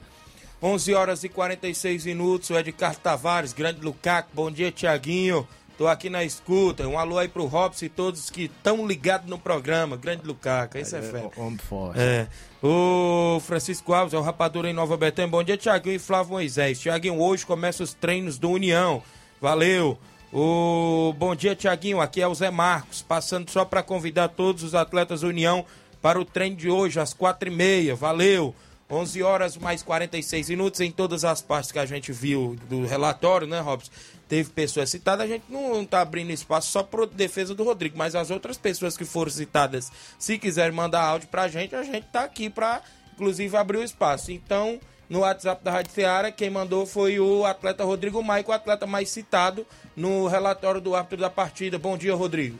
11 0.62 0.94
horas 0.94 1.24
e 1.26 1.30
46 1.30 2.06
minutos, 2.06 2.50
o 2.50 2.58
Edgar 2.58 2.96
Tavares, 2.96 3.52
grande 3.52 3.82
Lucaco, 3.82 4.30
bom 4.34 4.50
dia 4.50 4.72
Tiaguinho, 4.72 5.46
tô 5.78 5.88
aqui 5.88 6.10
na 6.10 6.24
escuta, 6.24 6.88
um 6.88 6.98
alô 6.98 7.18
aí 7.18 7.28
pro 7.28 7.46
Robson 7.46 7.86
e 7.86 7.90
todos 7.90 8.30
que 8.30 8.44
estão 8.44 8.86
ligados 8.86 9.30
no 9.30 9.38
programa, 9.38 9.98
grande 9.98 10.26
Lucaco, 10.26 10.78
esse 10.78 10.96
é, 10.96 11.02
fé. 11.02 11.30
Homem 11.38 11.58
forte. 11.58 12.00
É. 12.00 12.28
O 12.62 13.40
Francisco 13.42 13.94
Alves, 13.94 14.14
é 14.14 14.18
o 14.18 14.22
rapador 14.22 14.66
em 14.66 14.74
Nova 14.74 14.96
Betânia. 14.96 15.30
Bom 15.30 15.44
dia, 15.44 15.58
Tiaguinho 15.58 15.96
e 15.96 16.00
Flávio 16.00 16.34
Moisés. 16.34 16.80
Tiaguinho, 16.80 17.20
hoje 17.20 17.46
começa 17.46 17.84
os 17.84 17.94
treinos 17.94 18.38
do 18.38 18.50
União. 18.50 19.04
Valeu. 19.42 19.98
O 20.32 21.14
bom 21.18 21.36
dia, 21.36 21.56
Tiaguinho. 21.56 22.00
Aqui 22.00 22.22
é 22.22 22.28
o 22.28 22.34
Zé 22.34 22.50
Marcos, 22.50 23.02
passando 23.02 23.50
só 23.52 23.66
para 23.66 23.84
convidar 23.84 24.30
todos 24.30 24.64
os 24.64 24.74
atletas 24.74 25.22
da 25.22 25.28
União 25.28 25.66
para 26.02 26.20
o 26.20 26.26
treino 26.26 26.56
de 26.56 26.70
hoje, 26.70 27.00
às 27.00 27.14
quatro 27.14 27.50
e 27.50 27.52
meia. 27.52 27.96
Valeu. 27.96 28.56
11 28.90 29.24
horas 29.24 29.58
mais 29.58 29.82
46 29.82 30.50
minutos 30.50 30.80
em 30.80 30.92
todas 30.92 31.26
as 31.26 31.42
partes 31.42 31.72
que 31.72 31.80
a 31.80 31.86
gente 31.86 32.12
viu 32.12 32.58
do 32.70 32.86
relatório, 32.86 33.48
né, 33.48 33.60
Robson? 33.60 33.92
Teve 34.28 34.50
pessoas 34.50 34.90
citadas, 34.90 35.26
a 35.26 35.28
gente 35.28 35.46
não 35.50 35.82
está 35.82 36.02
abrindo 36.02 36.32
espaço 36.32 36.72
só 36.72 36.82
para 36.82 37.06
defesa 37.06 37.54
do 37.54 37.64
Rodrigo, 37.64 37.98
mas 37.98 38.16
as 38.16 38.32
outras 38.32 38.58
pessoas 38.58 38.98
que 38.98 39.06
foram 39.06 39.30
citadas, 39.30 39.92
se 40.18 40.38
quiserem 40.38 40.72
mandar 40.72 41.04
áudio 41.04 41.28
para 41.28 41.44
a 41.44 41.48
gente, 41.48 41.76
a 41.76 41.84
gente 41.84 42.08
tá 42.08 42.24
aqui 42.24 42.50
para, 42.50 42.82
inclusive, 43.14 43.56
abrir 43.56 43.78
o 43.78 43.84
espaço. 43.84 44.32
Então, 44.32 44.80
no 45.10 45.20
WhatsApp 45.20 45.64
da 45.64 45.72
Rádio 45.72 45.92
Ceará, 45.92 46.32
quem 46.32 46.50
mandou 46.50 46.86
foi 46.86 47.20
o 47.20 47.46
atleta 47.46 47.84
Rodrigo 47.84 48.24
Maico, 48.24 48.52
o 48.52 48.54
atleta 48.54 48.88
mais 48.88 49.10
citado 49.10 49.68
no 49.96 50.28
relatório 50.28 50.82
do 50.82 50.96
árbitro 50.96 51.20
da 51.20 51.30
partida. 51.30 51.78
Bom 51.78 51.98
dia, 51.98 52.16
Rodrigo. 52.16 52.58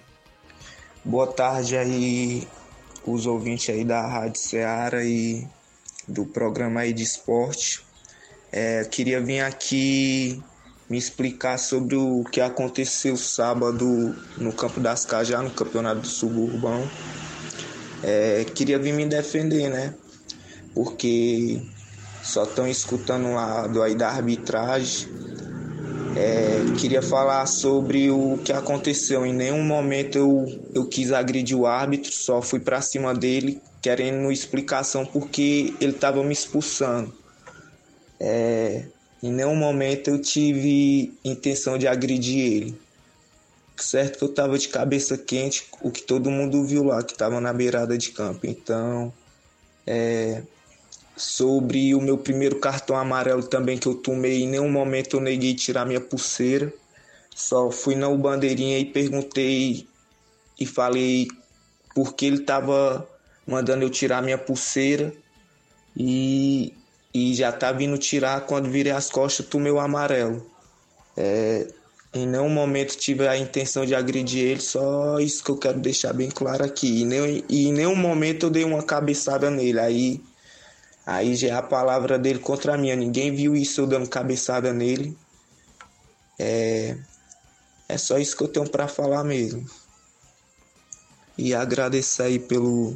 Boa 1.04 1.28
tarde 1.28 1.76
aí, 1.76 2.48
os 3.06 3.26
ouvintes 3.26 3.70
aí 3.70 3.84
da 3.84 4.06
Rádio 4.06 4.40
Ceará 4.40 5.04
e 5.04 5.48
do 6.08 6.26
programa 6.26 6.82
aí 6.82 6.94
de 6.94 7.04
esporte. 7.04 7.84
É, 8.52 8.84
queria 8.84 9.20
vir 9.20 9.42
aqui 9.42 10.44
me 10.94 11.00
explicar 11.00 11.58
sobre 11.58 11.96
o 11.96 12.24
que 12.24 12.40
aconteceu 12.40 13.18
sábado 13.18 14.16
no 14.38 14.54
Campo 14.54 14.80
das 14.80 15.04
Cajás, 15.04 15.44
no 15.44 15.50
Campeonato 15.50 16.02
do 16.02 16.08
Suburbão. 16.08 16.88
É, 18.04 18.46
queria 18.54 18.78
vir 18.78 18.94
me 18.94 19.04
defender, 19.08 19.72
né? 19.72 19.96
Porque 20.76 21.60
só 22.22 22.44
estão 22.44 22.68
escutando 22.68 23.26
um 23.26 23.34
lado 23.34 23.82
aí 23.82 23.96
da 23.96 24.08
arbitragem. 24.08 25.08
É, 26.16 26.64
queria 26.80 27.02
falar 27.02 27.48
sobre 27.48 28.12
o 28.12 28.38
que 28.46 28.54
aconteceu. 28.54 29.26
Em 29.26 29.34
nenhum 29.34 29.64
momento 29.64 30.20
eu, 30.20 30.46
eu 30.76 30.86
quis 30.86 31.12
agredir 31.12 31.58
o 31.58 31.66
árbitro, 31.66 32.12
só 32.12 32.40
fui 32.40 32.60
pra 32.60 32.84
cima 32.84 33.16
dele 33.16 33.60
querendo 33.82 34.32
explicação 34.32 35.08
porque 35.08 35.74
ele 35.82 35.94
estava 35.94 36.24
me 36.24 36.34
expulsando. 36.34 37.12
É, 38.20 38.86
Em 39.24 39.32
nenhum 39.32 39.56
momento 39.56 40.10
eu 40.10 40.22
tive 40.22 41.14
intenção 41.24 41.78
de 41.78 41.88
agredir 41.88 42.40
ele. 42.40 42.80
Certo 43.78 44.18
que 44.18 44.24
eu 44.26 44.34
tava 44.34 44.58
de 44.58 44.68
cabeça 44.68 45.18
quente, 45.18 45.66
o 45.82 45.90
que 45.90 46.02
todo 46.02 46.30
mundo 46.30 46.66
viu 46.66 46.84
lá, 46.84 47.02
que 47.02 47.16
tava 47.16 47.40
na 47.40 47.54
beirada 47.54 47.98
de 47.98 48.12
campo. 48.12 48.46
Então, 48.46 49.14
é, 49.88 50.44
sobre 51.16 51.96
o 51.96 52.02
meu 52.02 52.18
primeiro 52.18 52.60
cartão 52.60 52.98
amarelo 52.98 53.44
também 53.44 53.78
que 53.78 53.88
eu 53.88 53.96
tomei, 53.96 54.44
em 54.44 54.48
nenhum 54.50 54.70
momento 54.70 55.16
eu 55.16 55.22
neguei 55.22 55.56
tirar 55.56 55.86
minha 55.86 56.02
pulseira. 56.02 56.74
Só 57.34 57.72
fui 57.72 57.96
na 57.96 58.10
bandeirinha 58.10 58.78
e 58.78 58.84
perguntei 58.84 59.88
e 60.60 60.66
falei 60.66 61.30
por 61.96 62.14
que 62.14 62.26
ele 62.26 62.40
tava 62.40 63.08
mandando 63.48 63.86
eu 63.86 63.90
tirar 63.90 64.22
minha 64.22 64.38
pulseira 64.38 65.14
e, 65.96 66.74
e 67.14 67.34
já 67.36 67.52
tá 67.52 67.72
vindo 67.72 67.98
tirar 67.98 68.42
quando 68.42 68.70
virei 68.70 68.92
as 68.92 69.10
costas 69.10 69.46
tomei 69.46 69.72
o 69.72 69.80
amarelo. 69.80 70.46
É, 71.16 71.68
em 72.14 72.28
nenhum 72.28 72.50
momento 72.50 72.96
tive 72.96 73.28
a 73.28 73.38
intenção 73.38 73.86
de 73.86 73.94
agredir 73.94 74.44
ele, 74.44 74.62
só 74.62 75.20
isso 75.20 75.44
que 75.44 75.52
eu 75.52 75.58
quero 75.58 75.80
deixar 75.80 76.14
bem 76.14 76.30
claro 76.30 76.64
aqui. 76.64 77.02
E, 77.02 77.06
nem, 77.06 77.44
e 77.48 77.68
em 77.68 77.74
nenhum 77.74 77.96
momento 77.96 78.48
eu 78.48 78.50
dei 78.50 78.64
uma 78.64 78.82
cabeçada 78.82 79.50
nele. 79.52 79.80
Aí, 79.80 80.22
aí 81.06 81.36
já 81.36 81.48
é 81.48 81.52
a 81.52 81.62
palavra 81.62 82.18
dele 82.18 82.40
contra 82.40 82.78
minha. 82.78 82.96
Ninguém 82.96 83.34
viu 83.34 83.56
isso 83.56 83.82
eu 83.82 83.88
dando 83.88 84.10
cabeçada 84.10 84.74
nele. 84.74 85.16
É, 86.40 86.98
é 87.90 87.98
só 87.98 88.18
isso 88.18 88.36
que 88.36 88.44
eu 88.44 88.48
tenho 88.48 88.70
para 88.70 88.88
falar 88.88 89.24
mesmo. 89.24 89.66
E 91.36 91.54
agradecer 91.54 92.24
aí 92.24 92.40
pelo 92.40 92.96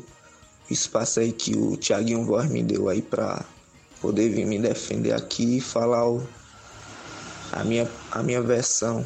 espaço 0.70 1.20
aí 1.20 1.32
que 1.32 1.55
o 1.55 1.76
Thiaguinho 1.76 2.24
Voz 2.24 2.49
me 2.49 2.61
deu 2.61 2.88
aí 2.88 3.01
para 3.01 3.43
poder 4.02 4.30
vir 4.30 4.45
me 4.45 4.60
defender 4.60 5.14
aqui 5.14 5.58
e 5.58 5.62
falar 5.62 6.08
o, 6.08 6.28
a, 7.52 7.64
minha, 7.64 7.88
a 8.12 8.24
minha 8.24 8.41
versão. 8.41 9.06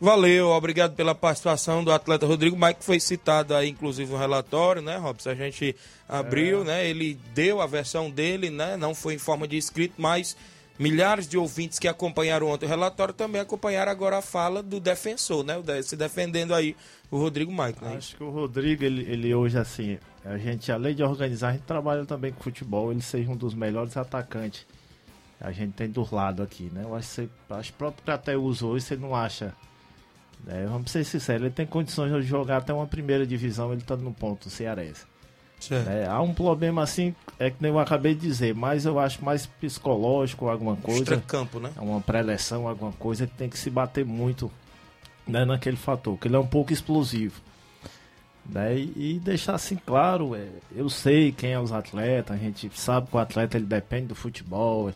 Valeu, 0.00 0.48
obrigado 0.48 0.96
pela 0.96 1.14
participação 1.14 1.84
do 1.84 1.92
atleta 1.92 2.26
Rodrigo 2.26 2.56
Mike, 2.56 2.80
que 2.80 2.84
foi 2.84 2.98
citado 2.98 3.54
aí, 3.54 3.68
inclusive, 3.68 4.10
no 4.10 4.18
relatório, 4.18 4.82
né, 4.82 4.96
Robson? 4.96 5.30
A 5.30 5.34
gente 5.36 5.76
abriu, 6.08 6.62
é. 6.62 6.64
né? 6.64 6.88
Ele 6.88 7.16
deu 7.32 7.60
a 7.60 7.68
versão 7.68 8.10
dele, 8.10 8.50
né? 8.50 8.76
Não 8.76 8.96
foi 8.96 9.14
em 9.14 9.18
forma 9.18 9.46
de 9.46 9.56
escrito, 9.56 9.94
mas 9.98 10.36
milhares 10.76 11.28
de 11.28 11.38
ouvintes 11.38 11.78
que 11.78 11.86
acompanharam 11.86 12.48
ontem 12.48 12.66
o 12.66 12.68
relatório 12.68 13.14
também 13.14 13.40
acompanharam 13.40 13.92
agora 13.92 14.18
a 14.18 14.22
fala 14.22 14.60
do 14.60 14.80
defensor, 14.80 15.44
né? 15.44 15.54
Se 15.84 15.94
defendendo 15.94 16.52
aí 16.52 16.74
o 17.08 17.16
Rodrigo 17.16 17.52
Mike, 17.52 17.84
né? 17.84 17.94
Acho 17.96 18.16
que 18.16 18.24
o 18.24 18.30
Rodrigo, 18.30 18.82
ele, 18.82 19.02
ele 19.08 19.32
hoje, 19.32 19.56
assim, 19.56 20.00
a 20.24 20.38
gente, 20.38 20.70
além 20.70 20.94
de 20.94 21.02
organizar, 21.02 21.48
a 21.48 21.52
gente 21.52 21.64
trabalha 21.64 22.04
também 22.04 22.32
com 22.32 22.42
futebol, 22.42 22.90
ele 22.90 23.02
seja 23.02 23.30
um 23.30 23.36
dos 23.36 23.54
melhores 23.54 23.96
atacantes. 23.96 24.66
A 25.40 25.50
gente 25.50 25.72
tem 25.72 25.90
do 25.90 26.06
lado 26.14 26.42
aqui, 26.42 26.70
né? 26.72 26.82
Eu 26.84 26.94
acho 26.94 27.08
que 27.08 27.14
você, 27.14 27.28
acho 27.50 27.72
próprio 27.72 28.04
que 28.04 28.10
até 28.10 28.36
usou 28.36 28.72
hoje, 28.72 28.84
você 28.84 28.96
não 28.96 29.14
acha 29.14 29.52
é, 30.46 30.66
vamos 30.66 30.90
ser 30.90 31.04
sinceros, 31.04 31.42
ele 31.42 31.54
tem 31.54 31.66
condições 31.66 32.10
de 32.10 32.22
jogar 32.22 32.58
até 32.58 32.72
uma 32.72 32.86
primeira 32.86 33.26
divisão, 33.26 33.72
ele 33.72 33.80
está 33.80 33.96
no 33.96 34.12
ponto 34.12 34.50
cearense. 34.50 35.04
É, 35.70 36.06
há 36.08 36.20
um 36.20 36.34
problema 36.34 36.82
assim, 36.82 37.14
é 37.38 37.48
que 37.48 37.58
nem 37.60 37.70
eu 37.70 37.78
acabei 37.78 38.16
de 38.16 38.20
dizer, 38.22 38.52
mas 38.52 38.84
eu 38.84 38.98
acho 38.98 39.24
mais 39.24 39.46
psicológico, 39.46 40.48
alguma 40.48 40.74
coisa. 40.74 41.04
campo, 41.20 41.60
né? 41.60 41.70
É 41.76 41.80
uma 41.80 42.00
pré-eleção, 42.00 42.66
alguma 42.66 42.90
coisa 42.92 43.28
que 43.28 43.34
tem 43.34 43.48
que 43.48 43.56
se 43.56 43.70
bater 43.70 44.04
muito 44.04 44.50
né, 45.24 45.44
naquele 45.44 45.76
fator, 45.76 46.18
que 46.18 46.26
ele 46.26 46.34
é 46.34 46.38
um 46.38 46.46
pouco 46.46 46.72
explosivo. 46.72 47.40
Né, 48.44 48.76
e, 48.76 49.14
e 49.14 49.20
deixar 49.20 49.54
assim 49.54 49.76
claro, 49.76 50.34
é, 50.34 50.48
eu 50.74 50.88
sei 50.90 51.30
quem 51.30 51.52
é 51.52 51.60
os 51.60 51.70
atletas, 51.70 52.36
a 52.36 52.38
gente 52.38 52.68
sabe 52.74 53.06
que 53.06 53.16
o 53.16 53.18
atleta 53.18 53.56
ele 53.56 53.66
depende 53.66 54.08
do 54.08 54.16
futebol, 54.16 54.88
é, 54.88 54.94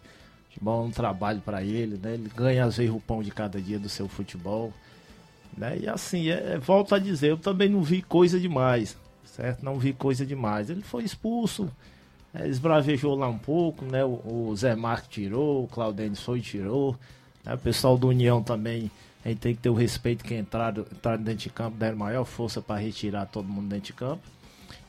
futebol 0.49 0.85
é 0.85 0.89
um 0.89 0.91
trabalho 0.91 1.41
para 1.41 1.63
ele, 1.63 1.97
né, 1.97 2.15
ele 2.15 2.29
ganha 2.35 2.65
às 2.65 2.77
vezes 2.77 2.93
o 2.93 3.01
pão 3.01 3.23
de 3.23 3.31
cada 3.31 3.61
dia 3.61 3.79
do 3.79 3.89
seu 3.89 4.09
futebol. 4.09 4.73
Né? 5.57 5.79
E 5.83 5.89
assim, 5.89 6.29
é, 6.29 6.55
é, 6.55 6.59
volto 6.59 6.95
a 6.95 6.99
dizer, 6.99 7.31
eu 7.31 7.39
também 7.39 7.69
não 7.69 7.83
vi 7.83 8.03
coisa 8.03 8.39
demais, 8.39 8.97
certo? 9.25 9.65
Não 9.65 9.79
vi 9.79 9.93
coisa 9.93 10.27
demais. 10.27 10.69
Ele 10.69 10.83
foi 10.83 11.03
expulso, 11.03 11.71
é, 12.35 12.47
esbravejou 12.47 13.15
lá 13.15 13.29
um 13.29 13.39
pouco, 13.39 13.85
né? 13.85 14.05
O, 14.05 14.49
o 14.51 14.57
Zé 14.57 14.77
Marco 14.77 15.09
tirou, 15.09 15.65
o 15.65 15.69
Claudênis 15.69 16.21
foi 16.21 16.41
e 16.41 16.43
tirou. 16.43 16.97
Né? 17.43 17.55
O 17.55 17.59
pessoal 17.59 17.97
do 17.97 18.09
União 18.09 18.43
também, 18.43 18.91
a 19.27 19.29
gente 19.31 19.39
tem 19.41 19.55
que 19.57 19.61
ter 19.61 19.71
o 19.71 19.75
respeito 19.75 20.25
que 20.25 20.37
entraram, 20.37 20.83
entraram 20.83 21.21
dentro 21.21 21.41
de 21.41 21.51
campo, 21.51 21.77
deram 21.77 21.97
maior 21.97 22.25
força 22.25 22.63
para 22.63 22.81
retirar 22.81 23.27
todo 23.27 23.49
mundo 23.49 23.69
dentro 23.69 23.87
de 23.87 23.93
campo. 23.93 24.23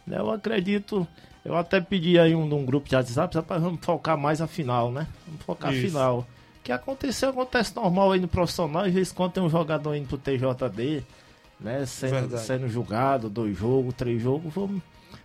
Né? 0.05 0.19
Eu 0.19 0.29
acredito, 0.29 1.07
eu 1.43 1.55
até 1.55 1.81
pedi 1.81 2.19
aí 2.19 2.35
um, 2.35 2.43
um 2.43 2.63
grupo 2.63 2.87
de 2.87 2.95
WhatsApp, 2.95 3.41
para 3.41 3.57
vamos 3.57 3.83
focar 3.83 4.15
mais 4.15 4.39
a 4.39 4.45
final, 4.45 4.91
né? 4.91 5.07
Vamos 5.25 5.41
focar 5.41 5.73
Isso. 5.73 5.87
a 5.87 5.89
final 5.89 6.27
que 6.63 6.71
aconteceu, 6.71 7.29
acontece 7.29 7.75
normal 7.75 8.11
aí 8.11 8.19
no 8.19 8.27
profissional, 8.27 8.83
às 8.83 8.93
vezes 8.93 9.11
quando 9.11 9.31
tem 9.31 9.41
um 9.41 9.49
jogador 9.49 9.95
indo 9.95 10.07
pro 10.07 10.19
TJD, 10.19 11.03
né, 11.59 11.83
sendo, 11.87 12.37
sendo 12.37 12.69
julgado, 12.69 13.29
dois 13.29 13.57
jogos, 13.57 13.95
três 13.95 14.21
jogos, 14.21 14.53
vamos 14.53 14.83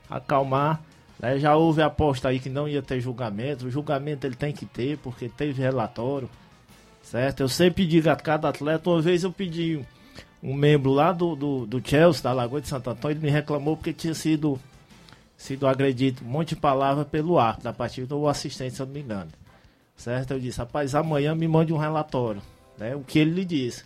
acalmar. 0.08 0.80
Né? 1.20 1.38
Já 1.38 1.54
houve 1.54 1.82
aposta 1.82 2.28
aí 2.28 2.38
que 2.38 2.48
não 2.48 2.66
ia 2.66 2.80
ter 2.80 2.98
julgamento, 2.98 3.66
o 3.66 3.70
julgamento 3.70 4.26
ele 4.26 4.36
tem 4.36 4.54
que 4.54 4.64
ter, 4.64 4.96
porque 4.98 5.28
teve 5.28 5.60
relatório, 5.60 6.30
certo? 7.02 7.40
Eu 7.40 7.48
sempre 7.48 7.86
digo 7.86 8.08
a 8.08 8.16
cada 8.16 8.48
atleta, 8.48 8.90
uma 8.90 9.00
vez 9.00 9.24
eu 9.24 9.32
pedi 9.32 9.84
um 10.42 10.54
membro 10.54 10.90
lá 10.90 11.12
do, 11.12 11.36
do, 11.36 11.66
do 11.66 11.88
Chelsea, 11.88 12.22
da 12.22 12.32
Lagoa 12.32 12.60
de 12.60 12.68
Santo 12.68 12.90
Antônio, 12.90 13.16
ele 13.16 13.26
me 13.26 13.30
reclamou 13.30 13.76
porque 13.76 13.92
tinha 13.92 14.14
sido, 14.14 14.58
sido 15.36 15.66
agredido 15.66 16.24
um 16.24 16.28
monte 16.28 16.50
de 16.50 16.56
palavras 16.56 17.06
pelo 17.06 17.38
árbitro, 17.38 17.64
da 17.64 17.72
partida 17.72 18.14
ou 18.16 18.28
assistente, 18.28 18.74
se 18.74 18.82
eu 18.82 18.86
não 18.86 18.92
me 18.92 19.00
engano. 19.00 19.30
Certo? 19.96 20.32
Eu 20.32 20.40
disse, 20.40 20.58
rapaz, 20.58 20.94
amanhã 20.94 21.34
me 21.34 21.46
mande 21.46 21.72
um 21.72 21.76
relatório. 21.76 22.42
Né? 22.76 22.96
O 22.96 23.04
que 23.04 23.18
ele 23.20 23.30
lhe 23.30 23.44
disse. 23.44 23.84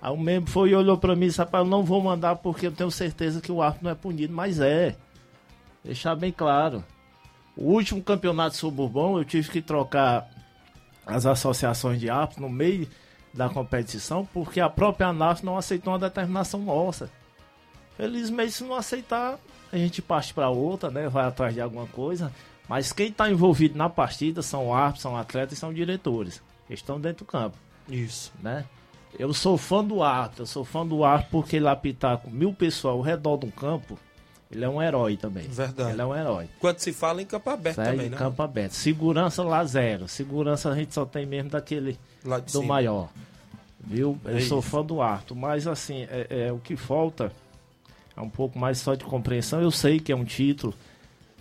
Aí 0.00 0.12
o 0.12 0.16
membro 0.16 0.50
foi 0.50 0.70
e 0.70 0.74
olhou 0.74 0.98
para 0.98 1.14
mim 1.14 1.26
e 1.26 1.28
disse, 1.28 1.38
rapaz, 1.38 1.64
eu 1.64 1.70
não 1.70 1.84
vou 1.84 2.02
mandar 2.02 2.36
porque 2.36 2.66
eu 2.66 2.72
tenho 2.72 2.90
certeza 2.90 3.40
que 3.40 3.52
o 3.52 3.62
árbitro 3.62 3.84
não 3.84 3.92
é 3.92 3.94
punido. 3.94 4.32
Mas 4.32 4.58
é. 4.58 4.96
Deixar 5.84 6.16
bem 6.16 6.32
claro. 6.32 6.84
O 7.56 7.72
último 7.72 8.02
campeonato 8.02 8.56
suburbão 8.56 9.18
eu 9.18 9.24
tive 9.24 9.48
que 9.50 9.62
trocar 9.62 10.28
as 11.08 11.24
associações 11.24 11.98
de 11.98 12.10
árbitros 12.10 12.42
no 12.42 12.50
meio 12.50 12.86
da 13.32 13.48
competição 13.48 14.28
porque 14.32 14.60
a 14.60 14.68
própria 14.68 15.08
ANAF 15.08 15.44
não 15.44 15.56
aceitou 15.56 15.92
uma 15.92 15.98
determinação 15.98 16.60
nossa. 16.60 17.10
Felizmente, 17.96 18.52
se 18.52 18.64
não 18.64 18.74
aceitar, 18.74 19.38
a 19.72 19.76
gente 19.76 20.00
parte 20.02 20.32
para 20.32 20.48
outra, 20.50 20.90
né? 20.90 21.08
Vai 21.08 21.26
atrás 21.26 21.54
de 21.54 21.60
alguma 21.60 21.86
coisa. 21.86 22.32
Mas 22.68 22.92
quem 22.92 23.08
está 23.08 23.30
envolvido 23.30 23.76
na 23.76 23.88
partida 23.88 24.42
são 24.42 24.72
árbitros, 24.72 25.02
são 25.02 25.16
atletas 25.16 25.56
e 25.56 25.60
são 25.60 25.72
diretores. 25.72 26.42
Eles 26.68 26.80
estão 26.80 27.00
dentro 27.00 27.24
do 27.24 27.30
campo. 27.30 27.56
Isso. 27.88 28.30
Né? 28.40 28.66
Eu 29.18 29.32
sou 29.32 29.56
fã 29.56 29.82
do 29.82 30.02
árbitro, 30.02 30.42
eu 30.42 30.46
sou 30.46 30.64
fã 30.64 30.86
do 30.86 31.02
árbitro 31.02 31.30
porque 31.32 31.56
ele 31.56 31.68
apitar 31.68 32.18
com 32.18 32.30
mil 32.30 32.52
pessoas 32.52 32.94
ao 32.94 33.00
redor 33.00 33.38
do 33.38 33.50
campo, 33.50 33.98
ele 34.50 34.64
é 34.64 34.68
um 34.68 34.82
herói 34.82 35.16
também. 35.16 35.46
Verdade. 35.46 35.92
Ele 35.92 36.00
é 36.00 36.06
um 36.06 36.16
herói. 36.16 36.48
Quando 36.58 36.78
se 36.78 36.92
fala 36.92 37.20
em 37.20 37.26
campo 37.26 37.50
aberto 37.50 37.76
Sai 37.76 37.90
também, 37.90 38.06
em 38.06 38.10
né? 38.10 38.16
campo 38.16 38.42
aberto. 38.42 38.72
Segurança 38.72 39.42
lá 39.42 39.62
zero. 39.64 40.08
Segurança 40.08 40.70
a 40.70 40.74
gente 40.74 40.94
só 40.94 41.04
tem 41.04 41.26
mesmo 41.26 41.50
daquele 41.50 41.98
do 42.24 42.50
cima. 42.50 42.64
maior. 42.64 43.10
Viu? 43.78 44.18
Eu 44.24 44.38
é 44.38 44.40
sou 44.40 44.58
isso. 44.60 44.70
fã 44.70 44.82
do 44.82 45.02
árbitro, 45.02 45.36
mas 45.36 45.66
assim, 45.66 46.06
é, 46.10 46.46
é, 46.46 46.52
o 46.52 46.58
que 46.58 46.76
falta 46.76 47.30
é 48.16 48.20
um 48.20 48.28
pouco 48.28 48.58
mais 48.58 48.78
só 48.78 48.94
de 48.94 49.04
compreensão. 49.04 49.60
Eu 49.60 49.70
sei 49.70 50.00
que 50.00 50.10
é 50.10 50.16
um 50.16 50.24
título, 50.24 50.74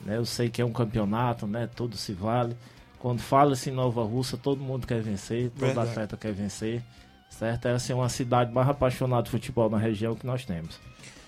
né? 0.06 0.18
Eu 0.18 0.26
sei 0.26 0.50
que 0.50 0.62
é 0.62 0.66
um 0.66 0.72
campeonato, 0.72 1.48
né? 1.48 1.70
Tudo 1.76 1.96
se 1.96 2.14
vale. 2.14 2.56
Quando 3.00 3.20
fala-se 3.20 3.70
em 3.70 3.74
Nova 3.74 4.04
Russa, 4.04 4.38
todo 4.38 4.60
mundo 4.60 4.86
quer 4.86 5.02
vencer, 5.02 5.50
todo 5.52 5.60
Verdade. 5.60 5.90
atleta 5.92 6.18
quer 6.18 6.34
vencer, 6.34 6.82
certo? 7.30 7.68
Essa 7.68 7.94
é 7.94 7.96
uma 7.96 8.10
cidade 8.10 8.52
mais 8.52 8.68
apaixonada 8.68 9.24
de 9.24 9.30
futebol 9.30 9.70
na 9.70 9.78
região 9.78 10.16
que 10.16 10.26
nós 10.26 10.44
temos. 10.46 10.80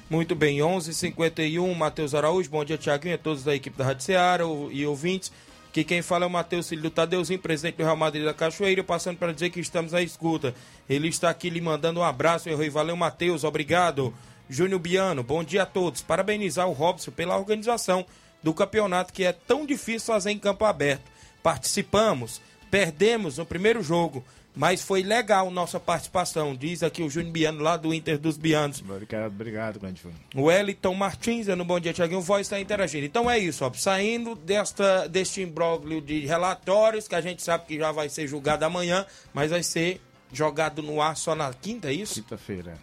Muito 0.10 0.34
bem, 0.34 0.58
11:51 0.58 0.88
h 0.88 0.94
51 0.94 1.74
Matheus 1.76 2.16
Araújo, 2.16 2.50
bom 2.50 2.66
dia 2.66 2.80
Tiaguinho, 2.80 3.14
a 3.14 3.18
todos 3.20 3.44
da 3.44 3.54
equipe 3.54 3.78
da 3.78 3.86
Rádio 3.86 4.04
Seara 4.04 4.44
e 4.72 4.84
ouvintes. 4.84 5.32
Que 5.72 5.84
quem 5.84 6.02
fala 6.02 6.26
é 6.26 6.28
o 6.28 6.32
Matheus 6.32 6.68
Filho 6.68 6.82
do 6.82 6.90
Tadeuzinho, 6.90 7.38
presidente 7.38 7.76
do 7.76 7.84
Real 7.84 7.96
Madrid 7.96 8.26
da 8.26 8.34
Cachoeira, 8.34 8.84
passando 8.84 9.18
para 9.18 9.32
dizer 9.32 9.52
que 9.52 9.60
estamos 9.60 9.94
à 9.94 10.02
escuta. 10.02 10.56
Ele 10.90 11.10
está 11.10 11.30
aqui 11.30 11.48
lhe 11.48 11.62
mandando 11.62 12.00
um 12.00 12.04
abraço, 12.04 12.50
Rui. 12.50 12.72
Valeu, 12.72 12.98
Matheus, 12.98 13.44
obrigado. 13.44 14.12
Júnior 14.50 14.80
Biano, 14.80 15.22
bom 15.22 15.44
dia 15.44 15.62
a 15.62 15.66
todos. 15.68 16.02
Parabenizar 16.02 16.68
o 16.68 16.74
Robson 16.74 17.12
pela 17.12 17.38
organização 17.38 18.04
do 18.42 18.52
campeonato 18.52 19.14
que 19.14 19.24
é 19.24 19.32
tão 19.32 19.64
difícil 19.64 20.12
fazer 20.12 20.32
em 20.32 20.40
campo 20.40 20.66
aberto. 20.66 21.04
Participamos, 21.44 22.42
perdemos 22.72 23.38
no 23.38 23.46
primeiro 23.46 23.84
jogo, 23.84 24.26
mas 24.56 24.82
foi 24.82 25.04
legal 25.04 25.50
nossa 25.52 25.80
participação, 25.80 26.56
diz 26.56 26.84
aqui 26.84 27.02
o 27.02 27.10
Júnior 27.10 27.32
Biano, 27.32 27.62
lá 27.64 27.78
do 27.78 27.94
Inter 27.94 28.18
dos 28.18 28.38
Bianos. 28.38 28.82
Obrigado, 28.82 29.28
obrigado, 29.32 29.80
grande 29.80 30.02
O 30.36 30.44
Wellington 30.44 30.94
Martins, 30.96 31.48
no 31.48 31.64
Bom 31.64 31.80
Dia 31.80 31.94
Tiaguinho, 31.94 32.22
voz 32.22 32.42
está 32.48 32.60
interagindo. 32.60 33.06
Então 33.06 33.30
é 33.30 33.38
isso, 33.40 33.64
ó, 33.64 33.72
saindo 33.74 34.36
desta, 34.36 35.08
deste 35.08 35.42
imbróglio 35.42 36.02
de 36.02 36.26
relatórios, 36.26 37.08
que 37.08 37.16
a 37.16 37.22
gente 37.22 37.42
sabe 37.42 37.66
que 37.66 37.78
já 37.78 37.92
vai 37.92 38.10
ser 38.10 38.28
julgado 38.28 38.66
amanhã, 38.66 39.06
mas 39.34 39.52
vai 39.52 39.64
ser 39.64 40.02
jogado 40.34 40.82
no 40.84 41.02
ar 41.02 41.16
só 41.16 41.34
na 41.36 41.54
quinta, 41.54 41.90
é 41.90 41.94
isso? 41.94 42.16
Quinta-feira. 42.16 42.78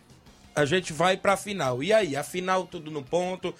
A 0.55 0.64
gente 0.64 0.93
vai 0.93 1.17
para 1.19 1.35
a 1.35 1.37
final. 1.37 1.83
E 1.83 1.93
aí, 1.93 2.17
a 2.17 2.25
final 2.25 2.64
tudo 2.67 2.91
no 2.91 3.03
ponto, 3.03 3.55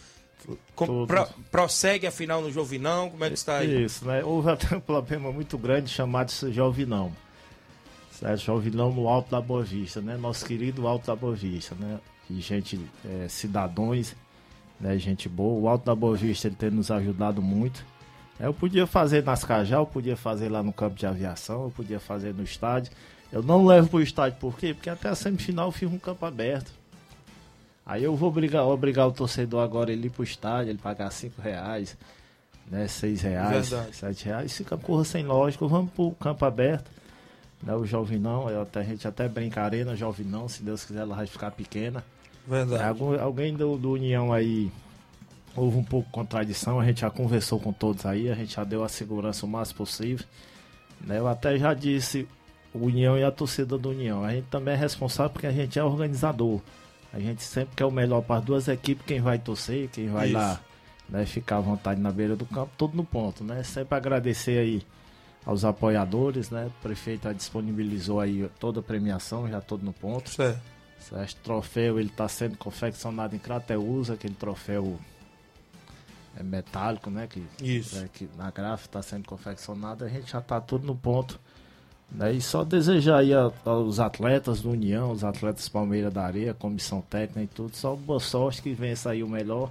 Com- 0.75 1.07
pro- 1.07 1.29
prossegue 1.51 2.07
a 2.07 2.11
final 2.11 2.41
no 2.41 2.51
Jovinão, 2.51 3.11
como 3.11 3.23
é 3.25 3.29
que 3.29 3.35
está 3.35 3.59
aí? 3.59 3.85
Isso, 3.85 4.05
né? 4.07 4.25
Houve 4.25 4.51
até 4.51 4.75
um 4.77 4.81
problema 4.81 5.31
muito 5.31 5.59
grande 5.59 5.91
chamado 5.91 6.33
Jovinão. 6.51 7.13
Certo? 8.19 8.41
Jovinão 8.41 8.91
no 8.91 9.09
Alto 9.09 9.31
da 9.31 9.41
Boa 9.41 9.63
Vista, 9.63 10.01
né? 10.01 10.17
Nosso 10.17 10.45
querido 10.47 10.87
Alto 10.87 11.07
da 11.07 11.15
Boa 11.15 11.35
Vista, 11.35 11.75
né? 11.75 11.99
E 12.31 12.41
gente, 12.41 12.81
é, 13.05 13.29
cidadãos, 13.29 14.17
né? 14.81 14.97
Gente 14.99 15.29
boa. 15.29 15.61
O 15.61 15.69
Alto 15.69 15.85
da 15.85 15.95
Boa 15.95 16.17
Vista 16.17 16.49
ele 16.49 16.57
tem 16.57 16.71
nos 16.71 16.91
ajudado 16.91 17.43
muito. 17.43 17.85
Eu 18.41 18.55
podia 18.55 18.87
fazer 18.87 19.23
nas 19.23 19.45
Cajal, 19.45 19.83
eu 19.83 19.87
podia 19.87 20.17
fazer 20.17 20.49
lá 20.49 20.63
no 20.63 20.73
campo 20.73 20.97
de 20.97 21.07
aviação, 21.07 21.65
eu 21.65 21.71
podia 21.71 22.01
fazer 22.01 22.35
no 22.35 22.43
estádio. 22.43 22.91
Eu 23.31 23.43
não 23.43 23.67
levo 23.67 23.89
pro 23.89 24.01
estádio, 24.01 24.39
por 24.39 24.57
quê? 24.57 24.73
Porque 24.73 24.89
até 24.89 25.09
a 25.09 25.15
semifinal 25.15 25.69
eu 25.69 25.73
fiz 25.73 25.91
um 25.91 25.99
campo 25.99 26.25
aberto. 26.25 26.73
Aí 27.85 28.03
eu 28.03 28.17
vou 28.17 28.31
obrigar, 28.31 28.65
obrigar 28.65 29.07
o 29.07 29.13
torcedor 29.13 29.63
agora 29.63 29.93
ele 29.93 30.07
ir 30.07 30.11
pro 30.11 30.25
estádio, 30.25 30.71
ele 30.71 30.79
pagar 30.79 31.11
5 31.11 31.41
reais, 31.41 31.97
né? 32.69 32.89
6 32.89 33.21
reais, 33.23 33.71
Verdade. 33.71 33.97
7 33.97 34.25
reais. 34.25 34.57
Fica 34.57 34.77
porra 34.77 35.05
sem 35.05 35.25
lógica, 35.25 35.67
vamos 35.67 35.93
pro 35.93 36.11
campo 36.13 36.45
aberto. 36.45 36.91
Né, 37.67 37.75
o 37.75 37.85
Jovinão, 37.85 38.49
eu 38.49 38.63
até, 38.63 38.81
a 38.81 38.85
gente 38.85 39.07
até 39.09 39.29
brinca 39.29 39.61
arena, 39.63 39.95
Jovinão, 39.97 40.49
se 40.49 40.63
Deus 40.63 40.85
quiser 40.85 41.01
ela 41.01 41.17
vai 41.17 41.27
ficar 41.27 41.51
pequena. 41.51 42.03
Verdade. 42.47 42.85
Algum- 42.85 43.21
alguém 43.21 43.53
do, 43.55 43.77
do 43.77 43.91
União 43.93 44.33
aí 44.33 44.71
houve 45.57 45.77
um 45.77 45.83
pouco 45.83 46.07
de 46.07 46.13
contradição, 46.13 46.79
a 46.79 46.85
gente 46.85 47.01
já 47.01 47.11
conversou 47.11 47.59
com 47.59 47.73
todos 47.73 48.07
aí, 48.07 48.31
a 48.31 48.35
gente 48.37 48.55
já 48.55 48.63
deu 48.63 48.85
a 48.85 48.89
segurança 48.89 49.45
o 49.45 49.49
mais 49.49 49.73
possível. 49.73 50.25
né? 51.01 51.19
Eu 51.19 51.27
até 51.27 51.59
já 51.59 51.75
disse 51.75 52.29
o 52.73 52.85
União 52.87 53.19
e 53.19 53.25
a 53.25 53.33
torcida 53.33 53.77
do 53.77 53.89
União. 53.91 54.23
A 54.23 54.33
gente 54.33 54.47
também 54.49 54.75
é 54.75 54.77
responsável 54.77 55.31
porque 55.31 55.47
a 55.47 55.53
gente 55.53 55.77
é 55.79 55.83
organizador. 55.83 56.61
A 57.13 57.19
gente 57.19 57.43
sempre 57.43 57.75
quer 57.75 57.85
o 57.87 57.91
melhor 57.91 58.23
para 58.23 58.37
as 58.39 58.45
duas 58.45 58.69
equipes, 58.69 59.05
quem 59.07 59.21
vai 59.21 59.39
torcer, 59.39 59.89
quem 59.89 60.09
vai 60.09 60.27
Isso. 60.29 60.37
lá 60.37 60.61
né, 61.09 61.25
ficar 61.27 61.57
à 61.57 61.61
vontade 61.61 62.01
na 62.01 62.13
beira 62.13 62.37
do 62.37 62.45
campo, 62.47 62.71
tudo 62.79 62.97
no 62.97 63.05
ponto, 63.05 63.43
né? 63.43 63.63
Sempre 63.65 63.97
agradecer 63.97 64.59
aí 64.59 64.83
aos 65.47 65.65
apoiadores, 65.65 66.51
né? 66.51 66.67
O 66.67 66.83
prefeito 66.83 67.23
já 67.25 67.33
disponibilizou 67.33 68.21
aí 68.21 68.51
toda 68.59 68.81
a 68.81 68.83
premiação, 68.83 69.49
já 69.49 69.61
todo 69.61 69.83
no 69.85 69.93
ponto. 69.93 70.29
Certo. 70.29 70.61
Certo, 70.99 71.37
troféu 71.45 72.01
ele 72.01 72.09
está 72.09 72.27
sendo 72.29 72.59
confeccionado 72.59 73.35
em 73.37 73.39
Crateus, 73.39 74.11
aquele 74.11 74.35
troféu 74.35 74.99
é 76.37 76.43
metálico, 76.43 77.09
né? 77.11 77.27
Que, 77.29 77.43
Isso. 77.63 77.97
é, 77.99 78.09
que 78.13 78.29
na 78.37 78.51
gráfica 78.51 78.89
está 78.99 79.03
sendo 79.03 79.25
confeccionado, 79.27 80.05
a 80.05 80.09
gente 80.09 80.31
já 80.33 80.41
está 80.41 80.61
tudo 80.61 80.87
no 80.87 80.97
ponto. 80.97 81.39
Né? 82.11 82.33
E 82.35 82.41
só 82.41 82.63
desejar 82.65 83.19
aí 83.19 83.33
a- 83.35 83.51
aos 83.65 83.99
atletas 84.01 84.61
do 84.63 84.71
União, 84.71 85.11
os 85.11 85.25
atletas 85.25 85.69
Palmeiras 85.69 86.13
da 86.13 86.25
Areia, 86.25 86.55
comissão 86.55 87.01
técnica 87.01 87.43
e 87.43 87.47
tudo, 87.47 87.75
só 87.77 87.95
boa 87.97 88.21
sorte 88.21 88.63
que 88.63 88.73
vença 88.73 89.11
aí 89.11 89.23
o 89.23 89.29
melhor. 89.29 89.71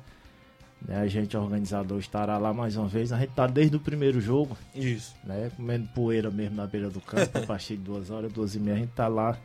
Né? 0.88 0.98
A 0.98 1.08
gente, 1.08 1.36
organizador, 1.36 2.00
estará 2.00 2.38
lá 2.38 2.54
mais 2.54 2.78
uma 2.78 2.88
vez. 2.88 3.12
A 3.12 3.20
gente 3.20 3.32
tá 3.32 3.48
desde 3.48 3.76
o 3.76 3.80
primeiro 3.80 4.22
jogo. 4.22 4.56
Isso. 4.74 5.16
Né? 5.24 5.52
Comendo 5.56 5.88
poeira 5.90 6.30
mesmo 6.30 6.56
na 6.56 6.68
beira 6.68 6.90
do 6.90 7.02
campo, 7.02 7.38
a 7.38 7.42
partir 7.42 7.76
de 7.78 7.84
duas 7.84 8.10
horas, 8.10 8.32
duas 8.32 8.56
e 8.56 8.60
meia, 8.60 8.78
a 8.78 8.80
gente 8.80 8.92
tá 8.92 9.08
lá. 9.08 9.38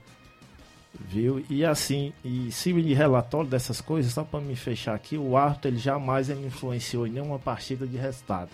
Viu? 0.93 1.45
E 1.49 1.65
assim, 1.65 2.13
e 2.25 2.51
cima 2.51 2.83
de 2.83 2.93
relatório 2.93 3.49
dessas 3.49 3.81
coisas, 3.81 4.13
só 4.13 4.25
para 4.25 4.41
me 4.41 4.57
fechar 4.57 4.95
aqui, 4.95 5.17
o 5.17 5.37
árbitro 5.37 5.71
ele 5.71 5.79
jamais 5.79 6.29
ele 6.29 6.45
influenciou 6.45 7.07
em 7.07 7.11
nenhuma 7.11 7.39
partida 7.39 7.87
de 7.87 7.97
resultado. 7.97 8.51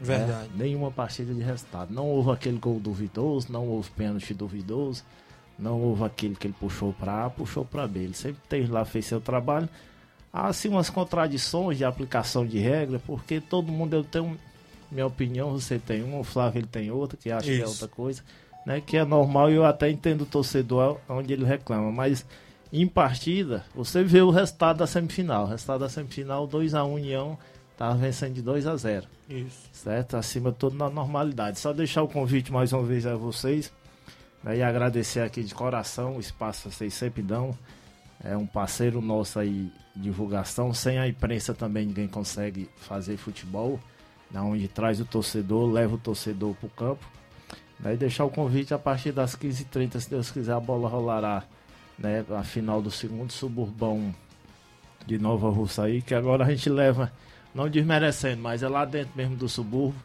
Verdade. 0.00 0.48
né? 0.48 0.54
Nenhuma 0.56 0.90
partida 0.90 1.34
de 1.34 1.42
resultado. 1.42 1.92
Não 1.92 2.06
houve 2.06 2.30
aquele 2.30 2.58
gol 2.58 2.78
duvidoso, 2.78 3.50
não 3.50 3.66
houve 3.66 3.90
pênalti 3.90 4.32
duvidoso, 4.32 5.02
não 5.58 5.80
houve 5.80 6.04
aquele 6.04 6.36
que 6.36 6.46
ele 6.46 6.54
puxou 6.58 6.92
para 6.92 7.26
A, 7.26 7.30
puxou 7.30 7.64
para 7.64 7.88
B. 7.88 8.00
Ele 8.00 8.14
sempre 8.14 8.40
teve 8.48 8.70
lá, 8.70 8.84
fez 8.84 9.06
seu 9.06 9.20
trabalho. 9.20 9.68
Há 10.36 10.48
assim 10.48 10.68
umas 10.68 10.90
contradições 10.90 11.78
de 11.78 11.84
aplicação 11.86 12.44
de 12.44 12.58
regra, 12.58 13.00
porque 13.06 13.40
todo 13.40 13.72
mundo 13.72 13.96
eu 13.96 14.04
tenho 14.04 14.36
minha 14.90 15.06
opinião, 15.06 15.50
você 15.50 15.78
tem 15.78 16.02
uma, 16.02 16.18
o 16.18 16.24
Flávio 16.24 16.58
ele 16.58 16.66
tem 16.66 16.90
outra, 16.90 17.16
que 17.16 17.30
acha 17.30 17.46
que 17.46 17.52
é 17.52 17.56
Isso. 17.56 17.68
outra 17.68 17.88
coisa, 17.88 18.22
né? 18.66 18.82
Que 18.84 18.98
é 18.98 19.04
normal 19.06 19.50
e 19.50 19.54
eu 19.54 19.64
até 19.64 19.88
entendo 19.88 20.22
o 20.22 20.26
torcedor 20.26 20.98
onde 21.08 21.32
ele 21.32 21.46
reclama, 21.46 21.90
mas 21.90 22.26
em 22.70 22.86
partida, 22.86 23.64
você 23.74 24.04
vê 24.04 24.20
o 24.20 24.28
resultado 24.28 24.76
da 24.76 24.86
semifinal. 24.86 25.44
O 25.44 25.48
resultado 25.48 25.80
da 25.80 25.88
semifinal, 25.88 26.46
2x1 26.46 26.86
União, 26.86 27.38
tava 27.74 27.94
vencendo 27.94 28.34
de 28.34 28.42
2 28.42 28.66
a 28.66 28.76
0 28.76 29.06
Isso. 29.30 29.70
certo? 29.72 30.18
Acima 30.18 30.52
de 30.52 30.58
tudo 30.58 30.76
na 30.76 30.90
normalidade. 30.90 31.58
Só 31.58 31.72
deixar 31.72 32.02
o 32.02 32.08
convite 32.08 32.52
mais 32.52 32.74
uma 32.74 32.82
vez 32.82 33.06
a 33.06 33.16
vocês 33.16 33.72
né, 34.44 34.58
e 34.58 34.62
agradecer 34.62 35.20
aqui 35.20 35.42
de 35.42 35.54
coração 35.54 36.18
o 36.18 36.20
espaço 36.20 36.68
que 36.68 36.74
vocês 36.74 36.92
sempre 36.92 37.22
dão. 37.22 37.56
É 38.22 38.36
um 38.36 38.46
parceiro 38.46 39.00
nosso 39.00 39.38
aí, 39.38 39.70
divulgação. 39.94 40.72
Sem 40.72 40.98
a 40.98 41.08
imprensa 41.08 41.54
também 41.54 41.86
ninguém 41.86 42.08
consegue 42.08 42.68
fazer 42.76 43.16
futebol. 43.16 43.78
Na 44.30 44.42
onde 44.42 44.66
traz 44.68 45.00
o 45.00 45.04
torcedor, 45.04 45.70
leva 45.70 45.94
o 45.94 45.98
torcedor 45.98 46.54
pro 46.54 46.68
campo. 46.68 47.06
Né, 47.78 47.94
e 47.94 47.96
deixar 47.96 48.24
o 48.24 48.30
convite 48.30 48.72
a 48.72 48.78
partir 48.78 49.12
das 49.12 49.36
15h30, 49.36 50.00
se 50.00 50.10
Deus 50.10 50.30
quiser, 50.30 50.54
a 50.54 50.60
bola 50.60 50.88
rolará. 50.88 51.44
Né, 51.98 52.24
a 52.30 52.42
final 52.42 52.82
do 52.82 52.90
segundo 52.90 53.32
suburbão 53.32 54.14
de 55.06 55.18
Nova 55.18 55.48
Russa 55.48 55.84
aí, 55.84 56.02
que 56.02 56.14
agora 56.14 56.44
a 56.44 56.50
gente 56.50 56.68
leva, 56.68 57.12
não 57.54 57.70
desmerecendo, 57.70 58.42
mas 58.42 58.62
é 58.62 58.68
lá 58.68 58.84
dentro 58.84 59.12
mesmo 59.14 59.36
do 59.36 59.48
subúrbio, 59.48 60.00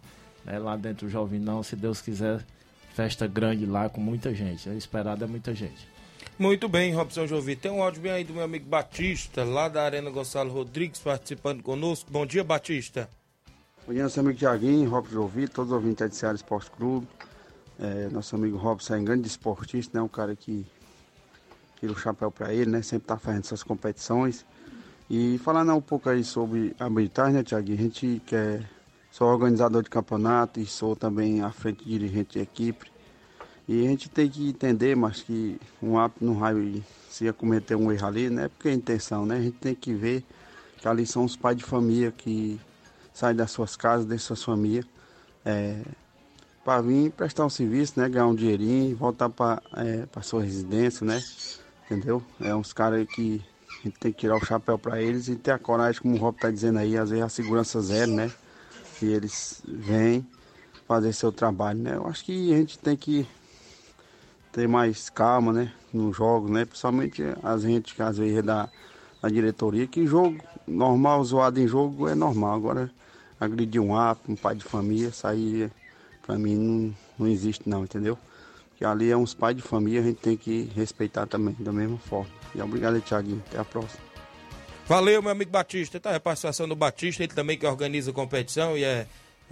né, 0.46 0.60
lá 0.60 0.78
dentro 0.78 1.08
do 1.08 1.12
Jovinão, 1.12 1.64
se 1.64 1.76
Deus 1.76 2.00
quiser, 2.00 2.46
festa 2.94 3.28
grande 3.28 3.66
lá 3.66 3.90
com 3.90 4.00
muita 4.00 4.34
gente. 4.34 4.70
É 4.70 4.74
esperado 4.74 5.24
é 5.24 5.28
muita 5.28 5.54
gente. 5.54 5.91
Muito 6.42 6.68
bem, 6.68 6.92
Robson 6.92 7.28
Jovi. 7.28 7.56
Tem 7.56 7.70
um 7.70 7.84
áudio 7.84 8.02
bem 8.02 8.12
aí 8.12 8.24
do 8.24 8.34
meu 8.34 8.44
amigo 8.44 8.68
Batista, 8.68 9.44
lá 9.44 9.70
da 9.70 9.84
Arena 9.84 10.10
Gonçalo 10.10 10.52
Rodrigues, 10.52 11.00
participando 11.00 11.62
conosco. 11.62 12.10
Bom 12.10 12.26
dia, 12.26 12.44
Batista. 12.44 13.08
Bom 13.86 13.94
dia, 13.94 14.02
nosso 14.02 14.20
amigo 14.20 14.40
Tiaguinho, 14.40 14.90
Robson 14.90 15.14
Jovi, 15.14 15.48
todos 15.48 15.70
os 15.72 15.76
ouvintes 15.76 16.10
de 16.10 16.16
Ceará 16.16 16.34
Esporte 16.34 16.72
Clube. 16.72 17.08
É, 17.80 18.10
nosso 18.10 18.36
amigo 18.36 18.58
Robson 18.58 18.96
é 18.96 18.98
um 18.98 19.04
grande 19.04 19.28
esportista, 19.28 19.96
né? 19.96 20.04
Um 20.04 20.08
cara 20.08 20.36
que 20.36 20.66
tira 21.80 21.92
o 21.92 21.96
chapéu 21.96 22.32
para 22.32 22.52
ele, 22.52 22.72
né? 22.72 22.82
Sempre 22.82 23.06
tá 23.06 23.20
fazendo 23.20 23.42
essas 23.42 23.62
competições. 23.62 24.44
E 25.08 25.38
falando 25.44 25.76
um 25.76 25.80
pouco 25.80 26.10
aí 26.10 26.24
sobre 26.24 26.76
a 26.80 26.86
arbitragem, 26.86 27.36
né, 27.36 27.44
Tiaguinho? 27.44 27.78
A 27.78 27.82
gente 27.84 28.20
que 28.26 28.36
é, 28.36 28.64
sou 29.12 29.28
organizador 29.28 29.84
de 29.84 29.92
campeonato 29.92 30.60
e 30.60 30.66
sou 30.66 30.96
também 30.96 31.44
à 31.44 31.52
frente 31.52 31.86
dirigente 31.86 32.40
de 32.40 32.40
equipe. 32.40 32.91
E 33.72 33.88
a 33.88 33.90
gente 33.90 34.10
tem 34.10 34.30
que 34.30 34.50
entender, 34.50 34.98
mas 34.98 35.22
que 35.22 35.58
um 35.82 35.98
árbitro 35.98 36.26
não 36.26 36.34
vai 36.34 36.84
se 37.10 37.32
cometer 37.32 37.74
um 37.74 37.90
erro 37.90 38.06
ali, 38.06 38.30
não 38.30 38.44
é 38.44 38.50
porque 38.50 38.68
é 38.68 38.74
intenção, 38.74 39.26
né? 39.26 39.38
A 39.38 39.42
gente 39.42 39.56
tem 39.60 39.74
que 39.74 39.94
ver 39.94 40.26
que 40.78 40.86
ali 40.90 41.06
são 41.06 41.24
os 41.24 41.38
pais 41.38 41.56
de 41.56 41.64
família 41.64 42.12
que 42.12 42.60
saem 43.14 43.34
das 43.34 43.50
suas 43.50 43.78
casas, 43.78 44.06
das 44.06 44.24
suas 44.24 44.44
famílias, 44.44 44.86
é, 45.46 45.84
para 46.66 46.82
vir 46.82 47.12
prestar 47.12 47.46
um 47.46 47.50
serviço, 47.50 47.98
né? 47.98 48.10
Ganhar 48.10 48.28
um 48.28 48.36
dinheirinho, 48.36 48.94
voltar 48.98 49.30
para 49.30 49.62
é, 49.78 50.22
sua 50.22 50.44
residência, 50.44 51.06
né? 51.06 51.24
Entendeu? 51.86 52.22
É 52.42 52.54
uns 52.54 52.74
caras 52.74 53.08
que 53.08 53.42
a 53.80 53.84
gente 53.86 54.00
tem 54.00 54.12
que 54.12 54.20
tirar 54.20 54.36
o 54.36 54.46
chapéu 54.46 54.78
para 54.78 55.02
eles 55.02 55.30
e 55.30 55.38
ter 55.38 55.52
a 55.52 55.58
coragem, 55.58 56.02
como 56.02 56.16
o 56.16 56.20
Rob 56.20 56.38
tá 56.38 56.52
dizendo 56.52 56.78
aí, 56.78 56.98
às 56.98 57.10
vezes 57.10 57.24
a 57.24 57.30
segurança 57.30 57.80
zero, 57.80 58.12
né? 58.12 58.30
E 59.02 59.06
eles 59.06 59.64
vêm 59.66 60.28
fazer 60.86 61.14
seu 61.14 61.32
trabalho, 61.32 61.80
né? 61.80 61.96
Eu 61.96 62.06
acho 62.06 62.26
que 62.26 62.54
a 62.54 62.58
gente 62.58 62.78
tem 62.78 62.98
que 62.98 63.26
ter 64.52 64.68
mais 64.68 65.10
calma, 65.10 65.54
né? 65.54 65.72
Nos 65.94 66.16
jogos, 66.16 66.50
né? 66.50 66.66
Principalmente 66.66 67.24
a 67.44 67.58
gente 67.58 67.96
que 67.96 68.02
às 68.02 68.18
vezes 68.18 68.38
é 68.38 68.42
da, 68.42 68.70
da 69.22 69.30
diretoria, 69.30 69.88
que 69.88 70.06
jogo 70.06 70.38
normal, 70.68 71.24
zoado 71.24 71.60
em 71.60 71.68
jogo 71.68 72.08
é 72.08 72.16
normal. 72.16 72.56
Agora, 72.56 72.92
agredir 73.40 73.82
um 73.82 73.96
ato, 73.96 74.32
um 74.32 74.36
pai 74.36 74.56
de 74.56 74.64
família, 74.64 75.10
isso 75.10 75.26
aí 75.26 75.70
pra 76.22 76.38
mim 76.38 76.56
não, 76.56 76.96
não 77.20 77.28
existe 77.28 77.68
não, 77.68 77.84
entendeu? 77.84 78.18
Porque 78.70 78.86
ali 78.86 79.12
é 79.12 79.18
uns 79.18 79.34
pais 79.34 79.56
de 79.56 79.62
família, 79.62 80.02
a 80.02 80.04
gente 80.04 80.20
tem 80.20 80.38
que 80.38 80.72
respeitar 80.76 81.26
também, 81.28 81.56
da 81.60 81.72
mesma 81.72 81.98
forma. 81.98 82.30
E 82.56 82.62
obrigado, 82.62 83.00
Thiaguinho. 83.02 83.44
Até 83.48 83.60
a 83.60 83.66
próxima. 83.66 84.02
Valeu, 84.88 85.22
meu 85.22 85.32
amigo 85.32 85.52
Batista. 85.52 86.00
Tá 86.00 86.16
a 86.16 86.20
participação 86.20 86.68
do 86.68 86.76
Batista, 86.76 87.24
ele 87.24 87.34
também 87.34 87.58
que 87.58 87.66
organiza 87.66 88.12
a 88.12 88.14
competição 88.14 88.78
e 88.78 88.84
é 88.84 89.08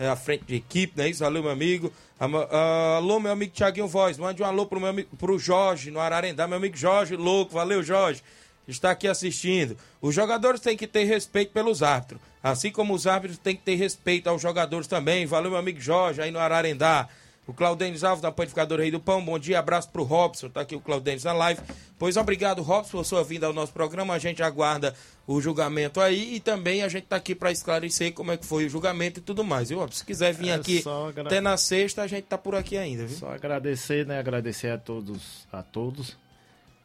à 0.08 0.16
frente 0.16 0.46
de 0.46 0.56
equipe, 0.56 0.94
não 0.96 1.04
é 1.04 1.10
isso? 1.10 1.24
Valeu, 1.24 1.44
meu 1.44 1.52
amigo. 1.52 1.92
Ah, 2.20 2.96
Alô, 2.98 3.20
meu 3.20 3.32
amigo 3.32 3.54
Tiaguinho 3.54 3.88
Voz. 3.88 4.18
Mande 4.18 4.42
um 4.42 4.46
alô 4.46 4.66
pro 4.66 4.80
meu 4.80 4.90
amigo, 4.90 5.10
pro 5.18 5.38
Jorge, 5.38 5.92
no 5.92 6.00
Ararendá. 6.00 6.48
Meu 6.48 6.58
amigo 6.58 6.78
Jorge, 6.78 7.16
louco. 7.16 7.54
Valeu, 7.54 7.84
Jorge. 7.84 8.24
Está 8.68 8.92
aqui 8.92 9.08
assistindo. 9.08 9.76
Os 10.02 10.14
jogadores 10.14 10.62
têm 10.62 10.78
que 10.78 10.88
ter 10.88 11.04
respeito 11.04 11.52
pelos 11.52 11.82
árbitros. 11.82 12.22
Assim 12.42 12.72
como 12.72 12.94
os 12.94 13.08
árbitros 13.08 13.38
têm 13.40 13.56
que 13.56 13.64
ter 13.64 13.76
respeito 13.76 14.30
aos 14.30 14.42
jogadores 14.42 14.88
também. 14.88 15.26
Valeu, 15.26 15.52
meu 15.52 15.60
amigo 15.60 15.80
Jorge, 15.82 16.22
aí 16.22 16.32
no 16.32 16.40
Ararendá. 16.40 17.10
O 17.50 17.54
Claudênis 17.54 18.04
Alves, 18.04 18.22
da 18.22 18.32
Panificadora 18.32 18.84
Rei 18.84 18.92
do 18.92 19.00
Pão. 19.00 19.26
Bom 19.26 19.40
dia, 19.40 19.58
abraço 19.58 19.90
pro 19.90 20.04
Robson. 20.04 20.50
Tá 20.50 20.62
aqui 20.62 20.76
o 20.76 20.80
Claudênis 20.80 21.24
na 21.24 21.34
live. 21.34 21.60
Pois 21.98 22.16
obrigado, 22.16 22.62
Robson, 22.62 22.98
por 23.00 23.04
sua 23.06 23.24
vinda 23.24 23.48
ao 23.48 23.54
nosso 23.54 23.74
programa. 23.74 24.14
A 24.14 24.20
gente 24.20 24.44
aguarda 24.44 24.94
o 25.26 25.42
julgamento 25.42 26.00
aí 26.00 26.36
e 26.36 26.40
também 26.40 26.84
a 26.84 26.88
gente 26.88 27.06
tá 27.08 27.16
aqui 27.16 27.34
para 27.34 27.52
esclarecer 27.52 28.14
como 28.14 28.32
é 28.32 28.38
que 28.38 28.46
foi 28.46 28.68
o 28.68 28.70
julgamento 28.70 29.20
e 29.20 29.24
tudo 29.24 29.44
mais, 29.44 29.70
viu? 29.70 29.84
Se 29.92 30.06
quiser 30.06 30.32
vir 30.32 30.50
É 30.50 30.54
aqui 30.54 30.84
agra- 31.10 31.24
até 31.24 31.42
na 31.42 31.58
sexta, 31.58 32.04
a 32.04 32.08
gente 32.08 32.26
tá 32.26 32.38
por 32.38 32.54
aqui 32.54 32.78
ainda, 32.78 33.08
viu? 33.08 33.18
Só 33.18 33.32
agradecer, 33.34 34.06
né? 34.06 34.20
Agradecer 34.20 34.70
a 34.70 34.78
todos, 34.78 35.48
a 35.52 35.64
todos. 35.64 36.16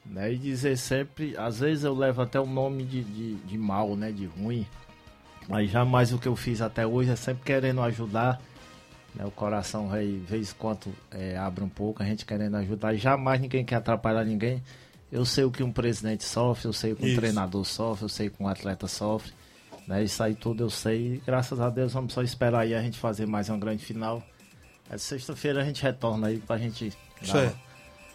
Né? 0.07 0.33
E 0.33 0.39
dizer 0.39 0.79
sempre, 0.79 1.37
às 1.37 1.61
vezes 1.61 1.85
eu 1.85 1.95
levo 1.95 2.23
até 2.23 2.41
o 2.41 2.47
nome 2.47 2.85
de, 2.85 3.03
de, 3.05 3.35
de 3.35 3.59
mal, 3.59 3.95
né? 3.97 4.11
De 4.11 4.25
ruim. 4.25 4.67
Mas 5.47 5.71
jamais 5.71 6.11
o 6.11 6.19
que 6.19 6.27
eu 6.29 6.35
fiz 6.37 6.63
até 6.63 6.87
hoje 6.87 7.11
é 7.11 7.17
sempre 7.17 7.45
querendo 7.45 7.83
ajudar. 7.83 8.41
Né? 9.15 9.25
O 9.25 9.31
coração 9.31 9.93
aí, 9.93 10.19
vez 10.29 10.51
em 10.51 10.55
quando, 10.55 10.95
é, 11.11 11.37
abre 11.37 11.63
um 11.63 11.69
pouco, 11.69 12.03
a 12.03 12.07
gente 12.07 12.25
querendo 12.25 12.57
ajudar. 12.57 12.95
Jamais 12.97 13.41
ninguém 13.41 13.65
quer 13.65 13.77
atrapalhar 13.77 14.25
ninguém. 14.25 14.63
Eu 15.13 15.25
sei 15.25 15.45
o 15.45 15.51
que 15.51 15.63
um 15.63 15.71
presidente 15.71 16.25
sofre, 16.25 16.67
eu 16.67 16.73
sei 16.73 16.93
o 16.93 16.97
que 16.97 17.05
um 17.05 17.09
Isso. 17.09 17.17
treinador 17.17 17.65
sofre, 17.65 18.05
eu 18.05 18.09
sei 18.09 18.29
o 18.29 18.31
que 18.31 18.43
um 18.43 18.49
atleta 18.49 18.89
sofre. 18.89 19.33
Né? 19.87 20.03
Isso 20.03 20.23
aí 20.23 20.35
tudo 20.35 20.65
eu 20.65 20.71
sei. 20.71 21.15
E 21.15 21.23
graças 21.25 21.61
a 21.61 21.71
Deus 21.71 21.93
vamos 21.93 22.13
só 22.13 22.23
esperar 22.23 22.61
aí 22.61 22.75
a 22.75 22.83
gente 22.83 22.99
fazer 22.99 23.27
mais 23.27 23.49
uma 23.49 23.59
grande 23.59 23.85
final. 23.85 24.23
É 24.91 24.99
sexta-feira 24.99 25.63
a 25.63 25.65
gente 25.65 25.83
retorna 25.83 26.29
aí 26.29 26.39
pra 26.39 26.59
gente 26.59 26.93
dar, 27.21 27.27
Certo. 27.27 27.59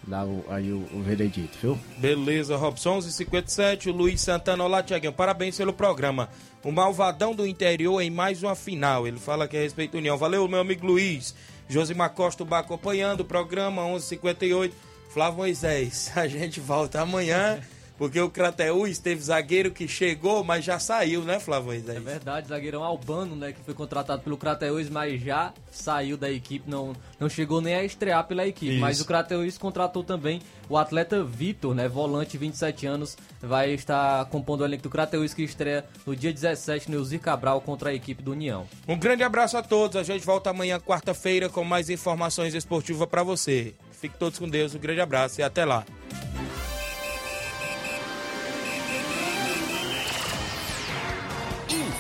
Dar 0.08 0.26
o, 0.26 0.44
aí 0.50 0.72
o, 0.72 0.88
o 0.94 1.02
veredito, 1.02 1.58
viu? 1.62 1.80
Beleza, 1.98 2.56
Robson, 2.56 3.00
11h57, 3.00 3.88
o 3.88 3.92
Luiz 3.92 4.22
Santana, 4.22 4.64
olá, 4.64 4.82
Tiaguinho, 4.82 5.14
parabéns 5.14 5.58
pelo 5.58 5.74
programa. 5.74 6.30
O 6.64 6.72
Malvadão 6.72 7.34
do 7.34 7.48
Interior 7.48 8.02
em 8.02 8.10
mais 8.10 8.44
uma 8.44 8.56
final, 8.56 9.08
ele 9.08 9.20
fala 9.20 9.48
que 9.48 9.56
é 9.56 9.62
respeito 9.62 9.94
da 9.94 9.98
União. 10.00 10.18
Valeu, 10.18 10.48
meu 10.48 10.60
amigo 10.60 10.86
Luiz. 10.86 11.34
Josimar 11.70 12.10
Costa 12.12 12.44
Bar 12.44 12.60
acompanhando 12.60 13.22
o 13.22 13.26
programa, 13.26 13.84
11h58. 13.84 14.72
Flávio 15.10 15.38
Moisés, 15.38 16.12
a 16.18 16.28
gente 16.28 16.60
volta 16.60 17.02
amanhã, 17.02 17.60
porque 18.00 18.20
o 18.22 18.30
Crateús 18.30 18.98
teve 18.98 19.22
zagueiro 19.22 19.72
que 19.72 19.86
chegou, 19.86 20.42
mas 20.42 20.64
já 20.64 20.80
saiu, 20.80 21.22
né, 21.24 21.38
Flávio? 21.38 21.74
É 21.74 22.00
verdade, 22.00 22.48
zagueirão 22.48 22.82
Albano, 22.82 23.36
né, 23.36 23.52
que 23.52 23.60
foi 23.60 23.74
contratado 23.74 24.22
pelo 24.22 24.38
Crateus, 24.38 24.90
mas 24.90 25.22
já 25.22 25.54
saiu 25.70 26.16
da 26.16 26.32
equipe, 26.32 26.70
não, 26.70 26.96
não 27.20 27.28
chegou 27.28 27.60
nem 27.60 27.76
a 27.76 27.84
estrear 27.84 28.26
pela 28.26 28.48
equipe. 28.48 28.72
Isso. 28.72 28.82
Mas 28.82 29.02
o 29.02 29.06
Crateus 29.06 29.58
contratou 29.58 30.02
também 30.02 30.42
o 30.70 30.78
atleta 30.78 31.22
Vitor, 31.22 31.76
né, 31.76 31.90
volante, 31.90 32.38
27 32.38 32.88
anos, 32.88 33.18
vai 33.42 33.72
estar 33.72 34.24
compondo 34.28 34.62
o 34.62 34.66
elenco 34.66 34.84
do 34.84 34.90
Crateus, 34.90 35.34
que 35.34 35.44
estreia 35.44 35.84
no 36.06 36.16
dia 36.16 36.32
17 36.32 36.90
no 36.90 37.04
Zir 37.04 37.20
Cabral 37.20 37.60
contra 37.60 37.90
a 37.90 37.94
equipe 37.94 38.24
do 38.24 38.32
União. 38.32 38.66
Um 38.88 38.98
grande 38.98 39.24
abraço 39.24 39.58
a 39.58 39.62
todos. 39.62 39.98
A 39.98 40.04
gente 40.04 40.26
volta 40.26 40.52
amanhã, 40.52 40.80
quarta-feira, 40.80 41.50
com 41.50 41.66
mais 41.66 41.90
informações 41.90 42.54
esportivas 42.54 43.10
para 43.10 43.24
você. 43.24 43.74
Fique 43.92 44.18
todos 44.18 44.40
com 44.40 44.48
Deus. 44.48 44.74
Um 44.74 44.80
grande 44.80 45.02
abraço 45.02 45.42
e 45.42 45.44
até 45.44 45.66
lá. 45.66 45.86